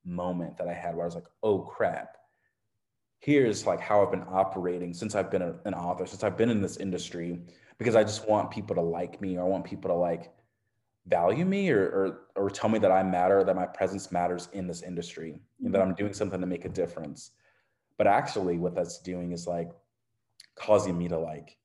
moment 0.05 0.57
that 0.57 0.67
i 0.67 0.73
had 0.73 0.95
where 0.95 1.03
i 1.03 1.07
was 1.07 1.15
like 1.15 1.29
oh 1.43 1.59
crap. 1.59 2.17
Here's 3.19 3.67
like 3.67 3.79
how 3.79 4.03
i've 4.03 4.11
been 4.11 4.25
operating 4.27 4.93
since 4.93 5.13
i've 5.13 5.29
been 5.29 5.43
a, 5.43 5.55
an 5.65 5.73
author 5.73 6.05
since 6.05 6.23
i've 6.23 6.37
been 6.37 6.49
in 6.49 6.61
this 6.61 6.77
industry 6.77 7.39
because 7.81 7.95
I 7.95 8.03
just 8.03 8.29
want 8.29 8.51
people 8.51 8.75
to 8.75 8.81
like 8.81 9.19
me 9.21 9.37
or 9.37 9.41
I 9.41 9.47
want 9.47 9.65
people 9.65 9.89
to 9.89 9.95
like 9.95 10.31
value 11.07 11.45
me 11.45 11.71
or, 11.71 11.81
or 11.81 12.19
or 12.35 12.49
tell 12.51 12.69
me 12.69 12.77
that 12.77 12.91
I 12.91 13.01
matter, 13.01 13.43
that 13.43 13.55
my 13.55 13.65
presence 13.65 14.11
matters 14.11 14.49
in 14.53 14.67
this 14.67 14.83
industry, 14.83 15.39
mm-hmm. 15.59 15.71
that 15.71 15.81
I'm 15.81 15.95
doing 15.95 16.13
something 16.13 16.39
to 16.39 16.45
make 16.45 16.63
a 16.63 16.69
difference. 16.69 17.31
But 17.97 18.05
actually, 18.05 18.59
what 18.59 18.75
that's 18.75 18.99
doing 18.99 19.31
is 19.31 19.47
like 19.47 19.71
causing 20.55 20.95
me 20.95 21.07
to 21.07 21.17
like, 21.17 21.57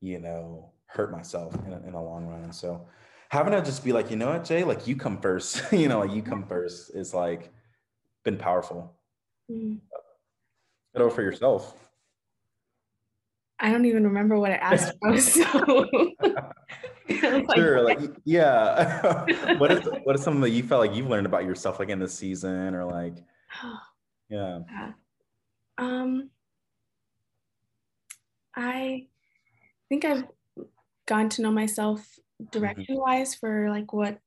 you 0.00 0.18
know, 0.18 0.72
hurt 0.86 1.12
myself 1.12 1.54
in, 1.66 1.72
in 1.72 1.92
the 1.92 2.00
long 2.00 2.26
run. 2.26 2.42
And 2.42 2.54
so 2.54 2.84
having 3.28 3.52
to 3.52 3.62
just 3.62 3.84
be 3.84 3.92
like, 3.92 4.10
you 4.10 4.16
know 4.16 4.30
what, 4.30 4.42
Jay, 4.42 4.64
like 4.64 4.88
you 4.88 4.96
come 4.96 5.20
first, 5.20 5.62
you 5.72 5.86
know, 5.86 6.00
like 6.00 6.10
you 6.10 6.22
come 6.22 6.44
first 6.48 6.96
is 6.96 7.14
like 7.14 7.52
been 8.24 8.38
powerful. 8.38 8.92
Mm-hmm. 9.48 9.76
Get 10.94 11.00
over 11.00 11.14
for 11.14 11.22
yourself. 11.22 11.91
I 13.62 13.70
don't 13.70 13.84
even 13.84 14.04
remember 14.04 14.38
what 14.38 14.50
I 14.50 14.56
asked 14.56 14.92
for. 15.02 15.16
So 15.18 15.86
sure, 17.54 17.82
like 17.82 18.00
yeah. 18.24 19.24
what 19.58 19.70
is 19.70 19.88
what 20.02 20.16
is 20.16 20.22
something 20.22 20.42
that 20.42 20.50
you 20.50 20.64
felt 20.64 20.86
like 20.86 20.96
you've 20.96 21.08
learned 21.08 21.26
about 21.26 21.44
yourself 21.44 21.78
like 21.78 21.88
in 21.88 22.00
this 22.00 22.12
season 22.12 22.74
or 22.74 22.84
like 22.84 23.14
yeah. 24.28 24.58
Um 25.78 26.30
I 28.54 29.06
think 29.88 30.04
I've 30.04 30.24
gotten 31.06 31.28
to 31.30 31.42
know 31.42 31.52
myself 31.52 32.00
mm-hmm. 32.42 32.58
direction 32.58 32.96
wise 32.96 33.36
for 33.36 33.70
like 33.70 33.92
what 33.92 34.18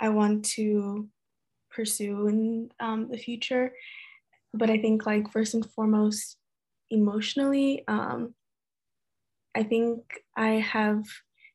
I 0.00 0.08
want 0.08 0.44
to 0.56 1.08
pursue 1.70 2.26
in 2.26 2.70
um, 2.80 3.08
the 3.08 3.18
future. 3.18 3.72
But 4.52 4.68
I 4.68 4.78
think 4.78 5.06
like 5.06 5.30
first 5.32 5.54
and 5.54 5.64
foremost, 5.72 6.36
emotionally, 6.90 7.84
um, 7.88 8.34
I 9.54 9.62
think 9.62 10.00
I 10.36 10.54
have 10.54 11.04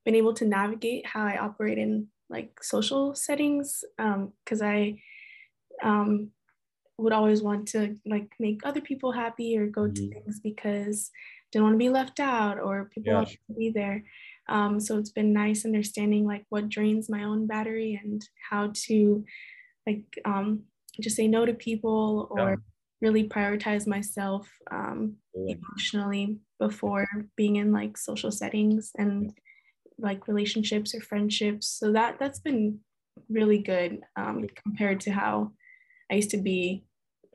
been 0.05 0.15
able 0.15 0.33
to 0.35 0.45
navigate 0.45 1.05
how 1.05 1.25
I 1.25 1.37
operate 1.37 1.77
in 1.77 2.07
like 2.29 2.63
social 2.63 3.15
settings 3.15 3.83
because 3.97 4.61
um, 4.61 4.67
I 4.67 4.95
um, 5.83 6.31
would 6.97 7.13
always 7.13 7.41
want 7.41 7.67
to 7.69 7.95
like 8.05 8.29
make 8.39 8.61
other 8.63 8.81
people 8.81 9.11
happy 9.11 9.57
or 9.57 9.67
go 9.67 9.81
mm-hmm. 9.81 9.93
to 9.93 10.09
things 10.09 10.39
because 10.39 11.11
didn't 11.51 11.63
want 11.63 11.73
to 11.73 11.79
be 11.79 11.89
left 11.89 12.19
out 12.19 12.59
or 12.59 12.89
people 12.93 13.13
yeah. 13.13 13.25
to 13.25 13.37
be 13.57 13.71
there. 13.71 14.03
Um, 14.47 14.79
so 14.79 14.97
it's 14.97 15.11
been 15.11 15.33
nice 15.33 15.65
understanding 15.65 16.25
like 16.25 16.45
what 16.49 16.69
drains 16.69 17.09
my 17.09 17.23
own 17.23 17.47
battery 17.47 17.99
and 18.01 18.21
how 18.49 18.71
to 18.87 19.23
like 19.87 20.03
um, 20.25 20.63
just 20.99 21.15
say 21.15 21.27
no 21.27 21.45
to 21.45 21.53
people 21.53 22.27
or. 22.31 22.61
Really 23.01 23.27
prioritize 23.27 23.87
myself 23.87 24.49
um, 24.71 25.15
emotionally 25.33 26.37
before 26.59 27.07
being 27.35 27.55
in 27.57 27.71
like 27.71 27.97
social 27.97 28.31
settings 28.31 28.91
and 28.97 29.33
like 29.97 30.27
relationships 30.27 30.93
or 30.93 31.01
friendships. 31.01 31.67
So 31.67 31.91
that 31.93 32.17
that's 32.19 32.39
been 32.39 32.79
really 33.29 33.59
good 33.59 34.01
um, 34.15 34.45
compared 34.63 35.01
to 35.01 35.11
how 35.11 35.51
I 36.11 36.15
used 36.15 36.31
to 36.31 36.37
be 36.37 36.83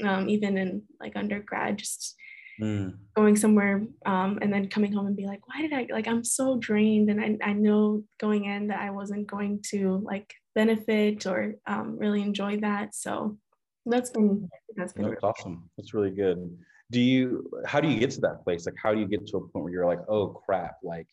um, 0.02 0.28
even 0.28 0.56
in 0.56 0.82
like 1.00 1.16
undergrad, 1.16 1.78
just 1.78 2.16
mm. 2.60 2.94
going 3.14 3.36
somewhere 3.36 3.84
um, 4.06 4.38
and 4.42 4.52
then 4.52 4.68
coming 4.68 4.92
home 4.92 5.06
and 5.06 5.16
be 5.16 5.26
like, 5.26 5.46
why 5.46 5.62
did 5.62 5.72
I 5.72 5.86
like 5.90 6.08
I'm 6.08 6.24
so 6.24 6.58
drained 6.58 7.10
and 7.10 7.20
I, 7.20 7.50
I 7.50 7.52
know 7.52 8.04
going 8.18 8.44
in 8.46 8.68
that 8.68 8.80
I 8.80 8.90
wasn't 8.90 9.26
going 9.26 9.62
to 9.70 10.02
like 10.04 10.34
benefit 10.54 11.26
or 11.26 11.54
um, 11.66 11.96
really 11.98 12.22
enjoy 12.22 12.58
that. 12.60 12.94
So 12.94 13.38
that's 13.86 14.10
been 14.10 14.48
that's 14.76 14.92
been 14.92 15.04
that's 15.04 15.10
really 15.10 15.16
awesome. 15.22 15.54
Good. 15.54 15.70
That's 15.76 15.94
really 15.94 16.10
good. 16.10 16.56
Do 16.90 17.00
you 17.00 17.50
how 17.66 17.80
do 17.80 17.88
you 17.88 17.98
get 17.98 18.10
to 18.12 18.20
that 18.22 18.44
place? 18.44 18.66
Like 18.66 18.76
how 18.82 18.92
do 18.94 19.00
you 19.00 19.06
get 19.06 19.26
to 19.28 19.38
a 19.38 19.40
point 19.40 19.64
where 19.64 19.72
you're 19.72 19.86
like, 19.86 20.00
oh 20.08 20.28
crap, 20.28 20.76
like 20.82 21.08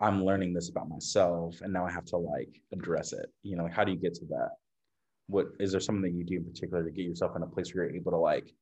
I'm 0.00 0.24
learning 0.24 0.52
this 0.52 0.68
about 0.68 0.88
myself 0.88 1.60
and 1.62 1.72
now 1.72 1.86
I 1.86 1.90
have 1.90 2.04
to 2.06 2.16
like 2.16 2.60
address 2.72 3.12
it. 3.12 3.26
You 3.42 3.56
know, 3.56 3.64
like 3.64 3.72
how 3.72 3.84
do 3.84 3.92
you 3.92 3.98
get 3.98 4.14
to 4.14 4.24
that? 4.26 4.50
What 5.28 5.48
is 5.58 5.72
there 5.72 5.80
something 5.80 6.02
that 6.02 6.16
you 6.16 6.24
do 6.24 6.36
in 6.36 6.44
particular 6.44 6.84
to 6.84 6.90
get 6.90 7.04
yourself 7.04 7.34
in 7.36 7.42
a 7.42 7.46
place 7.46 7.74
where 7.74 7.84
you're 7.84 7.96
able 7.96 8.12
to 8.12 8.18
like 8.18 8.52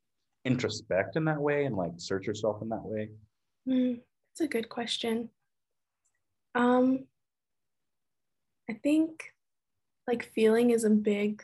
introspect 0.46 1.16
in 1.16 1.24
that 1.24 1.40
way 1.40 1.64
and 1.64 1.76
like 1.76 1.92
search 1.96 2.26
yourself 2.26 2.62
in 2.62 2.68
that 2.70 2.84
way? 2.84 3.10
Mm, 3.68 4.00
that's 4.30 4.40
a 4.40 4.48
good 4.48 4.68
question. 4.68 5.30
Um, 6.54 7.06
I 8.70 8.74
think 8.74 9.24
like 10.06 10.30
feeling 10.34 10.70
is 10.70 10.84
a 10.84 10.90
big 10.90 11.42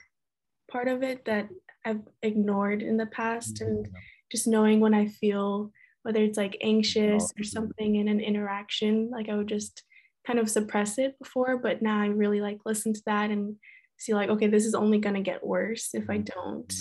part 0.71 0.89
of 0.89 1.03
it 1.03 1.25
that 1.25 1.49
I've 1.85 2.03
ignored 2.23 2.83
in 2.83 2.97
the 2.97 3.07
past, 3.07 3.57
mm-hmm. 3.57 3.67
and 3.67 3.89
just 4.31 4.47
knowing 4.47 4.81
when 4.81 4.95
I 4.95 5.09
feel 5.09 5.73
whether 6.03 6.23
it's 6.23 6.39
like 6.39 6.57
anxious 6.63 7.31
or 7.39 7.45
something 7.45 7.97
in 7.97 8.09
an 8.09 8.21
interaction, 8.21 9.11
like 9.11 9.29
I 9.29 9.35
would 9.35 9.49
just 9.49 9.83
kind 10.27 10.39
of 10.39 10.49
suppress 10.49 10.99
it 10.99 11.19
before, 11.19 11.59
but 11.59 11.83
now 11.83 12.01
I 12.01 12.07
really 12.07 12.41
like 12.41 12.61
listen 12.65 12.95
to 12.95 13.03
that 13.07 13.31
and 13.31 13.57
see 13.99 14.15
like, 14.15 14.31
okay, 14.31 14.47
this 14.47 14.65
is 14.65 14.75
only 14.75 14.99
gonna 14.99 15.21
get 15.21 15.47
worse 15.47 15.91
if 15.93 16.09
I 16.09 16.19
mm-hmm. 16.19 16.41
don't 16.41 16.75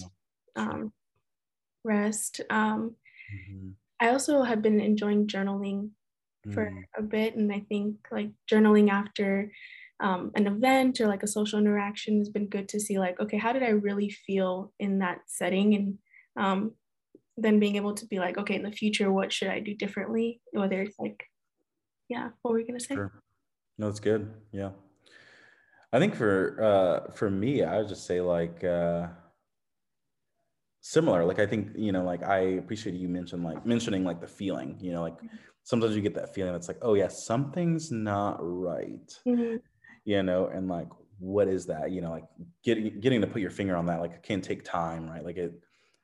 um, 0.56 0.93
rest. 1.84 2.41
Um, 2.50 2.95
mm-hmm. 3.34 3.70
I 4.00 4.10
also 4.10 4.43
have 4.43 4.62
been 4.62 4.80
enjoying 4.80 5.28
journaling 5.28 5.89
for 6.54 6.66
mm. 6.66 6.84
a 6.97 7.02
bit, 7.02 7.36
and 7.36 7.52
I 7.52 7.66
think 7.68 7.97
like 8.12 8.30
journaling 8.50 8.89
after 8.89 9.52
um, 10.00 10.32
an 10.36 10.47
event 10.47 11.02
or 11.02 11.08
like 11.08 11.24
a 11.24 11.28
social 11.28 11.60
interaction 11.60 12.20
has 12.20 12.30
been 12.30 12.47
good 12.47 12.70
to 12.70 12.80
see 12.80 13.00
like, 13.00 13.20
okay, 13.20 13.38
how 13.38 13.52
did 13.52 13.64
I 13.64 13.70
really 13.70 14.10
feel 14.10 14.72
in 14.80 15.00
that 15.00 15.20
setting, 15.28 15.76
and 15.76 15.97
um, 16.36 16.72
then 17.38 17.60
being 17.60 17.76
able 17.76 17.93
to 17.95 18.06
be 18.06 18.20
like, 18.20 18.38
okay, 18.38 18.56
in 18.56 18.64
the 18.64 18.72
future, 18.72 19.12
what 19.12 19.32
should 19.32 19.50
I 19.50 19.60
do 19.60 19.74
differently? 19.74 20.41
Whether 20.52 20.82
it's 20.82 21.00
like, 21.00 21.26
yeah, 22.08 22.30
what 22.41 22.52
were 22.52 22.60
you 22.60 22.68
gonna 22.68 22.80
say? 22.80 22.95
Sure. 22.95 23.12
No, 23.78 23.88
it's 23.88 24.00
good. 24.00 24.34
Yeah. 24.52 24.72
I 25.91 26.00
think 26.00 26.16
for 26.16 26.62
uh 26.62 27.12
for 27.14 27.30
me, 27.30 27.64
I 27.64 27.78
would 27.78 27.89
just 27.89 28.06
say 28.06 28.22
like 28.22 28.64
uh 28.64 29.08
similar 30.82 31.26
like 31.26 31.39
i 31.39 31.45
think 31.45 31.70
you 31.76 31.91
know 31.91 32.04
like 32.04 32.24
i 32.24 32.39
appreciate 32.62 32.95
you 32.95 33.10
mentioned 33.10 33.43
like 33.43 33.66
mentioning 33.66 34.04
like 34.04 34.22
the 34.22 34.28
feeling 34.28 34.78
you 34.80 34.91
know 34.91 35.02
like 35.02 35.18
mm-hmm. 35.18 35.36
sometimes 35.64 35.95
you 35.95 36.02
get 36.02 36.16
that 36.16 36.34
feeling 36.34 36.54
that's 36.54 36.68
like 36.68 36.80
oh 36.82 36.93
yeah 36.93 37.08
something's 37.10 37.91
not 37.91 38.38
right 38.39 39.20
mm-hmm. 39.28 39.58
You 40.10 40.24
know 40.24 40.47
and 40.47 40.68
like 40.68 40.88
what 41.20 41.47
is 41.47 41.66
that? 41.66 41.91
You 41.91 42.01
know 42.01 42.12
like 42.12 42.26
getting 42.64 42.99
getting 42.99 43.22
to 43.22 43.28
put 43.28 43.41
your 43.41 43.51
finger 43.51 43.76
on 43.76 43.86
that 43.88 43.99
like 43.99 44.14
it 44.14 44.24
can 44.24 44.41
take 44.41 44.64
time 44.64 45.10
right? 45.10 45.24
Like 45.24 45.38
it 45.38 45.53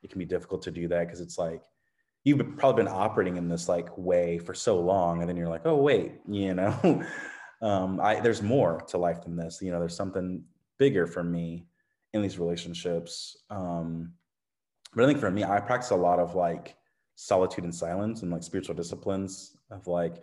it 0.04 0.10
can 0.10 0.20
be 0.20 0.26
difficult 0.26 0.62
to 0.64 0.72
do 0.72 0.88
that 0.88 1.06
because 1.06 1.22
it's 1.22 1.38
like 1.38 1.64
you've 2.24 2.58
probably 2.58 2.84
been 2.84 2.92
operating 2.92 3.38
in 3.38 3.48
this 3.48 3.70
like 3.70 3.98
way 3.98 4.38
for 4.40 4.54
so 4.54 4.80
long 4.80 5.22
and 5.22 5.30
then 5.30 5.38
you're 5.38 5.50
like 5.56 5.66
oh 5.66 5.76
wait 5.76 6.14
you 6.28 6.54
know? 6.54 7.04
Um 7.62 8.00
i 8.02 8.20
there's 8.20 8.42
more 8.42 8.82
to 8.90 8.98
life 8.98 9.24
than 9.24 9.36
this 9.36 9.60
you 9.62 9.72
know 9.72 9.80
there's 9.80 9.96
something 9.96 10.44
bigger 10.78 11.08
for 11.08 11.24
me 11.24 11.66
in 12.14 12.22
these 12.22 12.38
relationships 12.38 13.38
um 13.50 14.14
but 14.96 15.04
I 15.04 15.08
think 15.08 15.20
for 15.20 15.30
me, 15.30 15.44
I 15.44 15.60
practice 15.60 15.92
a 15.92 15.96
lot 15.96 16.20
of 16.20 16.36
like 16.36 16.76
solitude 17.16 17.66
and 17.66 17.76
silence 17.76 18.22
and 18.22 18.32
like 18.32 18.44
spiritual 18.44 18.76
disciplines 18.76 19.56
of 19.70 19.88
like 19.88 20.16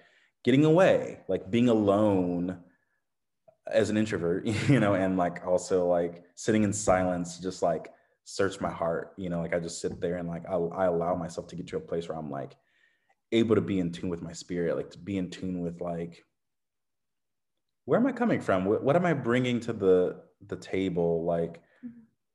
getting 0.45 0.65
away, 0.65 1.21
like 1.29 1.51
being 1.51 1.69
alone 1.69 2.59
as 3.71 3.91
an 3.91 3.97
introvert, 3.97 4.47
you 4.69 4.81
know, 4.81 4.95
and 4.95 5.17
like 5.17 5.47
also 5.47 5.87
like 5.87 6.25
sitting 6.35 6.63
in 6.63 6.73
silence, 6.73 7.39
just 7.39 7.63
like 7.63 7.93
search 8.25 8.61
my 8.61 8.71
heart, 8.71 9.15
you 9.17 9.29
know, 9.29 9.41
like 9.41 9.55
I 9.55 9.61
just 9.61 9.81
sit 9.81 10.01
there 10.01 10.17
and 10.17 10.29
like 10.29 10.45
I, 10.49 10.55
I 10.55 10.87
allow 10.87 11.15
myself 11.15 11.49
to 11.49 11.57
get 11.57 11.67
to 11.69 11.77
a 11.77 11.81
place 11.81 12.09
where 12.09 12.19
I'm 12.19 12.31
like 12.31 12.57
able 13.33 13.55
to 13.55 13.61
be 13.61 13.81
in 13.81 13.93
tune 13.93 14.11
with 14.11 14.23
my 14.23 14.33
spirit, 14.33 14.77
like 14.77 14.91
to 14.91 14.99
be 14.99 15.19
in 15.19 15.31
tune 15.31 15.63
with 15.63 15.81
like 15.81 16.25
where 17.85 17.99
am 17.99 18.07
I 18.07 18.13
coming 18.13 18.41
from? 18.41 18.65
What, 18.65 18.83
what 18.83 18.97
am 18.97 19.07
I 19.07 19.13
bringing 19.13 19.61
to 19.61 19.73
the 19.73 20.23
the 20.47 20.57
table? 20.57 21.25
Like, 21.25 21.63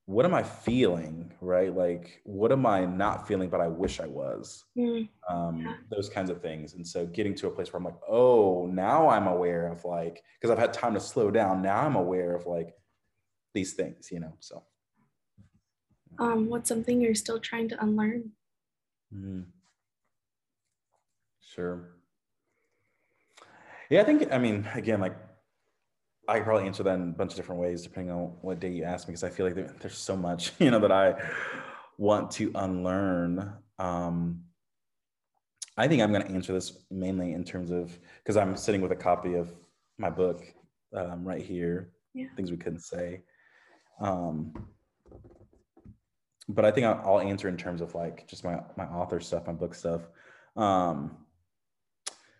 what 0.07 0.23
am 0.25 0.33
I 0.33 0.41
feeling, 0.41 1.33
right? 1.41 1.75
Like, 1.75 2.21
what 2.23 2.53
am 2.53 2.65
I 2.65 2.85
not 2.85 3.27
feeling, 3.27 3.49
but 3.49 3.59
I 3.59 3.67
wish 3.67 3.99
I 3.99 4.07
was? 4.07 4.63
Mm. 4.77 5.09
Um. 5.29 5.75
Those 5.91 6.07
kinds 6.09 6.29
of 6.29 6.41
things. 6.41 6.75
And 6.75 6.87
so 6.87 7.05
getting 7.05 7.35
to 7.35 7.47
a 7.47 7.51
place 7.51 7.71
where 7.71 7.77
I'm 7.77 7.83
like, 7.83 7.99
oh, 8.07 8.67
now 8.67 9.09
I'm 9.09 9.27
aware 9.27 9.67
of 9.67 9.83
like, 9.83 10.23
because 10.39 10.49
I've 10.49 10.57
had 10.57 10.71
time 10.71 10.93
to 10.93 11.01
slow 11.01 11.29
down. 11.29 11.61
Now 11.61 11.81
I'm 11.81 11.97
aware 11.97 12.33
of 12.33 12.45
like 12.45 12.73
these 13.53 13.73
things, 13.73 14.07
you 14.09 14.21
know? 14.21 14.33
So. 14.39 14.63
Um, 16.19 16.47
what's 16.49 16.69
something 16.69 17.01
you're 17.01 17.13
still 17.13 17.39
trying 17.39 17.67
to 17.69 17.83
unlearn? 17.83 18.31
Mm. 19.13 19.43
Sure. 21.41 21.89
Yeah, 23.89 24.01
I 24.01 24.03
think, 24.05 24.31
I 24.31 24.37
mean, 24.37 24.67
again, 24.73 25.01
like 25.01 25.17
I 26.27 26.35
could 26.37 26.45
probably 26.45 26.67
answer 26.67 26.83
that 26.83 26.95
in 26.95 27.01
a 27.01 27.13
bunch 27.13 27.31
of 27.31 27.37
different 27.37 27.61
ways 27.61 27.81
depending 27.81 28.13
on 28.13 28.33
what 28.41 28.59
day 28.59 28.69
you 28.69 28.83
ask 28.83 29.07
me 29.07 29.13
because 29.13 29.23
I 29.23 29.29
feel 29.29 29.45
like 29.45 29.55
there, 29.55 29.73
there's 29.79 29.97
so 29.97 30.15
much 30.15 30.51
you 30.59 30.71
know 30.71 30.79
that 30.79 30.91
I 30.91 31.15
want 31.97 32.31
to 32.31 32.51
unlearn. 32.55 33.53
Um, 33.79 34.43
I 35.77 35.87
think 35.87 36.01
I'm 36.01 36.11
going 36.11 36.25
to 36.25 36.31
answer 36.31 36.53
this 36.53 36.85
mainly 36.89 37.33
in 37.33 37.43
terms 37.43 37.71
of 37.71 37.97
because 38.23 38.35
I'm 38.35 38.57
sitting 38.57 38.81
with 38.81 38.91
a 38.91 38.95
copy 38.95 39.35
of 39.35 39.53
my 39.97 40.09
book 40.09 40.43
um, 40.95 41.23
right 41.23 41.41
here, 41.41 41.91
yeah. 42.13 42.27
things 42.35 42.51
we 42.51 42.57
couldn't 42.57 42.81
say. 42.81 43.21
Um, 44.01 44.53
but 46.49 46.65
I 46.65 46.71
think 46.71 46.85
I'll, 46.85 47.01
I'll, 47.05 47.19
answer 47.19 47.47
in 47.47 47.57
terms 47.57 47.81
of 47.81 47.93
like 47.93 48.27
just 48.27 48.43
my 48.43 48.61
my 48.75 48.85
author 48.85 49.19
stuff, 49.19 49.47
my 49.47 49.53
book 49.53 49.75
stuff. 49.75 50.01
Um, 50.55 51.17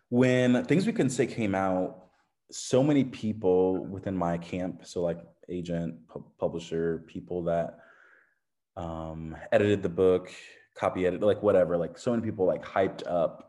when 0.09 0.63
things 0.65 0.85
we 0.85 0.93
couldn't 0.93 1.11
say 1.11 1.27
came 1.27 1.53
out, 1.53 2.06
so 2.51 2.83
many 2.83 3.03
people 3.03 3.85
within 3.85 4.15
my 4.15 4.37
camp, 4.37 4.85
so 4.85 5.01
like 5.01 5.19
agent, 5.49 6.07
pu- 6.07 6.25
publisher, 6.39 7.03
people 7.07 7.43
that 7.43 7.79
um, 8.75 9.35
edited 9.51 9.83
the 9.83 9.89
book, 9.89 10.31
copy 10.75 11.05
edit, 11.05 11.21
like 11.21 11.43
whatever, 11.43 11.77
like 11.77 11.97
so 11.97 12.11
many 12.11 12.23
people 12.23 12.45
like 12.45 12.63
hyped 12.63 13.05
up 13.07 13.47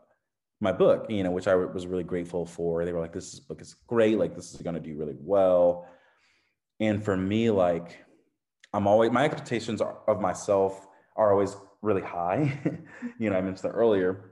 my 0.61 0.71
book, 0.71 1.05
you 1.09 1.23
know, 1.23 1.31
which 1.31 1.47
I 1.47 1.55
was 1.55 1.87
really 1.87 2.03
grateful 2.03 2.45
for. 2.45 2.83
They 2.83 2.91
were 2.91 2.99
like, 2.99 3.13
this 3.13 3.39
book 3.39 3.61
is 3.61 3.75
great, 3.87 4.17
like 4.17 4.35
this 4.35 4.53
is 4.53 4.61
going 4.61 4.75
to 4.75 4.81
do 4.81 4.95
really 4.97 5.15
well. 5.17 5.87
And 6.79 7.03
for 7.03 7.15
me, 7.15 7.49
like, 7.49 7.97
I'm 8.73 8.87
always, 8.87 9.11
my 9.11 9.23
expectations 9.25 9.81
of 9.81 10.19
myself 10.19 10.87
are 11.15 11.31
always 11.31 11.55
really 11.81 12.01
high. 12.01 12.59
you 13.19 13.29
know, 13.29 13.37
I 13.37 13.41
mentioned 13.41 13.71
that 13.71 13.75
earlier. 13.75 14.28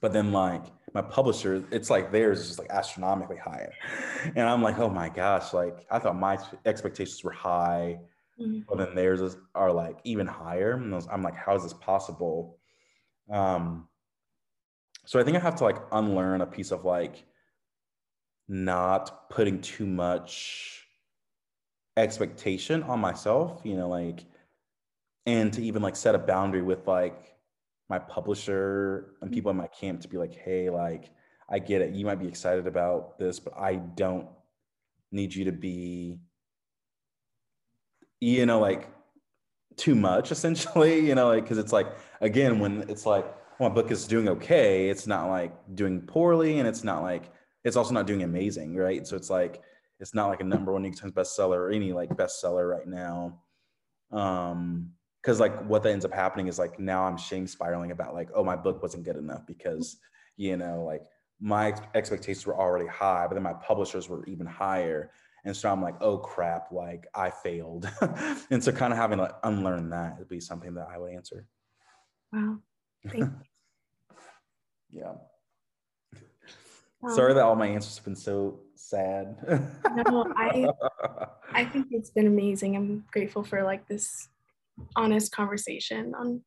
But 0.00 0.12
then, 0.12 0.32
like, 0.32 0.64
my 0.94 1.02
publisher, 1.02 1.64
it's 1.70 1.90
like 1.90 2.12
theirs 2.12 2.40
is 2.40 2.46
just 2.48 2.58
like 2.58 2.70
astronomically 2.70 3.36
higher. 3.36 3.72
And 4.36 4.48
I'm 4.48 4.62
like, 4.62 4.78
oh 4.78 4.88
my 4.88 5.08
gosh, 5.08 5.52
like, 5.52 5.86
I 5.90 5.98
thought 5.98 6.16
my 6.16 6.38
expectations 6.64 7.22
were 7.22 7.32
high, 7.32 7.98
mm-hmm. 8.40 8.60
but 8.68 8.78
then 8.78 8.94
theirs 8.94 9.20
is, 9.20 9.36
are 9.54 9.72
like 9.72 9.98
even 10.04 10.26
higher. 10.26 10.72
And 10.72 10.94
I'm 11.10 11.22
like, 11.22 11.36
how 11.36 11.54
is 11.56 11.62
this 11.62 11.74
possible? 11.74 12.58
Um, 13.30 13.88
so 15.04 15.18
I 15.18 15.24
think 15.24 15.36
I 15.36 15.40
have 15.40 15.56
to 15.56 15.64
like 15.64 15.78
unlearn 15.92 16.40
a 16.40 16.46
piece 16.46 16.70
of 16.70 16.84
like 16.84 17.24
not 18.48 19.30
putting 19.30 19.60
too 19.60 19.86
much 19.86 20.86
expectation 21.96 22.82
on 22.84 23.00
myself, 23.00 23.60
you 23.64 23.76
know, 23.76 23.88
like, 23.88 24.24
and 25.26 25.52
to 25.52 25.62
even 25.62 25.82
like 25.82 25.96
set 25.96 26.14
a 26.14 26.18
boundary 26.18 26.62
with 26.62 26.86
like 26.86 27.34
my 27.88 27.98
publisher 27.98 29.14
and 29.22 29.32
people 29.32 29.50
in 29.50 29.56
my 29.56 29.66
camp 29.68 30.00
to 30.02 30.08
be 30.08 30.18
like, 30.18 30.34
hey, 30.34 30.70
like, 30.70 31.10
I 31.50 31.58
get 31.58 31.80
it. 31.80 31.94
You 31.94 32.04
might 32.04 32.20
be 32.20 32.28
excited 32.28 32.66
about 32.66 33.18
this, 33.18 33.40
but 33.40 33.54
I 33.58 33.76
don't 33.76 34.28
need 35.10 35.34
you 35.34 35.46
to 35.46 35.52
be, 35.52 36.18
you 38.20 38.44
know, 38.44 38.60
like 38.60 38.88
too 39.76 39.94
much 39.94 40.30
essentially, 40.32 41.00
you 41.06 41.14
know, 41.14 41.28
like, 41.28 41.46
cause 41.46 41.58
it's 41.58 41.72
like, 41.72 41.86
again, 42.20 42.58
when 42.58 42.84
it's 42.88 43.06
like, 43.06 43.24
well, 43.58 43.70
my 43.70 43.74
book 43.74 43.90
is 43.90 44.06
doing 44.06 44.28
okay, 44.28 44.88
it's 44.90 45.06
not 45.06 45.28
like 45.28 45.52
doing 45.74 46.02
poorly 46.02 46.58
and 46.58 46.68
it's 46.68 46.84
not 46.84 47.02
like, 47.02 47.32
it's 47.64 47.76
also 47.76 47.94
not 47.94 48.06
doing 48.06 48.22
amazing, 48.22 48.76
right? 48.76 49.06
So 49.06 49.16
it's 49.16 49.30
like, 49.30 49.62
it's 50.00 50.14
not 50.14 50.28
like 50.28 50.40
a 50.40 50.44
number 50.44 50.72
one 50.72 50.82
New 50.82 50.88
York 50.88 51.00
Times 51.00 51.12
bestseller 51.12 51.56
or 51.56 51.70
any 51.70 51.92
like 51.92 52.10
bestseller 52.10 52.68
right 52.70 52.86
now. 52.86 53.40
Um, 54.12 54.92
because 55.22 55.40
like 55.40 55.64
what 55.66 55.82
that 55.82 55.90
ends 55.90 56.04
up 56.04 56.12
happening 56.12 56.46
is 56.46 56.58
like 56.58 56.78
now 56.78 57.04
I'm 57.04 57.16
shame 57.16 57.46
spiraling 57.46 57.90
about 57.90 58.14
like, 58.14 58.30
oh, 58.34 58.44
my 58.44 58.56
book 58.56 58.82
wasn't 58.82 59.04
good 59.04 59.16
enough 59.16 59.46
because 59.46 59.98
you 60.36 60.56
know, 60.56 60.84
like 60.84 61.02
my 61.40 61.74
expectations 61.94 62.46
were 62.46 62.58
already 62.58 62.86
high, 62.86 63.26
but 63.28 63.34
then 63.34 63.42
my 63.42 63.54
publishers 63.54 64.08
were 64.08 64.24
even 64.26 64.46
higher. 64.46 65.10
And 65.44 65.56
so 65.56 65.70
I'm 65.70 65.82
like, 65.82 65.96
oh 66.00 66.18
crap, 66.18 66.72
like 66.72 67.06
I 67.14 67.30
failed. 67.30 67.88
and 68.50 68.62
so 68.62 68.72
kind 68.72 68.92
of 68.92 68.98
having 68.98 69.18
to 69.18 69.34
unlearn 69.44 69.90
that 69.90 70.18
would 70.18 70.28
be 70.28 70.40
something 70.40 70.74
that 70.74 70.88
I 70.92 70.98
would 70.98 71.12
answer. 71.12 71.46
Wow. 72.32 72.58
Thank 73.06 73.24
you. 73.24 73.32
yeah. 74.90 75.12
Um, 77.02 77.14
Sorry 77.14 77.32
that 77.34 77.44
all 77.44 77.54
my 77.54 77.68
answers 77.68 77.96
have 77.96 78.04
been 78.04 78.16
so 78.16 78.60
sad. 78.74 79.36
no, 80.08 80.32
I 80.36 80.68
I 81.52 81.64
think 81.64 81.88
it's 81.92 82.10
been 82.10 82.26
amazing. 82.26 82.74
I'm 82.74 83.04
grateful 83.12 83.44
for 83.44 83.62
like 83.62 83.86
this 83.86 84.28
honest 84.96 85.32
conversation 85.32 86.14
on 86.14 86.42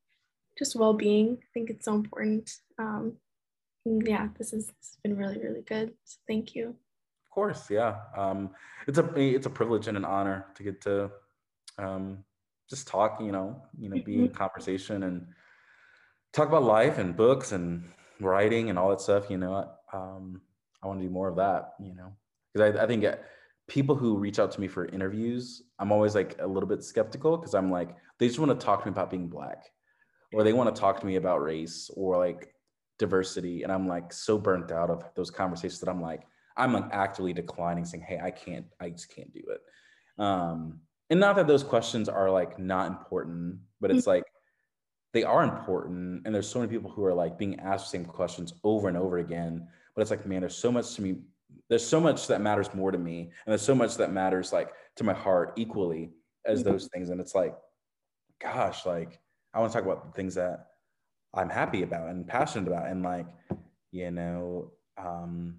just 0.57 0.75
well-being. 0.75 1.37
I 1.41 1.47
think 1.53 1.69
it's 1.69 1.85
so 1.85 1.95
important. 1.95 2.49
Um, 2.77 3.13
yeah, 3.85 4.29
this, 4.37 4.53
is, 4.53 4.67
this 4.67 4.75
has 4.81 4.97
been 5.03 5.17
really, 5.17 5.39
really 5.39 5.61
good. 5.61 5.93
So 6.03 6.17
thank 6.27 6.55
you. 6.55 6.69
Of 6.69 7.35
course, 7.35 7.69
yeah. 7.69 7.95
Um, 8.17 8.49
it's 8.87 8.97
a 8.97 9.05
it's 9.15 9.45
a 9.45 9.49
privilege 9.49 9.87
and 9.87 9.95
an 9.95 10.03
honor 10.03 10.47
to 10.55 10.63
get 10.63 10.81
to 10.81 11.09
um, 11.77 12.25
just 12.69 12.87
talk. 12.87 13.21
You 13.21 13.31
know, 13.31 13.61
you 13.79 13.87
know, 13.87 14.01
be 14.03 14.15
in 14.15 14.27
mm-hmm. 14.27 14.35
conversation 14.35 15.03
and 15.03 15.25
talk 16.33 16.49
about 16.49 16.63
life 16.63 16.97
and 16.97 17.15
books 17.15 17.53
and 17.53 17.85
writing 18.19 18.69
and 18.69 18.77
all 18.77 18.89
that 18.89 18.99
stuff. 18.99 19.29
You 19.29 19.37
know, 19.37 19.71
um, 19.93 20.41
I 20.83 20.87
want 20.87 20.99
to 20.99 21.05
do 21.05 21.09
more 21.09 21.29
of 21.29 21.37
that. 21.37 21.75
You 21.79 21.95
know, 21.95 22.11
because 22.53 22.75
I, 22.75 22.83
I 22.83 22.85
think 22.85 23.05
people 23.69 23.95
who 23.95 24.17
reach 24.17 24.37
out 24.37 24.51
to 24.51 24.59
me 24.59 24.67
for 24.67 24.87
interviews, 24.87 25.63
I'm 25.79 25.93
always 25.93 26.15
like 26.15 26.35
a 26.39 26.47
little 26.47 26.67
bit 26.67 26.83
skeptical 26.83 27.37
because 27.37 27.53
I'm 27.53 27.71
like, 27.71 27.95
they 28.21 28.27
just 28.27 28.37
want 28.37 28.51
to 28.51 28.65
talk 28.65 28.81
to 28.81 28.85
me 28.85 28.91
about 28.91 29.09
being 29.09 29.27
black, 29.27 29.65
or 30.31 30.43
they 30.43 30.53
want 30.53 30.73
to 30.73 30.79
talk 30.79 30.99
to 30.99 31.07
me 31.07 31.15
about 31.15 31.41
race 31.41 31.89
or 31.95 32.19
like 32.19 32.53
diversity, 32.99 33.63
and 33.63 33.71
I'm 33.71 33.87
like 33.87 34.13
so 34.13 34.37
burnt 34.37 34.71
out 34.71 34.91
of 34.91 35.03
those 35.15 35.31
conversations 35.31 35.79
that 35.79 35.89
I'm 35.89 36.03
like, 36.03 36.21
I'm 36.55 36.71
like 36.71 36.85
actively 36.91 37.33
declining, 37.33 37.83
saying, 37.83 38.03
hey, 38.07 38.19
I 38.23 38.29
can't, 38.29 38.67
I 38.79 38.91
just 38.91 39.13
can't 39.13 39.33
do 39.33 39.41
it. 39.49 40.21
Um, 40.21 40.81
and 41.09 41.19
not 41.19 41.35
that 41.37 41.47
those 41.47 41.63
questions 41.63 42.07
are 42.07 42.29
like 42.29 42.59
not 42.59 42.91
important, 42.91 43.57
but 43.79 43.89
it's 43.89 44.05
like 44.05 44.25
they 45.13 45.23
are 45.23 45.43
important, 45.43 46.21
and 46.23 46.35
there's 46.35 46.47
so 46.47 46.59
many 46.59 46.71
people 46.71 46.91
who 46.91 47.03
are 47.03 47.15
like 47.15 47.39
being 47.39 47.59
asked 47.59 47.91
the 47.91 47.97
same 47.97 48.05
questions 48.05 48.53
over 48.63 48.87
and 48.87 48.97
over 48.97 49.17
again. 49.17 49.67
But 49.95 50.03
it's 50.03 50.11
like, 50.11 50.27
man, 50.27 50.41
there's 50.41 50.55
so 50.55 50.71
much 50.71 50.93
to 50.93 51.01
me 51.01 51.15
there's 51.69 51.85
so 51.85 51.99
much 51.99 52.27
that 52.27 52.39
matters 52.39 52.71
more 52.75 52.91
to 52.91 52.99
me 52.99 53.21
and 53.21 53.51
there's 53.51 53.63
so 53.63 53.75
much 53.75 53.97
that 53.97 54.13
matters 54.13 54.53
like 54.53 54.69
to 54.95 55.03
my 55.03 55.13
heart 55.13 55.53
equally 55.57 56.11
as 56.45 56.61
mm-hmm. 56.61 56.71
those 56.71 56.87
things 56.93 57.09
and 57.09 57.19
it's 57.19 57.35
like 57.35 57.55
gosh 58.41 58.85
like 58.85 59.19
i 59.53 59.59
want 59.59 59.71
to 59.71 59.77
talk 59.77 59.85
about 59.85 60.05
the 60.05 60.11
things 60.13 60.35
that 60.35 60.67
i'm 61.33 61.49
happy 61.49 61.83
about 61.83 62.09
and 62.09 62.27
passionate 62.27 62.67
about 62.67 62.87
and 62.87 63.03
like 63.03 63.27
you 63.91 64.11
know 64.11 64.71
um 64.97 65.55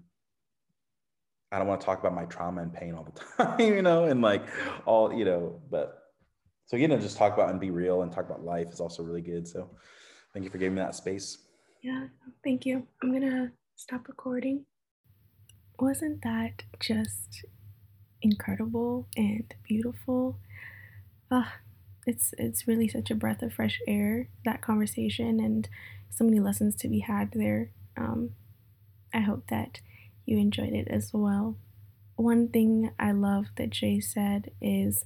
i 1.51 1.57
don't 1.57 1.67
want 1.67 1.79
to 1.79 1.85
talk 1.85 1.99
about 1.99 2.13
my 2.13 2.25
trauma 2.25 2.61
and 2.61 2.73
pain 2.73 2.93
all 2.93 3.03
the 3.03 3.43
time 3.45 3.59
you 3.59 3.81
know 3.81 4.05
and 4.05 4.21
like 4.21 4.43
all 4.85 5.13
you 5.13 5.25
know 5.25 5.59
but 5.69 5.99
so 6.65 6.75
you 6.75 6.87
know 6.87 6.97
just 6.97 7.17
talk 7.17 7.33
about 7.33 7.49
and 7.49 7.59
be 7.59 7.71
real 7.71 8.01
and 8.01 8.11
talk 8.11 8.25
about 8.25 8.43
life 8.43 8.67
is 8.71 8.79
also 8.79 9.03
really 9.03 9.21
good 9.21 9.47
so 9.47 9.69
thank 10.33 10.43
you 10.43 10.49
for 10.49 10.57
giving 10.57 10.75
me 10.75 10.81
that 10.81 10.95
space. 10.95 11.37
Yeah 11.81 12.07
thank 12.43 12.65
you. 12.65 12.87
I'm 13.01 13.11
gonna 13.11 13.51
stop 13.75 14.07
recording. 14.07 14.65
Wasn't 15.79 16.21
that 16.23 16.63
just 16.79 17.45
incredible 18.21 19.07
and 19.17 19.53
beautiful? 19.67 20.39
Uh, 21.29 21.43
it's 22.05 22.33
it's 22.37 22.67
really 22.67 22.87
such 22.87 23.11
a 23.11 23.15
breath 23.15 23.41
of 23.41 23.53
fresh 23.53 23.79
air 23.87 24.27
that 24.45 24.61
conversation 24.61 25.39
and 25.39 25.67
so 26.09 26.23
many 26.23 26.39
lessons 26.39 26.75
to 26.75 26.87
be 26.87 26.99
had 26.99 27.31
there. 27.33 27.71
Um, 27.97 28.31
I 29.13 29.19
hope 29.19 29.47
that 29.49 29.79
you 30.25 30.37
enjoyed 30.37 30.73
it 30.73 30.87
as 30.87 31.11
well. 31.13 31.55
One 32.15 32.47
thing 32.47 32.91
I 32.99 33.11
love 33.11 33.47
that 33.57 33.71
Jay 33.71 33.99
said 33.99 34.51
is 34.61 35.05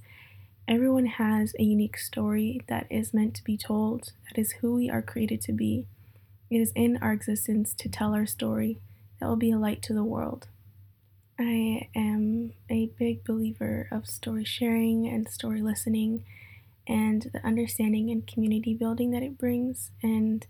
everyone 0.68 1.06
has 1.06 1.54
a 1.58 1.64
unique 1.64 1.98
story 1.98 2.62
that 2.68 2.88
is 2.90 3.14
meant 3.14 3.36
to 3.36 3.44
be 3.44 3.58
told. 3.58 4.12
That 4.28 4.40
is 4.40 4.54
who 4.54 4.76
we 4.76 4.90
are 4.90 5.02
created 5.02 5.42
to 5.42 5.54
be. 5.54 5.86
It 6.50 6.58
is 6.58 6.72
in 6.76 6.98
our 7.02 7.14
existence 7.14 7.74
to 7.76 7.90
tell 7.90 8.14
our 8.14 8.26
story 8.26 8.80
that 9.20 9.28
will 9.28 9.36
be 9.38 9.52
a 9.52 9.58
light 9.58 9.82
to 9.84 9.94
the 9.94 10.04
world. 10.04 10.48
I 11.40 11.88
am 11.96 12.54
a 12.70 12.88
big 12.98 13.24
believer 13.24 13.88
of 13.92 14.08
story 14.08 14.44
sharing 14.44 15.08
and 15.08 15.30
story 15.30 15.62
listening 15.62 16.26
and 16.88 17.30
the 17.34 17.46
understanding 17.46 18.10
and 18.10 18.26
community 18.26 18.74
building 18.74 19.12
that 19.12 19.24
it 19.24 19.38
brings. 19.38 19.92
And 20.02 20.46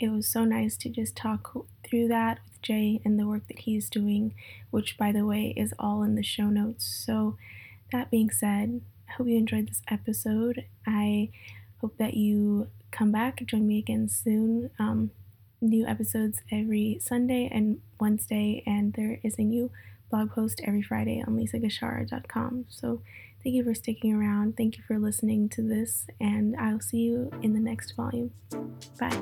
it 0.00 0.10
was 0.10 0.26
so 0.26 0.44
nice 0.44 0.76
to 0.78 0.88
just 0.88 1.14
talk 1.14 1.52
through 1.84 2.08
that 2.08 2.40
with 2.44 2.62
Jay 2.62 3.00
and 3.04 3.18
the 3.18 3.26
work 3.26 3.46
that 3.48 3.60
he's 3.60 3.88
doing, 3.88 4.34
which, 4.70 4.96
by 4.96 5.12
the 5.12 5.26
way, 5.26 5.54
is 5.56 5.74
all 5.78 6.02
in 6.02 6.14
the 6.14 6.22
show 6.22 6.48
notes. 6.48 6.84
So, 6.84 7.36
that 7.92 8.10
being 8.10 8.30
said, 8.30 8.80
I 9.08 9.12
hope 9.12 9.26
you 9.26 9.36
enjoyed 9.36 9.68
this 9.68 9.82
episode. 9.88 10.64
I 10.86 11.28
hope 11.80 11.98
that 11.98 12.14
you 12.14 12.68
come 12.90 13.12
back, 13.12 13.44
join 13.46 13.66
me 13.66 13.78
again 13.78 14.08
soon. 14.08 14.70
Um, 14.78 15.10
new 15.60 15.86
episodes 15.86 16.40
every 16.50 16.98
Sunday 17.00 17.48
and 17.52 17.80
Wednesday, 18.00 18.62
and 18.66 18.94
there 18.94 19.20
is 19.22 19.38
a 19.38 19.42
new 19.42 19.70
blog 20.10 20.32
post 20.32 20.60
every 20.64 20.82
Friday 20.82 21.22
on 21.26 21.36
lisagachara.com. 21.36 22.66
So 22.68 23.02
Thank 23.42 23.56
you 23.56 23.64
for 23.64 23.74
sticking 23.74 24.14
around. 24.14 24.56
Thank 24.56 24.76
you 24.76 24.84
for 24.86 24.98
listening 24.98 25.48
to 25.50 25.62
this, 25.62 26.06
and 26.20 26.54
I'll 26.56 26.80
see 26.80 26.98
you 26.98 27.30
in 27.42 27.52
the 27.52 27.60
next 27.60 27.96
volume. 27.96 28.30
Bye. 28.98 29.18